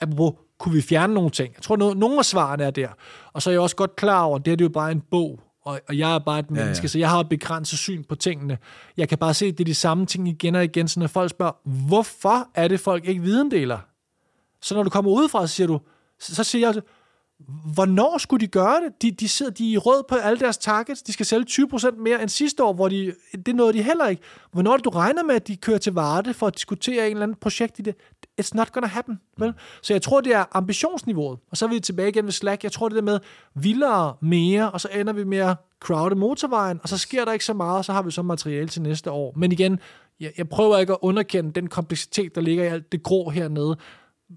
apropos, 0.00 0.32
kunne 0.58 0.74
vi 0.74 0.82
fjerne 0.82 1.14
nogle 1.14 1.30
ting? 1.30 1.52
Jeg 1.54 1.62
tror, 1.62 1.76
noget, 1.76 1.96
nogle 1.96 2.18
af 2.18 2.24
svarene 2.24 2.64
er 2.64 2.70
der. 2.70 2.88
Og 3.32 3.42
så 3.42 3.50
er 3.50 3.54
jeg 3.54 3.60
også 3.60 3.76
godt 3.76 3.96
klar 3.96 4.22
over, 4.22 4.38
at 4.38 4.44
det, 4.44 4.52
er 4.52 4.56
det 4.56 4.64
jo 4.64 4.68
bare 4.68 4.92
en 4.92 5.02
bog, 5.10 5.40
og, 5.66 5.80
og 5.88 5.98
jeg 5.98 6.14
er 6.14 6.18
bare 6.18 6.38
et 6.38 6.50
menneske, 6.50 6.82
ja, 6.82 6.84
ja. 6.84 6.88
så 6.88 6.98
jeg 6.98 7.10
har 7.10 7.20
et 7.20 7.28
begrænset 7.28 7.78
syn 7.78 8.04
på 8.04 8.14
tingene. 8.14 8.58
Jeg 8.96 9.08
kan 9.08 9.18
bare 9.18 9.34
se, 9.34 9.46
at 9.46 9.58
det 9.58 9.60
er 9.60 9.64
de 9.64 9.74
samme 9.74 10.06
ting 10.06 10.28
igen 10.28 10.54
og 10.54 10.64
igen, 10.64 10.88
så 10.88 11.00
når 11.00 11.06
folk 11.06 11.30
spørger, 11.30 11.52
hvorfor 11.88 12.48
er 12.54 12.68
det, 12.68 12.80
folk 12.80 13.08
ikke 13.08 13.22
videndeler? 13.22 13.78
Så 14.62 14.74
når 14.74 14.82
du 14.82 14.90
kommer 14.90 15.10
udefra, 15.10 15.46
så 15.46 15.54
siger 15.54 15.66
du, 15.66 15.80
så, 16.20 16.34
så 16.34 16.44
siger 16.44 16.72
jeg, 16.72 16.82
hvornår 17.74 18.18
skulle 18.18 18.40
de 18.40 18.46
gøre 18.46 18.80
det? 18.80 19.02
De, 19.02 19.10
de 19.10 19.28
sidder 19.28 19.52
de 19.52 19.68
er 19.68 19.72
i 19.72 19.76
rød 19.76 20.02
på 20.08 20.14
alle 20.14 20.38
deres 20.38 20.58
targets. 20.58 21.02
De 21.02 21.12
skal 21.12 21.26
sælge 21.26 21.46
20% 21.50 21.96
mere 21.96 22.22
end 22.22 22.28
sidste 22.28 22.64
år, 22.64 22.72
hvor 22.72 22.88
de, 22.88 23.14
det 23.46 23.56
nåede 23.56 23.72
de 23.72 23.82
heller 23.82 24.06
ikke. 24.06 24.22
Hvornår 24.52 24.72
er 24.72 24.76
det, 24.76 24.84
du 24.84 24.90
regner 24.90 25.22
med, 25.22 25.34
at 25.34 25.48
de 25.48 25.56
kører 25.56 25.78
til 25.78 25.92
Varde 25.92 26.34
for 26.34 26.46
at 26.46 26.54
diskutere 26.54 27.06
en 27.06 27.10
eller 27.10 27.22
anden 27.22 27.38
projekt 27.40 27.78
i 27.78 27.82
det? 27.82 27.94
It's 28.40 28.50
not 28.54 28.72
gonna 28.72 28.86
happen. 28.86 29.20
Vel? 29.38 29.54
Så 29.82 29.94
jeg 29.94 30.02
tror, 30.02 30.20
det 30.20 30.34
er 30.34 30.44
ambitionsniveauet. 30.52 31.38
Og 31.50 31.56
så 31.56 31.64
er 31.64 31.68
vi 31.68 31.80
tilbage 31.80 32.08
igen 32.08 32.24
ved 32.24 32.32
Slack. 32.32 32.64
Jeg 32.64 32.72
tror, 32.72 32.88
det 32.88 32.98
er 32.98 33.02
med 33.02 33.20
vildere, 33.54 34.16
mere, 34.20 34.70
og 34.70 34.80
så 34.80 34.88
ender 34.94 35.12
vi 35.12 35.24
med 35.24 35.38
at 35.38 35.56
crowde 35.80 36.14
motorvejen, 36.14 36.80
og 36.82 36.88
så 36.88 36.98
sker 36.98 37.24
der 37.24 37.32
ikke 37.32 37.44
så 37.44 37.54
meget, 37.54 37.78
og 37.78 37.84
så 37.84 37.92
har 37.92 38.02
vi 38.02 38.10
så 38.10 38.22
materiale 38.22 38.68
til 38.68 38.82
næste 38.82 39.10
år. 39.10 39.32
Men 39.36 39.52
igen, 39.52 39.78
jeg, 40.20 40.32
jeg 40.38 40.48
prøver 40.48 40.78
ikke 40.78 40.92
at 40.92 40.98
underkende 41.02 41.52
den 41.52 41.68
kompleksitet, 41.68 42.34
der 42.34 42.40
ligger 42.40 42.64
i 42.64 42.66
alt 42.66 42.92
det 42.92 43.02
grå 43.02 43.30
hernede. 43.30 43.76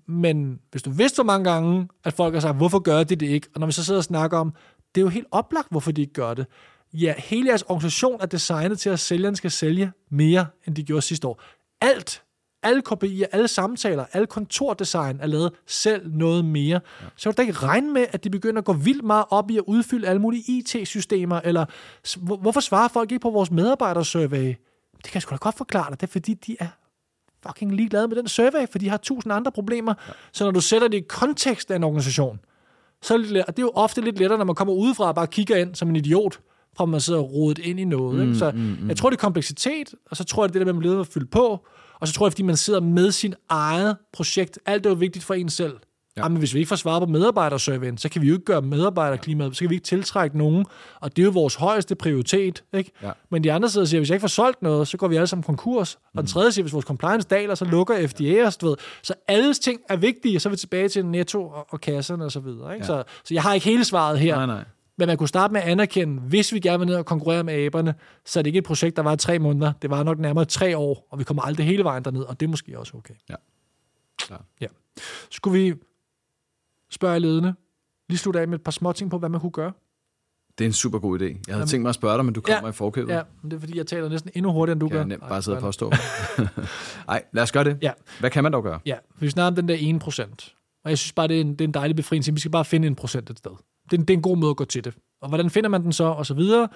Men 0.07 0.59
hvis 0.71 0.81
du 0.81 0.89
vidste 0.89 1.15
så 1.15 1.23
mange 1.23 1.51
gange, 1.51 1.87
at 2.03 2.13
folk 2.13 2.33
har 2.33 2.41
sagt, 2.41 2.57
hvorfor 2.57 2.79
gør 2.79 3.03
de 3.03 3.15
det 3.15 3.27
ikke? 3.27 3.47
Og 3.53 3.59
når 3.59 3.67
vi 3.67 3.73
så 3.73 3.85
sidder 3.85 3.99
og 3.99 4.03
snakker 4.03 4.37
om, 4.37 4.53
det 4.95 5.01
er 5.01 5.05
jo 5.05 5.09
helt 5.09 5.27
oplagt, 5.31 5.67
hvorfor 5.71 5.91
de 5.91 6.01
ikke 6.01 6.13
gør 6.13 6.33
det. 6.33 6.45
Ja, 6.93 7.13
hele 7.17 7.49
jeres 7.49 7.61
organisation 7.61 8.21
er 8.21 8.25
designet 8.25 8.79
til, 8.79 8.89
at 8.89 8.99
sælgeren 8.99 9.35
skal 9.35 9.51
sælge 9.51 9.91
mere, 10.11 10.45
end 10.67 10.75
de 10.75 10.83
gjorde 10.83 11.01
sidste 11.01 11.27
år. 11.27 11.41
Alt 11.81 12.23
alle 12.63 12.81
KPI'er, 12.89 13.25
alle 13.31 13.47
samtaler, 13.47 14.05
alle 14.13 14.27
kontordesign 14.27 15.19
er 15.19 15.27
lavet 15.27 15.51
selv 15.67 16.11
noget 16.13 16.45
mere. 16.45 16.79
Ja. 17.01 17.05
Så 17.15 17.23
kan 17.23 17.31
du 17.31 17.37
da 17.37 17.41
ikke 17.41 17.53
regne 17.53 17.93
med, 17.93 18.05
at 18.11 18.23
de 18.23 18.29
begynder 18.29 18.59
at 18.59 18.65
gå 18.65 18.73
vildt 18.73 19.03
meget 19.03 19.25
op 19.29 19.51
i 19.51 19.57
at 19.57 19.63
udfylde 19.67 20.07
alle 20.07 20.21
mulige 20.21 20.43
IT-systemer, 20.47 21.41
eller 21.43 21.65
hvorfor 22.41 22.59
svarer 22.59 22.87
folk 22.87 23.11
ikke 23.11 23.21
på 23.21 23.29
vores 23.29 23.51
medarbejdersurvey? 23.51 24.55
Det 24.97 25.03
kan 25.03 25.13
jeg 25.13 25.21
sgu 25.21 25.31
da 25.31 25.37
godt 25.37 25.57
forklare 25.57 25.89
dig. 25.89 26.01
Det 26.01 26.07
er 26.07 26.11
fordi, 26.11 26.33
de 26.33 26.57
er 26.59 26.67
fucking 27.47 27.75
ligeglade 27.75 28.07
med 28.07 28.15
den 28.15 28.27
survey, 28.27 28.67
for 28.71 28.79
de 28.79 28.89
har 28.89 28.97
tusind 28.97 29.33
andre 29.33 29.51
problemer. 29.51 29.93
Ja. 30.07 30.13
Så 30.31 30.43
når 30.43 30.51
du 30.51 30.61
sætter 30.61 30.87
det 30.87 30.97
i 30.97 31.05
kontekst 31.09 31.71
af 31.71 31.75
en 31.75 31.83
organisation, 31.83 32.39
så 33.01 33.13
er 33.13 33.17
det, 33.17 33.45
og 33.45 33.57
det 33.57 33.61
er 33.61 33.65
jo 33.65 33.71
ofte 33.75 34.01
lidt 34.01 34.19
lettere, 34.19 34.37
når 34.37 34.45
man 34.45 34.55
kommer 34.55 34.73
udefra 34.73 35.07
og 35.07 35.15
bare 35.15 35.27
kigger 35.27 35.55
ind 35.55 35.75
som 35.75 35.89
en 35.89 35.95
idiot, 35.95 36.39
fra 36.77 36.85
man 36.85 37.01
sidder 37.01 37.19
rodet 37.19 37.59
ind 37.59 37.79
i 37.79 37.85
noget. 37.85 38.15
Mm, 38.15 38.21
ikke? 38.21 38.35
Så 38.35 38.51
mm, 38.51 38.77
mm. 38.81 38.89
jeg 38.89 38.97
tror, 38.97 39.09
det 39.09 39.17
er 39.17 39.21
kompleksitet, 39.21 39.93
og 40.11 40.17
så 40.17 40.23
tror 40.23 40.43
jeg, 40.43 40.53
det 40.53 40.59
er 40.59 40.65
det, 40.65 40.75
man 40.75 40.79
bliver 40.79 40.99
at 40.99 41.07
fylde 41.07 41.25
på, 41.25 41.65
og 41.99 42.07
så 42.07 42.13
tror 42.13 42.25
jeg, 42.25 42.31
fordi 42.33 42.43
man 42.43 42.57
sidder 42.57 42.79
med 42.79 43.11
sin 43.11 43.35
eget 43.49 43.97
projekt, 44.13 44.59
alt 44.65 44.85
er 44.85 44.89
jo 44.89 44.95
vigtigt 44.95 45.25
for 45.25 45.33
en 45.33 45.49
selv. 45.49 45.73
Ja. 46.19 46.23
Jamen, 46.25 46.37
hvis 46.37 46.53
vi 46.53 46.59
ikke 46.59 46.69
får 46.69 46.75
svaret 46.75 47.01
på 47.01 47.11
medarbejdersurveyen, 47.11 47.97
så 47.97 48.09
kan 48.09 48.21
vi 48.21 48.27
jo 48.27 48.33
ikke 48.33 48.45
gøre 48.45 48.61
medarbejderklimaet, 48.61 49.55
så 49.55 49.59
kan 49.59 49.69
vi 49.69 49.75
ikke 49.75 49.85
tiltrække 49.85 50.37
nogen, 50.37 50.65
og 50.99 51.15
det 51.15 51.21
er 51.21 51.25
jo 51.25 51.31
vores 51.31 51.55
højeste 51.55 51.95
prioritet. 51.95 52.63
Ikke? 52.73 52.91
Ja. 53.03 53.11
Men 53.29 53.43
de 53.43 53.53
andre 53.53 53.69
sidder 53.69 53.85
og 53.85 53.87
siger, 53.87 53.99
hvis 53.99 54.09
jeg 54.09 54.15
ikke 54.15 54.23
får 54.23 54.27
solgt 54.27 54.61
noget, 54.61 54.87
så 54.87 54.97
går 54.97 55.07
vi 55.07 55.15
alle 55.15 55.27
sammen 55.27 55.43
konkurs. 55.43 55.95
Og 55.95 56.01
den 56.13 56.21
mm. 56.21 56.27
tredje 56.27 56.51
siger, 56.51 56.63
hvis 56.63 56.73
vores 56.73 56.85
compliance 56.85 57.27
daler, 57.27 57.55
så 57.55 57.65
lukker 57.65 58.07
FDA 58.07 58.47
os, 58.47 58.57
ved. 58.61 58.75
Så 59.03 59.13
alle 59.27 59.53
ting 59.53 59.79
er 59.89 59.95
vigtige, 59.95 60.37
og 60.37 60.41
så 60.41 60.49
er 60.49 60.51
vi 60.51 60.57
tilbage 60.57 60.89
til 60.89 61.05
netto 61.05 61.47
og, 61.47 61.67
og 61.69 61.81
kasserne 61.81 62.25
og 62.25 62.31
så 62.31 62.39
videre. 62.39 62.73
Ikke? 62.73 62.93
Ja. 62.93 63.03
Så, 63.03 63.03
så 63.23 63.33
jeg 63.33 63.43
har 63.43 63.53
ikke 63.53 63.65
hele 63.65 63.83
svaret 63.83 64.19
her. 64.19 64.35
Nej, 64.35 64.45
nej. 64.45 64.63
Men 64.97 65.07
man 65.07 65.17
kunne 65.17 65.27
starte 65.27 65.53
med 65.53 65.61
at 65.61 65.67
anerkende, 65.67 66.21
hvis 66.21 66.53
vi 66.53 66.59
gerne 66.59 66.79
vil 66.79 66.87
ned 66.87 66.95
og 66.95 67.05
konkurrere 67.05 67.43
med 67.43 67.53
aberne, 67.53 67.95
så 68.25 68.39
er 68.39 68.43
det 68.43 68.47
ikke 68.47 68.57
et 68.57 68.63
projekt, 68.63 68.95
der 68.95 69.01
var 69.01 69.15
tre 69.15 69.39
måneder. 69.39 69.73
Det 69.81 69.89
var 69.89 70.03
nok 70.03 70.19
nærmere 70.19 70.45
tre 70.45 70.77
år, 70.77 71.07
og 71.11 71.19
vi 71.19 71.23
kommer 71.23 71.43
aldrig 71.43 71.65
hele 71.65 71.83
vejen 71.83 72.05
derned, 72.05 72.21
og 72.21 72.39
det 72.39 72.45
er 72.45 72.49
måske 72.49 72.79
også 72.79 72.97
okay. 72.97 73.13
Ja. 73.29 73.35
Klar. 74.17 74.45
ja. 74.61 74.67
Skulle 75.31 75.59
vi 75.59 75.73
spørge 76.91 77.19
ledende, 77.19 77.53
lige 78.09 78.19
slutte 78.19 78.39
af 78.39 78.47
med 78.47 78.55
et 78.59 78.63
par 78.63 78.71
små 78.71 78.91
ting 78.91 79.11
på, 79.11 79.17
hvad 79.17 79.29
man 79.29 79.41
kunne 79.41 79.51
gøre? 79.51 79.71
Det 80.57 80.65
er 80.65 80.69
en 80.69 80.73
super 80.73 80.99
god 80.99 81.19
idé. 81.19 81.23
Jeg 81.23 81.31
havde 81.31 81.41
Jamen, 81.49 81.67
tænkt 81.67 81.81
mig 81.81 81.89
at 81.89 81.95
spørge 81.95 82.17
dig, 82.17 82.25
men 82.25 82.33
du 82.33 82.41
kommer 82.41 82.67
ja, 82.67 82.69
i 82.69 82.71
forkøbet. 82.71 83.13
Ja, 83.13 83.21
men 83.41 83.51
det 83.51 83.57
er 83.57 83.59
fordi, 83.59 83.77
jeg 83.77 83.87
taler 83.87 84.09
næsten 84.09 84.31
endnu 84.35 84.51
hurtigere, 84.51 84.73
end 84.73 84.79
du 84.79 84.89
kan 84.89 84.97
gør. 84.97 85.15
Jeg 85.15 85.19
bare 85.19 85.41
sidde 85.41 85.57
og 85.57 85.61
påstå. 85.61 85.91
Nej, 87.07 87.23
lad 87.33 87.43
os 87.43 87.51
gøre 87.51 87.63
det. 87.63 87.77
Ja. 87.81 87.91
Hvad 88.19 88.29
kan 88.29 88.43
man 88.43 88.53
dog 88.53 88.63
gøre? 88.63 88.79
Ja, 88.85 88.95
vi 89.19 89.29
snakker 89.29 89.47
om 89.47 89.55
den 89.55 89.67
der 89.67 89.95
1 89.95 89.99
procent. 89.99 90.55
Og 90.83 90.89
jeg 90.89 90.97
synes 90.97 91.13
bare, 91.13 91.27
det 91.27 91.37
er 91.37 91.41
en, 91.41 91.51
det 91.51 91.61
er 91.61 91.67
en 91.67 91.73
dejlig 91.73 91.95
befrielse. 91.95 92.33
Vi 92.33 92.39
skal 92.39 92.51
bare 92.51 92.65
finde 92.65 92.87
en 92.87 92.95
procent 92.95 93.29
et 93.29 93.37
sted. 93.37 93.51
Det 93.91 93.99
er, 93.99 94.01
det 94.01 94.09
er 94.09 94.17
en 94.17 94.21
god 94.21 94.37
måde 94.37 94.49
at 94.49 94.57
gå 94.57 94.65
til 94.65 94.83
det. 94.83 94.93
Og 95.21 95.29
hvordan 95.29 95.49
finder 95.49 95.69
man 95.69 95.83
den 95.83 95.93
så, 95.93 96.03
og 96.03 96.25
så 96.25 96.33
videre. 96.33 96.67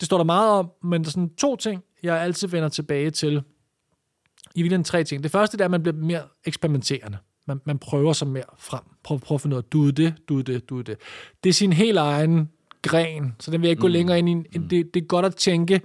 det 0.00 0.06
står 0.06 0.16
der 0.16 0.24
meget 0.24 0.50
om, 0.50 0.70
men 0.82 1.02
der 1.02 1.08
er 1.08 1.10
sådan 1.10 1.34
to 1.34 1.56
ting, 1.56 1.82
jeg 2.02 2.20
altid 2.20 2.48
vender 2.48 2.68
tilbage 2.68 3.10
til. 3.10 3.42
I 4.54 4.62
virkeligheden 4.62 4.84
tre 4.84 5.04
ting. 5.04 5.22
Det 5.22 5.30
første 5.30 5.56
det 5.56 5.60
er, 5.60 5.64
at 5.64 5.70
man 5.70 5.82
bliver 5.82 5.96
mere 5.96 6.22
eksperimenterende. 6.44 7.18
Man, 7.48 7.60
man 7.64 7.78
prøver 7.78 8.12
sig 8.12 8.28
mere 8.28 8.44
frem. 8.58 8.80
Prøv, 9.04 9.18
prøv 9.18 9.34
at 9.34 9.40
finde 9.40 9.56
ud 9.56 9.62
af, 9.62 9.64
du 9.64 9.90
det, 9.90 10.14
du 10.28 10.38
er 10.38 10.42
det, 10.42 10.68
du 10.70 10.80
det. 10.80 10.96
Det 11.44 11.50
er 11.50 11.54
sin 11.54 11.72
helt 11.72 11.98
egen 11.98 12.48
gren, 12.82 13.34
så 13.40 13.50
den 13.50 13.60
vil 13.60 13.68
jeg 13.68 13.70
ikke 13.70 13.80
gå 13.80 13.88
længere 13.88 14.18
ind 14.18 14.28
i. 14.28 14.34
Mm. 14.34 14.68
Det, 14.68 14.94
det 14.94 15.02
er 15.02 15.06
godt 15.06 15.26
at 15.26 15.36
tænke, 15.36 15.80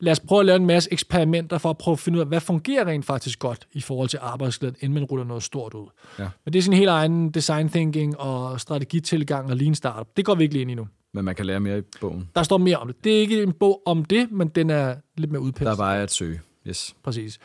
lad 0.00 0.12
os 0.12 0.20
prøve 0.20 0.40
at 0.40 0.46
lave 0.46 0.56
en 0.56 0.66
masse 0.66 0.92
eksperimenter 0.92 1.58
for 1.58 1.70
at 1.70 1.78
prøve 1.78 1.92
at 1.92 1.98
finde 1.98 2.16
ud 2.16 2.20
af, 2.20 2.26
hvad 2.26 2.40
fungerer 2.40 2.86
rent 2.86 3.04
faktisk 3.04 3.38
godt 3.38 3.66
i 3.72 3.80
forhold 3.80 4.08
til 4.08 4.18
arbejdsglæden, 4.22 4.76
inden 4.80 4.94
man 4.94 5.04
ruller 5.04 5.24
noget 5.24 5.42
stort 5.42 5.74
ud. 5.74 5.86
Ja. 6.18 6.28
Men 6.44 6.52
det 6.52 6.58
er 6.58 6.62
sin 6.62 6.72
helt 6.72 6.88
egen 6.88 7.30
design 7.30 7.68
thinking 7.68 8.18
og 8.20 8.60
strategitilgang 8.60 9.50
og 9.50 9.56
lean 9.56 9.74
startup. 9.74 10.08
Det 10.16 10.24
går 10.24 10.34
vi 10.34 10.42
ikke 10.42 10.54
lige 10.54 10.62
ind 10.62 10.70
i 10.70 10.74
nu. 10.74 10.86
Men 11.14 11.24
man 11.24 11.34
kan 11.34 11.46
lære 11.46 11.60
mere 11.60 11.78
i 11.78 11.82
bogen. 12.00 12.28
Der 12.34 12.42
står 12.42 12.58
mere 12.58 12.76
om 12.76 12.86
det. 12.86 13.04
Det 13.04 13.16
er 13.16 13.20
ikke 13.20 13.42
en 13.42 13.52
bog 13.52 13.82
om 13.86 14.04
det, 14.04 14.32
men 14.32 14.48
den 14.48 14.70
er 14.70 14.94
lidt 15.16 15.32
mere 15.32 15.40
udpenslet. 15.42 15.66
Der 15.66 15.72
er 15.72 15.76
bare 15.76 16.02
at 16.02 16.10
søge. 16.10 16.40
Yes. 16.68 16.96
Præcis. 17.02 17.38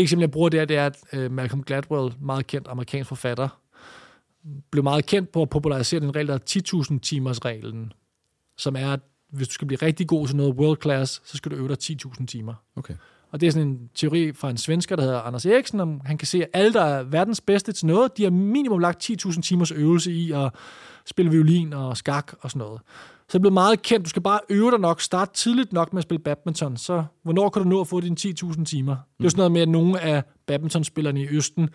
Det 0.00 0.04
eksempel, 0.04 0.22
jeg 0.22 0.30
bruger 0.30 0.48
der, 0.48 0.64
det 0.64 0.76
er, 0.76 0.86
at 0.86 0.96
uh, 1.16 1.32
Malcolm 1.32 1.62
Gladwell, 1.62 2.14
meget 2.20 2.46
kendt 2.46 2.68
amerikansk 2.68 3.08
forfatter, 3.08 3.48
blev 4.70 4.84
meget 4.84 5.06
kendt 5.06 5.32
på 5.32 5.42
at 5.42 5.50
popularisere 5.50 6.00
den 6.00 6.16
regel, 6.16 6.28
der 6.28 6.34
er 6.34 6.92
10.000 6.92 6.98
timers 6.98 7.44
reglen, 7.44 7.92
som 8.58 8.76
er, 8.76 8.92
at 8.92 9.00
hvis 9.32 9.48
du 9.48 9.54
skal 9.54 9.66
blive 9.66 9.78
rigtig 9.82 10.08
god 10.08 10.26
til 10.26 10.36
noget 10.36 10.54
world 10.54 10.82
class, 10.82 11.22
så 11.24 11.36
skal 11.36 11.50
du 11.50 11.56
øve 11.56 11.68
dig 11.68 11.76
10.000 11.82 12.26
timer. 12.26 12.54
Okay. 12.76 12.94
Og 13.30 13.40
det 13.40 13.46
er 13.46 13.50
sådan 13.50 13.68
en 13.68 13.90
teori 13.94 14.32
fra 14.32 14.50
en 14.50 14.56
svensker, 14.56 14.96
der 14.96 15.02
hedder 15.02 15.20
Anders 15.20 15.46
Eriksen, 15.46 15.80
om 15.80 16.00
han 16.04 16.18
kan 16.18 16.26
se, 16.26 16.42
at 16.42 16.50
alle, 16.52 16.72
der 16.72 16.84
er 16.84 17.02
verdens 17.02 17.40
bedste 17.40 17.72
til 17.72 17.86
noget, 17.86 18.16
de 18.16 18.22
har 18.22 18.30
minimum 18.30 18.78
lagt 18.78 19.10
10.000 19.10 19.40
timers 19.40 19.70
øvelse 19.70 20.12
i 20.12 20.32
at 20.32 20.54
spille 21.06 21.30
violin 21.30 21.72
og 21.72 21.96
skak 21.96 22.32
og 22.40 22.50
sådan 22.50 22.66
noget. 22.66 22.80
Så 23.30 23.38
det 23.38 23.42
blevet 23.42 23.54
meget 23.54 23.82
kendt. 23.82 24.04
Du 24.04 24.10
skal 24.10 24.22
bare 24.22 24.40
øve 24.48 24.70
dig 24.70 24.80
nok, 24.80 25.00
starte 25.00 25.32
tidligt 25.34 25.72
nok 25.72 25.92
med 25.92 25.98
at 25.98 26.02
spille 26.02 26.22
badminton. 26.22 26.76
Så 26.76 27.04
hvornår 27.22 27.48
kan 27.48 27.62
du 27.62 27.68
nå 27.68 27.80
at 27.80 27.88
få 27.88 28.00
dine 28.00 28.16
10.000 28.20 28.64
timer? 28.64 28.94
Det 28.94 29.20
er 29.20 29.24
jo 29.24 29.30
sådan 29.30 29.38
noget 29.38 29.52
med, 29.52 29.60
at 29.60 29.68
nogle 29.68 30.00
af 30.00 30.22
badmintonspillerne 30.46 31.22
i 31.22 31.28
Østen 31.28 31.68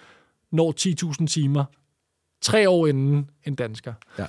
når 0.51 0.73
10.000 1.21 1.27
timer 1.27 1.65
tre 2.41 2.69
år 2.69 2.87
inden 2.87 3.29
en 3.43 3.55
dansker. 3.55 3.93
Ja. 4.19 4.25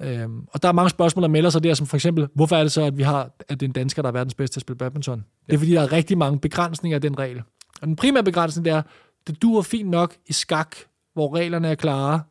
Øhm, 0.00 0.46
og 0.52 0.62
der 0.62 0.68
er 0.68 0.72
mange 0.72 0.90
spørgsmål, 0.90 1.22
der 1.22 1.28
melder 1.28 1.50
sig 1.50 1.62
der, 1.62 1.74
som 1.74 1.86
for 1.86 1.96
eksempel, 1.96 2.28
hvorfor 2.34 2.56
er 2.56 2.62
det 2.62 2.72
så, 2.72 2.82
at 2.82 2.98
vi 2.98 3.02
har, 3.02 3.30
at 3.48 3.60
det 3.60 3.62
er 3.62 3.68
en 3.68 3.72
dansker, 3.72 4.02
der 4.02 4.08
er 4.08 4.12
verdens 4.12 4.34
bedste 4.34 4.54
til 4.54 4.58
at 4.58 4.62
spille 4.62 4.78
badminton? 4.78 5.18
Ja. 5.18 5.22
Det 5.46 5.54
er, 5.54 5.58
fordi 5.58 5.72
der 5.72 5.82
er 5.82 5.92
rigtig 5.92 6.18
mange 6.18 6.38
begrænsninger 6.38 6.96
af 6.96 7.00
den 7.00 7.18
regel. 7.18 7.42
Og 7.80 7.86
den 7.86 7.96
primære 7.96 8.24
begrænsning, 8.24 8.64
det 8.64 8.72
er, 8.72 8.82
det 9.26 9.42
duer 9.42 9.62
fint 9.62 9.90
nok 9.90 10.16
i 10.26 10.32
skak, 10.32 10.76
hvor 11.14 11.34
reglerne 11.34 11.68
er 11.68 11.74
klare. 11.74 12.22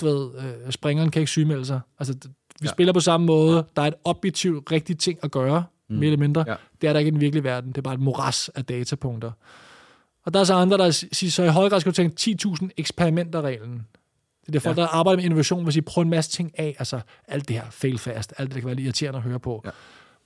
Du 0.00 0.06
ved, 0.06 0.30
øh, 0.38 0.72
springeren 0.72 1.10
kan 1.10 1.20
ikke 1.20 1.30
sygemelde 1.30 1.64
sig. 1.64 1.80
Altså, 1.98 2.14
vi 2.60 2.64
Ja. 2.64 2.68
ja. 2.68 2.72
spiller 2.72 2.92
på 2.92 3.00
samme 3.00 3.26
måde. 3.26 3.64
Der 3.76 3.82
er 3.82 3.86
et 3.86 3.94
objektivt 4.04 4.72
rigtigt 4.72 5.00
ting 5.00 5.18
at 5.22 5.30
gøre, 5.30 5.64
mm. 5.88 5.96
mere 5.96 6.04
eller 6.06 6.18
mindre. 6.18 6.44
Ja. 6.48 6.54
Det 6.80 6.88
er 6.88 6.92
der 6.92 7.00
ikke 7.00 7.08
i 7.08 7.10
den 7.10 7.20
virkelige 7.20 7.44
verden. 7.44 7.68
Det 7.68 7.78
er 7.78 7.82
bare 7.82 7.94
et 7.94 8.00
moras 8.00 8.48
af 8.48 8.64
datapunkter. 8.64 9.30
Og 10.26 10.34
der 10.34 10.40
er 10.40 10.44
så 10.44 10.54
andre, 10.54 10.78
der 10.78 10.90
siger, 10.90 11.30
så 11.30 11.42
i 11.42 11.48
høj 11.48 11.68
grad 11.68 11.80
skal 11.80 11.92
du 11.92 11.94
tænke 11.94 12.36
10.000 12.46 12.68
eksperimenter-reglen. 12.76 13.86
Det 14.40 14.48
er 14.48 14.52
derfor, 14.52 14.68
Ja. 14.70 14.74
ja. 14.74 14.80
der 14.82 14.86
arbejder 14.88 15.16
med 15.16 15.24
innovation, 15.24 15.64
hvis 15.64 15.76
I 15.76 15.80
prøver 15.80 16.04
en 16.04 16.10
masse 16.10 16.30
ting 16.30 16.58
af. 16.58 16.76
Altså 16.78 17.00
alt 17.28 17.48
det 17.48 17.56
her 17.56 17.64
fail 17.70 17.98
fast, 17.98 18.34
alt 18.38 18.48
det, 18.48 18.54
der 18.54 18.60
kan 18.60 18.66
være 18.76 18.80
irriterende 18.84 19.16
at 19.16 19.22
høre 19.22 19.40
på. 19.40 19.62
Ja. 19.64 19.70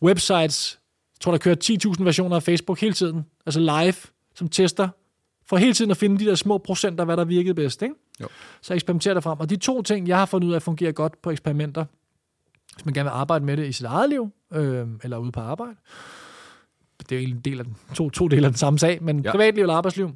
Websites, 0.03 0.79
jeg 1.17 1.21
tror, 1.21 1.33
der 1.33 1.39
kører 1.39 1.57
10.000 1.99 2.05
versioner 2.05 2.37
af 2.37 2.43
Facebook 2.43 2.81
hele 2.81 2.93
tiden. 2.95 3.25
Altså 3.47 3.61
live, 3.61 3.95
som 4.35 4.49
tester. 4.49 4.89
For 5.47 5.57
hele 5.57 5.75
tiden 5.75 5.91
at 5.91 5.97
finde 5.97 6.19
de 6.19 6.25
der 6.25 6.35
små 6.35 6.59
procenter, 6.59 7.05
hvad 7.05 7.17
der 7.17 7.25
virkede 7.25 7.55
bedst. 7.55 7.83
Ikke? 7.83 7.95
Jo. 8.21 8.29
Så 8.63 8.75
eksperimenter 8.75 9.15
der 9.15 9.21
frem. 9.21 9.41
Og 9.41 9.51
de 9.51 9.57
to 9.57 9.83
ting, 9.83 10.09
jeg 10.09 10.19
har 10.19 10.27
fundet 10.27 10.49
ud 10.49 10.55
af, 10.55 10.63
fungerer 10.63 10.93
godt 10.93 11.23
på 11.23 11.31
eksperimenter, 11.31 11.85
hvis 12.79 12.85
man 12.85 12.95
gerne 12.95 13.05
vil 13.11 13.15
arbejde 13.15 13.45
med 13.45 13.57
det 13.57 13.67
i 13.67 13.73
sit 13.73 13.87
eget 13.87 14.11
liv, 14.11 14.31
øh, 14.53 14.87
eller 15.03 15.19
ude 15.19 15.33
på 15.33 15.41
arbejde. 15.41 15.75
Det 16.99 17.13
er 17.13 17.17
jo 17.17 17.21
egentlig 17.21 17.37
en 17.37 17.43
del 17.43 17.59
af 17.59 17.65
den, 17.65 17.77
to, 17.95 18.11
to 18.11 18.29
dele 18.29 18.47
af 18.47 18.53
den 18.53 18.59
samme 18.59 18.79
sag, 18.79 19.03
men 19.03 19.17
Ja. 19.17 19.23
ja. 19.25 19.31
privatliv 19.31 19.63
eller 19.63 19.75
arbejdsliv. 19.75 20.11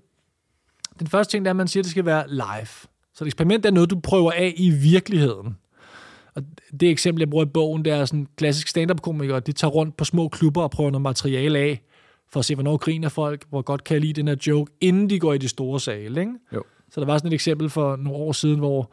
Den 0.98 1.06
første 1.06 1.30
ting, 1.32 1.44
det 1.44 1.48
er, 1.48 1.52
at 1.52 1.56
man 1.56 1.68
siger, 1.68 1.80
at 1.80 1.84
det 1.84 1.90
skal 1.90 2.04
være 2.04 2.24
live. 2.28 2.66
Så 3.14 3.24
et 3.24 3.26
eksperiment 3.26 3.66
er 3.66 3.70
noget, 3.70 3.90
du 3.90 4.00
prøver 4.00 4.32
af 4.32 4.54
i 4.56 4.70
virkeligheden. 4.70 5.56
Og 6.34 6.42
det 6.80 6.90
eksempel, 6.90 7.20
jeg 7.20 7.30
bruger 7.30 7.44
i 7.44 7.48
bogen, 7.48 7.84
det 7.84 7.92
er 7.92 8.04
sådan 8.04 8.26
klassisk 8.36 8.68
stand-up-komikere, 8.68 9.40
de 9.40 9.52
tager 9.52 9.70
rundt 9.70 9.96
på 9.96 10.04
små 10.04 10.28
klubber 10.28 10.62
og 10.62 10.70
prøver 10.70 10.90
noget 10.90 11.02
materiale 11.02 11.58
af, 11.58 11.82
for 12.32 12.40
at 12.40 12.44
se, 12.44 12.54
hvornår 12.54 12.76
griner 12.76 13.08
folk, 13.08 13.44
hvor 13.48 13.62
godt 13.62 13.84
kan 13.84 13.94
jeg 13.94 14.00
lide 14.00 14.12
den 14.12 14.28
her 14.28 14.36
joke, 14.46 14.72
inden 14.80 15.10
de 15.10 15.18
går 15.18 15.32
i 15.32 15.38
de 15.38 15.48
store 15.48 15.80
sale. 15.80 16.20
Ikke? 16.20 16.32
Jo. 16.54 16.62
Så 16.90 17.00
der 17.00 17.06
var 17.06 17.18
sådan 17.18 17.28
et 17.28 17.34
eksempel 17.34 17.70
for 17.70 17.96
nogle 17.96 18.18
år 18.18 18.32
siden, 18.32 18.58
hvor 18.58 18.92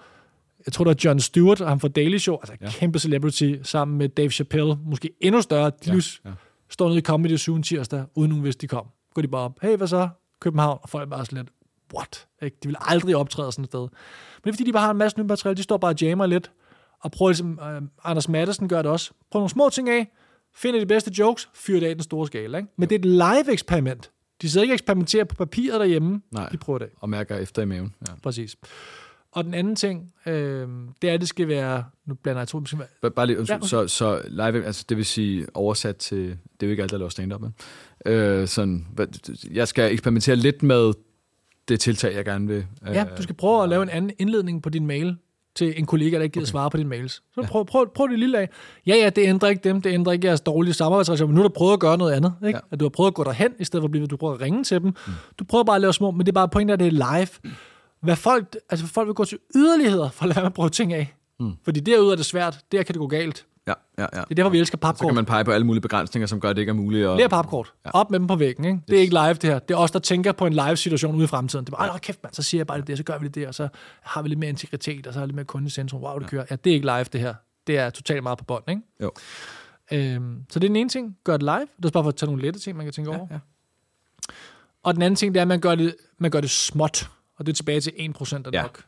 jeg 0.70 0.74
tror, 0.74 0.84
det 0.86 0.90
var 0.90 1.10
John 1.10 1.20
Stewart, 1.20 1.62
og 1.62 1.70
han 1.70 1.80
fra 1.80 1.88
Daily 1.88 2.18
Show, 2.18 2.38
altså 2.38 2.54
Ja. 2.62 2.70
kæmpe 2.70 3.00
celebrity, 3.00 3.54
sammen 3.64 3.98
med 3.98 4.10
Dave 4.10 4.30
Chappelle, 4.30 4.76
måske 4.86 5.10
endnu 5.22 5.42
større, 5.42 5.70
de 5.70 5.74
Ja, 5.86 5.94
ja, 5.94 6.00
ja. 6.26 6.32
står 6.70 6.88
nede 6.88 7.00
i 7.00 7.02
Comedy 7.02 7.38
Zoo 7.38 7.56
en 7.56 7.64
tirsdag, 7.64 8.04
uden 8.16 8.30
nogen 8.30 8.44
vidste, 8.44 8.62
de 8.62 8.68
kom. 8.68 8.86
Går 9.14 9.22
de 9.22 9.28
bare 9.28 9.42
op, 9.42 9.60
hey, 9.62 9.76
hvad 9.78 9.88
så? 9.88 10.10
København, 10.42 10.80
og 10.82 10.90
folk 10.90 11.06
er 11.06 11.10
bare 11.10 11.26
sådan 11.26 11.38
lidt, 11.38 11.50
what? 11.96 12.28
Ikke? 12.42 12.58
De 12.64 12.68
vil 12.68 12.76
aldrig 12.82 13.16
optræde 13.16 13.52
sådan 13.52 13.64
et 13.64 13.70
sted. 13.70 13.80
Men 13.82 13.90
det 14.44 14.50
er 14.50 14.54
fordi, 14.54 14.64
de 14.64 14.74
bare 14.74 14.84
har 14.84 14.92
en 14.92 14.98
masse 14.98 15.20
nyt 15.20 15.26
materiale, 15.26 15.58
de 15.58 15.64
står 15.64 15.78
bare 15.78 15.92
og 15.92 16.02
jammer 16.02 16.26
lidt, 16.26 16.52
og 17.00 17.12
prøver 17.12 17.30
ligesom, 17.30 17.60
øh, 17.64 17.82
Anders 18.04 18.30
Madsen 18.30 18.68
gør 18.70 18.82
det 18.82 18.92
også, 18.92 19.12
prøv 19.32 19.40
nogle 19.40 19.50
små 19.50 19.70
ting 19.70 19.90
af, 19.90 20.08
finder 20.56 20.80
de 20.80 20.86
bedste 20.86 21.12
jokes, 21.20 21.50
fyrer 21.54 21.80
det 21.80 21.88
af 21.88 21.96
den 21.96 22.04
store 22.04 22.28
skala. 22.28 22.58
Ikke? 22.58 22.70
Men 22.78 22.90
det 22.90 22.96
er 22.96 23.00
et 23.00 23.06
live-eksperiment. 23.06 24.12
De 24.42 24.50
sidder 24.50 24.64
ikke 24.64 24.72
og 24.72 24.76
eksperimenterer 24.76 25.24
på 25.24 25.36
papiret 25.36 25.80
derhjemme, 25.80 26.22
Nej. 26.32 26.50
de 26.50 26.58
prøver 26.58 26.80
det 26.80 26.86
af. 26.86 26.90
Og 27.00 27.10
mærker 27.10 27.38
efter 27.38 27.62
i 27.62 27.66
maven. 27.66 27.96
Ja. 28.08 28.14
Præcis. 28.24 28.56
Og 29.32 29.44
den 29.44 29.54
anden 29.54 29.76
ting, 29.76 30.14
øh, 30.26 30.68
det 31.02 31.10
er, 31.10 31.14
at 31.14 31.20
det 31.20 31.30
skal 31.30 31.48
være, 31.48 31.84
nu 32.06 32.14
blander 32.14 32.42
jeg 32.42 32.48
to, 32.48 32.66
skal 32.66 32.80
være, 33.02 33.12
Bare 33.12 33.28
lige, 33.28 33.40
undskyld, 33.40 33.54
Ja, 33.72 33.78
ja, 33.78 33.82
okay. 33.82 33.88
så, 33.88 33.96
så 33.96 34.22
live, 34.28 34.66
altså 34.66 34.86
det 34.90 34.98
vil 34.98 35.06
sige 35.06 35.48
oversat 35.54 35.96
til, 35.98 36.18
det 36.28 36.36
er 36.62 36.66
jo 36.66 36.70
ikke 36.70 36.84
alt, 36.84 36.92
der 36.92 36.98
laver 36.98 37.10
stand-up, 37.10 37.42
men, 37.42 37.54
øh, 38.06 38.48
sådan, 38.48 38.88
jeg 39.52 39.68
skal 39.68 39.94
eksperimentere 39.94 40.36
lidt 40.36 40.64
med 40.64 40.94
det 41.68 41.80
tiltag, 41.80 42.16
jeg 42.16 42.26
gerne 42.26 42.48
vil. 42.48 42.66
Øh, 42.88 42.96
Ja, 42.96 43.06
du 43.18 43.24
skal 43.24 43.36
prøve 43.36 43.64
at 43.64 43.70
lave 43.70 43.84
en 43.84 43.90
anden 43.90 44.12
indledning 44.20 44.64
på 44.64 44.70
din 44.70 44.88
mail 44.88 45.16
til 45.56 45.74
en 45.78 45.86
kollega, 45.86 46.18
der 46.18 46.24
ikke 46.24 46.34
gider 46.34 46.46
okay. 46.46 46.52
svare 46.52 46.70
på 46.70 46.78
dine 46.78 46.90
mails. 46.90 47.14
Så 47.14 47.42
prøv, 47.48 47.66
prøv, 47.66 47.94
prøv 47.94 48.08
det 48.08 48.20
lille 48.20 48.40
af. 48.40 48.50
Ja, 48.88 48.96
ja, 48.96 49.10
det 49.10 49.28
ændrer 49.28 49.50
ikke 49.50 49.64
dem, 49.64 49.82
det 49.82 49.90
ændrer 49.90 50.14
ikke 50.14 50.28
jeres 50.28 50.42
dårlige 50.42 50.74
samarbejdsrelation, 50.74 51.30
men 51.30 51.36
nu 51.36 51.42
har 51.42 51.48
du 51.48 51.54
prøvet 51.54 51.74
at 51.74 51.80
gøre 51.80 51.98
noget 51.98 52.14
andet. 52.14 52.34
Ikke? 52.42 52.48
Ja. 52.48 52.56
Ja. 52.56 52.74
At 52.74 52.80
du 52.80 52.86
har 52.86 52.90
prøvet 52.90 53.08
at 53.08 53.14
gå 53.14 53.24
derhen, 53.24 53.52
i 53.60 53.64
stedet 53.64 53.82
for 53.82 53.88
at 53.88 53.92
blive, 53.92 54.08
du 54.08 54.18
prøver 54.18 54.34
at 54.34 54.42
ringe 54.42 54.64
til 54.64 54.80
dem. 54.82 54.88
Mm. 54.88 55.14
Du 55.40 55.44
prøver 55.44 55.64
bare 55.64 55.76
at 55.76 55.82
lave 55.82 55.94
små, 55.94 56.12
men 56.12 56.20
det 56.20 56.28
er 56.28 56.34
bare 56.34 56.50
pointen, 56.50 56.74
at 56.74 56.80
det 56.80 56.88
er 56.88 56.92
live. 56.92 57.54
Hvad 58.02 58.16
folk, 58.16 58.56
altså 58.70 58.88
folk 58.88 59.08
vil 59.08 59.14
gå 59.16 59.26
til 59.26 59.38
yderligheder 59.56 60.10
for 60.10 60.24
at 60.24 60.28
lade 60.28 60.36
være 60.36 60.44
med 60.44 60.50
at 60.50 60.54
prøve 60.54 60.70
ting 60.70 60.94
af. 60.94 61.16
Mm. 61.40 61.52
Fordi 61.64 61.80
derude 61.80 62.12
er 62.12 62.16
det 62.16 62.26
svært, 62.26 62.60
der 62.72 62.84
kan 62.84 62.94
det 62.94 63.00
gå 63.00 63.08
galt. 63.08 63.46
Ja, 63.68 63.74
ja, 63.98 64.02
ja. 64.02 64.08
Det 64.22 64.32
er 64.32 64.36
derfor, 64.36 64.50
vi 64.50 64.60
elsker 64.60 64.78
Så 64.78 64.80
kan 64.80 64.88
papkort. 64.88 65.14
man 65.16 65.26
pege 65.26 65.44
på 65.46 65.52
alle 65.52 65.66
mulige 65.66 65.82
begrænsninger, 65.82 66.28
som 66.28 66.40
gør, 66.40 66.50
at 66.50 66.56
det 66.56 66.62
ikke 66.62 66.70
er 66.70 66.74
muligt. 66.74 67.08
At, 67.08 67.18
Flere 67.18 67.30
papkort. 67.30 67.74
Ja. 67.86 67.90
Ja. 67.90 68.00
Op 68.00 68.12
med 68.12 68.20
dem 68.20 68.28
på 68.28 68.36
væggen. 68.36 68.66
Ikke? 68.66 68.80
Det 68.88 68.98
er 68.98 69.02
ikke 69.02 69.14
live, 69.14 69.34
det 69.34 69.44
her. 69.44 69.60
Det 69.60 69.74
er 69.74 69.78
os, 69.78 69.92
der 69.92 70.00
tænker 70.00 70.32
på 70.32 70.46
en 70.46 70.54
live-situation 70.54 71.16
ude 71.16 71.24
i 71.24 71.28
fremtiden. 71.28 71.66
Det 71.66 71.74
er 71.74 71.78
bare, 71.78 71.90
"Ej, 71.90 71.98
kæft 72.00 72.24
mand, 72.24 72.34
så 72.34 72.44
siger 72.44 72.60
jeg 72.60 72.68
bare 72.68 72.82
det, 72.82 72.98
så 72.98 73.04
gør 73.04 73.18
vi 73.18 73.26
det 73.28 73.36
der, 73.36 73.48
og 73.48 73.56
så 73.56 73.68
har 74.02 74.22
vi 74.22 74.30
lidt 74.30 74.40
mere 74.40 74.50
integritet, 74.50 75.08
og 75.08 75.14
så 75.14 75.20
har 75.20 75.26
vi 75.26 75.30
lidt 75.30 75.36
mere 75.36 75.46
kunde 75.46 75.68
i 75.68 75.70
centrum. 75.70 76.02
Wow, 76.04 76.20
det 76.20 76.30
kører. 76.30 76.46
Ja, 76.50 76.56
det 76.56 76.70
er 76.70 76.74
ikke 76.74 76.86
live, 76.88 77.04
det 77.04 77.22
her. 77.22 77.34
Det 77.68 77.78
er 77.78 77.90
totalt 77.90 78.24
meget 78.24 78.38
på 78.38 78.44
bånd, 78.46 78.64
ikke? 78.70 78.82
Jo. 79.02 79.12
Øhm, 79.92 80.46
så 80.50 80.60
det 80.60 80.66
er 80.66 80.70
den 80.70 80.76
ene 80.76 80.90
ting. 80.90 81.18
Gør 81.24 81.34
det 81.38 81.44
live. 81.44 81.68
Det 81.78 81.86
er 81.86 81.90
bare 81.90 82.04
for 82.04 82.08
at 82.10 82.16
tage 82.16 82.28
nogle 82.28 82.42
lette 82.42 82.60
ting, 82.60 82.78
man 82.78 82.86
kan 82.86 82.94
tænke 82.94 83.12
over. 83.12 83.28
ja. 83.32 83.38
Og 84.84 84.94
den 84.94 85.02
anden 85.02 85.16
ting, 85.16 85.34
det 85.34 85.40
er, 85.40 85.42
at 85.42 85.48
man 85.48 85.60
gør 85.60 85.76
det, 85.76 85.96
man 86.18 86.32
gør 86.32 86.42
det 86.42 86.50
småt. 86.50 87.10
Og 87.40 87.46
det 87.46 87.52
er 87.52 87.56
tilbage 87.56 87.82
til 87.82 87.94
1% 88.00 88.36
af 88.48 88.52
Ja. 88.54 88.62
nok. 88.62 88.84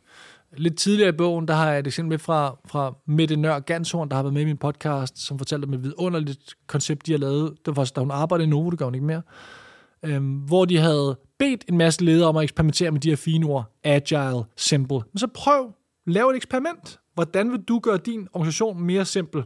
Lidt 0.57 0.77
tidligere 0.77 1.09
i 1.09 1.11
bogen, 1.17 1.47
der 1.47 1.53
har 1.53 1.69
jeg 1.69 1.79
et 1.79 1.87
eksempel 1.87 2.09
med 2.09 2.19
fra, 2.19 2.57
fra 2.65 2.93
Mette 3.07 3.35
Nør 3.35 3.59
Ganshorn, 3.59 4.09
der 4.09 4.15
har 4.15 4.23
været 4.23 4.33
med 4.33 4.41
i 4.41 4.45
min 4.45 4.57
podcast, 4.57 5.17
som 5.19 5.37
fortalte 5.37 5.65
om 5.65 5.73
et 5.73 5.83
vidunderligt 5.83 6.53
koncept, 6.67 7.05
de 7.07 7.11
har 7.11 7.19
lavet. 7.19 7.53
Det 7.65 7.75
var 7.75 7.91
da 7.95 7.99
hun 8.01 8.11
arbejdede 8.11 8.47
i 8.47 8.49
Novo, 8.49 8.69
det 8.69 8.79
gør 8.79 8.85
hun 8.85 8.95
ikke 8.95 9.05
mere. 9.07 9.21
Øhm, 10.03 10.33
hvor 10.33 10.65
de 10.65 10.77
havde 10.77 11.17
bedt 11.39 11.65
en 11.69 11.77
masse 11.77 12.03
ledere 12.03 12.29
om 12.29 12.37
at 12.37 12.43
eksperimentere 12.43 12.91
med 12.91 12.99
de 12.99 13.09
her 13.09 13.15
fine 13.15 13.45
ord. 13.45 13.65
Agile, 13.83 14.43
simple. 14.57 14.95
Men 15.13 15.17
så 15.17 15.27
prøv, 15.27 15.73
lav 16.07 16.27
et 16.27 16.35
eksperiment. 16.35 16.99
Hvordan 17.13 17.51
vil 17.51 17.59
du 17.61 17.79
gøre 17.79 17.97
din 17.97 18.27
organisation 18.33 18.81
mere 18.83 19.05
simpel? 19.05 19.43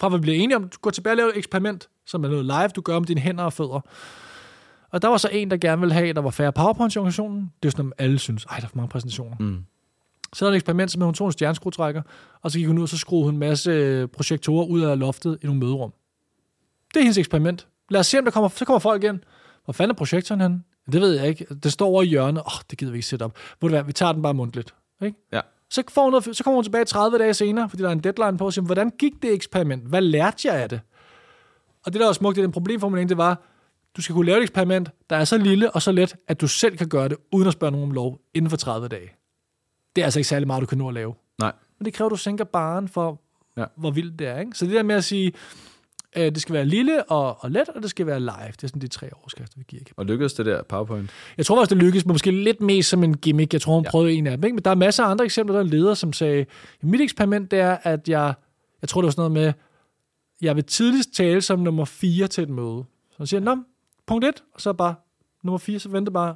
Fra 0.00 0.06
at 0.06 0.12
vi 0.12 0.18
bliver 0.18 0.36
enige 0.38 0.56
om, 0.56 0.62
du 0.62 0.78
går 0.80 0.90
tilbage 0.90 1.12
og 1.12 1.16
laver 1.16 1.30
et 1.30 1.36
eksperiment, 1.36 1.88
som 2.06 2.24
er 2.24 2.28
noget 2.28 2.44
live, 2.44 2.68
du 2.68 2.80
gør 2.80 2.98
med 2.98 3.06
dine 3.06 3.20
hænder 3.20 3.44
og 3.44 3.52
fødder. 3.52 3.80
Og 4.94 5.02
der 5.02 5.08
var 5.08 5.16
så 5.16 5.28
en, 5.32 5.50
der 5.50 5.56
gerne 5.56 5.80
ville 5.80 5.94
have, 5.94 6.08
at 6.08 6.16
der 6.16 6.22
var 6.22 6.30
færre 6.30 6.52
powerpoints 6.52 6.96
i 6.96 6.98
organisationen. 6.98 7.52
Det 7.62 7.68
er 7.68 7.70
sådan, 7.70 7.92
at 7.98 8.04
alle 8.04 8.18
synes, 8.18 8.44
ej, 8.44 8.56
der 8.56 8.64
er 8.64 8.68
for 8.68 8.76
mange 8.76 8.88
præsentationer. 8.88 9.36
Mm. 9.40 9.64
Så 10.32 10.44
hun 10.44 10.52
et 10.52 10.56
eksperiment, 10.56 10.90
som 10.90 11.02
hun 11.02 11.14
tog 11.14 11.26
en 11.26 11.32
stjerneskruetrækker, 11.32 12.02
og 12.42 12.50
så 12.50 12.58
gik 12.58 12.66
hun 12.66 12.78
ud, 12.78 12.82
og 12.82 12.88
så 12.88 12.98
skruede 12.98 13.24
hun 13.24 13.34
en 13.34 13.40
masse 13.40 13.70
øh, 13.70 14.08
projektorer 14.08 14.66
ud 14.66 14.80
af 14.80 14.98
loftet 14.98 15.38
i 15.42 15.46
nogle 15.46 15.60
møderum. 15.60 15.92
Det 16.88 17.00
er 17.00 17.04
hendes 17.04 17.18
eksperiment. 17.18 17.66
Lad 17.90 18.00
os 18.00 18.06
se, 18.06 18.18
om 18.18 18.24
der 18.24 18.30
kommer, 18.30 18.48
så 18.48 18.64
kommer 18.64 18.78
folk 18.78 19.04
ind. 19.04 19.20
Hvor 19.64 19.72
fanden 19.72 19.90
er 19.90 19.94
projektoren 19.94 20.40
henne? 20.40 20.62
Det 20.92 21.00
ved 21.00 21.18
jeg 21.18 21.28
ikke. 21.28 21.46
Det 21.62 21.72
står 21.72 21.86
over 21.86 22.02
i 22.02 22.06
hjørnet. 22.06 22.40
Åh, 22.40 22.46
oh, 22.46 22.60
det 22.70 22.78
gider 22.78 22.92
vi 22.92 22.98
ikke 22.98 23.06
sætte 23.06 23.22
op. 23.22 23.36
Ved 23.60 23.68
du 23.68 23.74
hvad, 23.74 23.84
vi 23.84 23.92
tager 23.92 24.12
den 24.12 24.22
bare 24.22 24.34
mundtligt. 24.34 24.74
Ikke? 25.02 25.18
Ja. 25.32 25.40
Så, 25.70 25.82
får 25.88 26.02
hun 26.02 26.10
noget, 26.10 26.36
så 26.36 26.44
kommer 26.44 26.56
hun 26.56 26.64
tilbage 26.64 26.84
30 26.84 27.18
dage 27.18 27.34
senere, 27.34 27.68
fordi 27.68 27.82
der 27.82 27.88
er 27.88 27.92
en 27.92 28.00
deadline 28.04 28.38
på, 28.38 28.46
og 28.46 28.52
siger, 28.52 28.64
hvordan 28.64 28.90
gik 28.98 29.12
det 29.22 29.32
eksperiment? 29.32 29.88
Hvad 29.88 30.00
lærte 30.00 30.48
jeg 30.48 30.62
af 30.62 30.68
det? 30.68 30.80
Og 31.86 31.92
det, 31.92 32.00
der 32.00 32.06
var 32.06 32.12
smukt 32.12 32.38
i 32.38 32.42
den 32.42 32.52
problemformulering, 32.52 33.08
det 33.08 33.16
var, 33.18 33.42
du 33.96 34.02
skal 34.02 34.14
kunne 34.14 34.26
lave 34.26 34.38
et 34.38 34.42
eksperiment, 34.42 34.90
der 35.10 35.16
er 35.16 35.24
så 35.24 35.38
lille 35.38 35.70
og 35.70 35.82
så 35.82 35.92
let, 35.92 36.16
at 36.28 36.40
du 36.40 36.48
selv 36.48 36.76
kan 36.76 36.88
gøre 36.88 37.08
det, 37.08 37.16
uden 37.32 37.46
at 37.46 37.52
spørge 37.52 37.70
nogen 37.70 37.88
om 37.88 37.94
lov, 37.94 38.20
inden 38.34 38.50
for 38.50 38.56
30 38.56 38.88
dage. 38.88 39.10
Det 39.96 40.02
er 40.02 40.04
altså 40.06 40.18
ikke 40.18 40.28
særlig 40.28 40.46
meget, 40.46 40.60
du 40.60 40.66
kan 40.66 40.78
nå 40.78 40.88
at 40.88 40.94
lave. 40.94 41.14
Nej. 41.40 41.52
Men 41.78 41.84
det 41.84 41.94
kræver, 41.94 42.06
at 42.08 42.10
du 42.10 42.16
sænker 42.16 42.44
baren 42.44 42.88
for, 42.88 43.20
Ja. 43.56 43.64
hvor 43.76 43.90
vildt 43.90 44.18
det 44.18 44.26
er. 44.26 44.38
Ikke? 44.40 44.52
Så 44.54 44.64
det 44.64 44.74
der 44.74 44.82
med 44.82 44.94
at 44.94 45.04
sige, 45.04 45.32
Øh, 46.16 46.24
det 46.24 46.42
skal 46.42 46.52
være 46.52 46.64
lille 46.64 47.04
og, 47.10 47.44
og 47.44 47.50
let, 47.50 47.68
og 47.68 47.82
det 47.82 47.90
skal 47.90 48.06
være 48.06 48.20
live. 48.20 48.52
Det 48.52 48.64
er 48.64 48.68
sådan 48.68 48.82
de 48.82 48.88
tre 48.88 49.10
overskrifter, 49.20 49.58
vi 49.58 49.64
giver. 49.68 49.82
Og 49.96 50.06
lykkedes 50.06 50.32
det 50.34 50.46
der 50.46 50.62
PowerPoint? 50.62 51.10
Jeg 51.36 51.46
tror 51.46 51.60
også, 51.60 51.74
det 51.74 51.82
lykkedes, 51.82 52.06
men 52.06 52.12
måske 52.14 52.30
lidt 52.30 52.60
mest 52.60 52.88
som 52.88 53.04
en 53.04 53.16
gimmick. 53.16 53.52
Jeg 53.52 53.60
tror, 53.62 53.74
hun 53.74 53.84
ja. 53.84 53.90
prøvede 53.90 54.12
en 54.12 54.26
af 54.26 54.36
dem. 54.36 54.44
Ikke? 54.44 54.54
Men 54.54 54.64
der 54.64 54.70
er 54.70 54.74
masser 54.74 55.04
af 55.04 55.10
andre 55.10 55.24
eksempler, 55.24 55.52
der 55.54 55.60
er 55.60 55.64
en 55.64 55.70
leder, 55.70 55.94
som 55.94 56.12
sagde, 56.12 56.46
mit 56.82 57.00
eksperiment 57.00 57.50
det 57.50 57.58
er, 57.58 57.78
at 57.82 58.08
jeg, 58.08 58.34
jeg 58.82 58.88
tror, 58.88 59.00
det 59.00 59.06
var 59.06 59.10
sådan 59.10 59.30
noget 59.32 59.32
med, 59.32 59.52
jeg 60.42 60.56
vil 60.56 60.64
tidligst 60.64 61.12
tale 61.14 61.40
som 61.40 61.58
nummer 61.60 61.84
4 61.84 62.26
til 62.26 62.42
et 62.42 62.50
møde. 62.50 62.84
Så 63.10 63.16
han 63.16 63.26
siger, 63.26 63.40
Nå, 63.40 63.56
punkt 64.06 64.24
1, 64.24 64.42
og 64.54 64.60
så 64.60 64.72
bare 64.72 64.94
nummer 65.42 65.58
4, 65.58 65.78
så 65.78 65.88
venter 65.88 66.12
bare. 66.12 66.34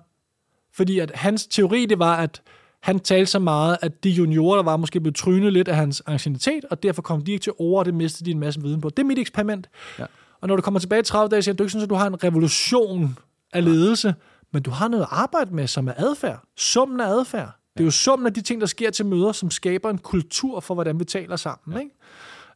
Fordi 0.72 0.98
at 0.98 1.10
hans 1.14 1.46
teori, 1.46 1.86
det 1.86 1.98
var, 1.98 2.16
at 2.16 2.42
han 2.80 3.00
talte 3.00 3.30
så 3.30 3.38
meget, 3.38 3.78
at 3.82 4.04
de 4.04 4.10
juniorer, 4.10 4.56
der 4.56 4.62
var, 4.62 4.76
måske 4.76 5.00
blev 5.00 5.12
trynet 5.12 5.52
lidt 5.52 5.68
af 5.68 5.76
hans 5.76 6.02
ancienitet, 6.06 6.64
og 6.70 6.82
derfor 6.82 7.02
kom 7.02 7.24
de 7.24 7.32
ikke 7.32 7.42
til 7.42 7.52
ord, 7.58 7.78
og 7.78 7.84
det 7.84 7.94
mistede 7.94 8.26
de 8.26 8.30
en 8.30 8.38
masse 8.38 8.62
viden 8.62 8.80
på. 8.80 8.90
Det 8.90 8.98
er 8.98 9.04
mit 9.04 9.18
eksperiment. 9.18 9.68
Ja. 9.98 10.04
Og 10.40 10.48
når 10.48 10.56
du 10.56 10.62
kommer 10.62 10.80
tilbage 10.80 11.00
i 11.00 11.04
30 11.04 11.28
dage, 11.28 11.42
siger 11.42 11.54
du 11.54 11.62
ikke 11.62 11.72
sådan, 11.72 11.82
at 11.82 11.90
du 11.90 11.94
har 11.94 12.06
en 12.06 12.24
revolution 12.24 13.18
af 13.52 13.64
ledelse, 13.64 14.14
men 14.52 14.62
du 14.62 14.70
har 14.70 14.88
noget 14.88 15.02
at 15.02 15.08
arbejde 15.10 15.54
med, 15.54 15.66
som 15.66 15.88
er 15.88 15.92
adfærd. 15.96 16.42
Summen 16.56 17.00
af 17.00 17.06
adfærd. 17.06 17.50
Det 17.74 17.80
er 17.80 17.84
jo 17.84 17.90
summen 17.90 18.26
af 18.26 18.34
de 18.34 18.40
ting, 18.40 18.60
der 18.60 18.66
sker 18.66 18.90
til 18.90 19.06
møder, 19.06 19.32
som 19.32 19.50
skaber 19.50 19.90
en 19.90 19.98
kultur 19.98 20.60
for, 20.60 20.74
hvordan 20.74 21.00
vi 21.00 21.04
taler 21.04 21.36
sammen. 21.36 21.76
Ja. 21.76 21.80
Ikke? 21.80 21.94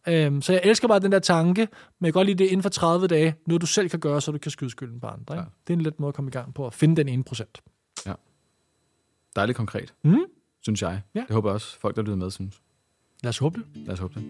Øhm, 0.09 0.43
så 0.43 0.53
jeg 0.53 0.61
elsker 0.65 0.89
bare 0.89 0.99
den 0.99 1.13
der 1.13 1.19
tanke, 1.19 1.61
men 2.01 2.07
jeg 2.07 2.13
kan 2.13 2.19
godt 2.19 2.27
lide 2.27 2.45
det 2.45 2.51
inden 2.51 2.63
for 2.63 2.69
30 2.69 3.07
dage, 3.07 3.35
noget 3.47 3.63
du 3.63 3.67
selv 3.67 3.89
kan 3.89 4.01
gøre, 4.01 4.21
så 4.21 4.33
du 4.33 4.39
kan 4.39 4.51
skyde 4.51 4.71
skylden 4.71 5.01
på 5.01 5.07
andre. 5.07 5.35
Ikke? 5.35 5.43
Ja. 5.43 5.45
Det 5.67 5.73
er 5.73 5.77
en 5.77 5.81
let 5.81 6.01
måde 6.01 6.09
at 6.09 6.15
komme 6.15 6.29
i 6.29 6.33
gang 6.33 6.55
på, 6.55 6.67
at 6.67 6.75
finde 6.75 6.97
den 6.97 7.09
ene 7.09 7.25
procent. 7.25 7.61
Ja. 8.07 8.13
Dejligt 9.37 9.57
konkret, 9.57 9.95
mm. 10.05 10.19
synes 10.63 10.83
jeg. 10.83 11.03
Ja. 11.15 11.21
Det 11.21 11.35
håber 11.35 11.51
jeg 11.51 11.55
også, 11.55 11.79
folk, 11.81 11.97
der 11.97 12.03
lytter 12.03 12.17
med, 12.17 12.31
synes. 12.31 12.61
Lad 13.23 13.29
os 13.29 13.39
håbe 13.39 13.61
det. 13.61 13.67
Lad 13.87 13.93
os 13.93 13.99
håbe 13.99 14.15
det. 14.15 14.25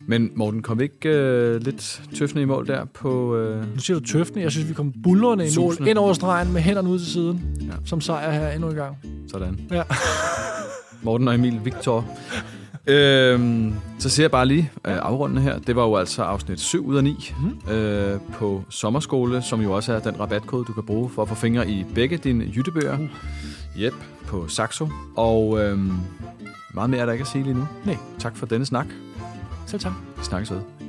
Men 0.00 0.32
Morten, 0.34 0.62
kom 0.62 0.78
vi 0.78 0.84
ikke 0.84 1.08
øh, 1.08 1.60
lidt 1.60 2.02
tøffende 2.14 2.42
i 2.42 2.44
mål 2.44 2.66
der 2.66 2.84
på... 2.84 3.36
Øh, 3.36 3.74
nu 3.74 3.80
siger 3.80 3.98
du 3.98 4.06
tøffende. 4.06 4.40
Jeg 4.42 4.52
synes, 4.52 4.68
vi 4.68 4.74
kom 4.74 4.92
bullerne 5.02 5.46
i 5.46 5.50
mål 5.56 5.88
ind 5.88 5.98
over 5.98 6.12
stregen 6.12 6.52
med 6.52 6.60
hænderne 6.60 6.88
ud 6.88 6.98
til 6.98 7.08
siden. 7.08 7.58
Ja. 7.60 7.74
Som 7.84 8.00
sejr 8.00 8.30
her 8.30 8.50
endnu 8.50 8.68
en 8.68 8.74
gang. 8.74 8.96
Sådan. 9.28 9.60
Ja. 9.70 9.82
Morten 11.02 11.28
og 11.28 11.34
Emil 11.34 11.60
Victor. 11.64 12.18
Øhm, 12.86 13.74
så 13.98 14.08
ser 14.08 14.22
jeg 14.22 14.30
bare 14.30 14.46
lige 14.46 14.70
øh, 14.86 14.96
afrundende 15.02 15.42
her. 15.42 15.58
Det 15.58 15.76
var 15.76 15.82
jo 15.82 15.96
altså 15.96 16.22
afsnit 16.22 16.60
7 16.60 16.86
ud 16.86 16.96
af 16.96 17.04
9 17.04 17.34
mm. 17.40 17.72
øh, 17.72 18.20
på 18.32 18.64
sommerskole, 18.68 19.42
som 19.42 19.60
jo 19.60 19.72
også 19.72 19.92
er 19.92 19.98
den 19.98 20.20
rabatkode, 20.20 20.64
du 20.64 20.72
kan 20.72 20.82
bruge 20.82 21.10
for 21.10 21.22
at 21.22 21.28
få 21.28 21.34
fingre 21.34 21.70
i 21.70 21.86
begge 21.94 22.16
dine 22.16 22.52
jyttebøger. 22.56 22.98
Uh. 22.98 23.08
Yep, 23.78 23.94
på 24.26 24.48
Saxo. 24.48 24.88
Og 25.16 25.60
øhm, 25.60 25.92
meget 26.74 26.90
mere 26.90 27.00
er 27.00 27.06
der 27.06 27.12
ikke 27.12 27.22
at 27.22 27.28
sige 27.28 27.44
lige 27.44 27.54
nu. 27.54 27.68
Nej. 27.84 27.96
Tak 28.18 28.36
for 28.36 28.46
denne 28.46 28.66
snak. 28.66 28.86
Selv 29.66 29.80
tak. 29.80 29.92
Vi 30.16 30.24
snakkes 30.24 30.50
ved. 30.50 30.79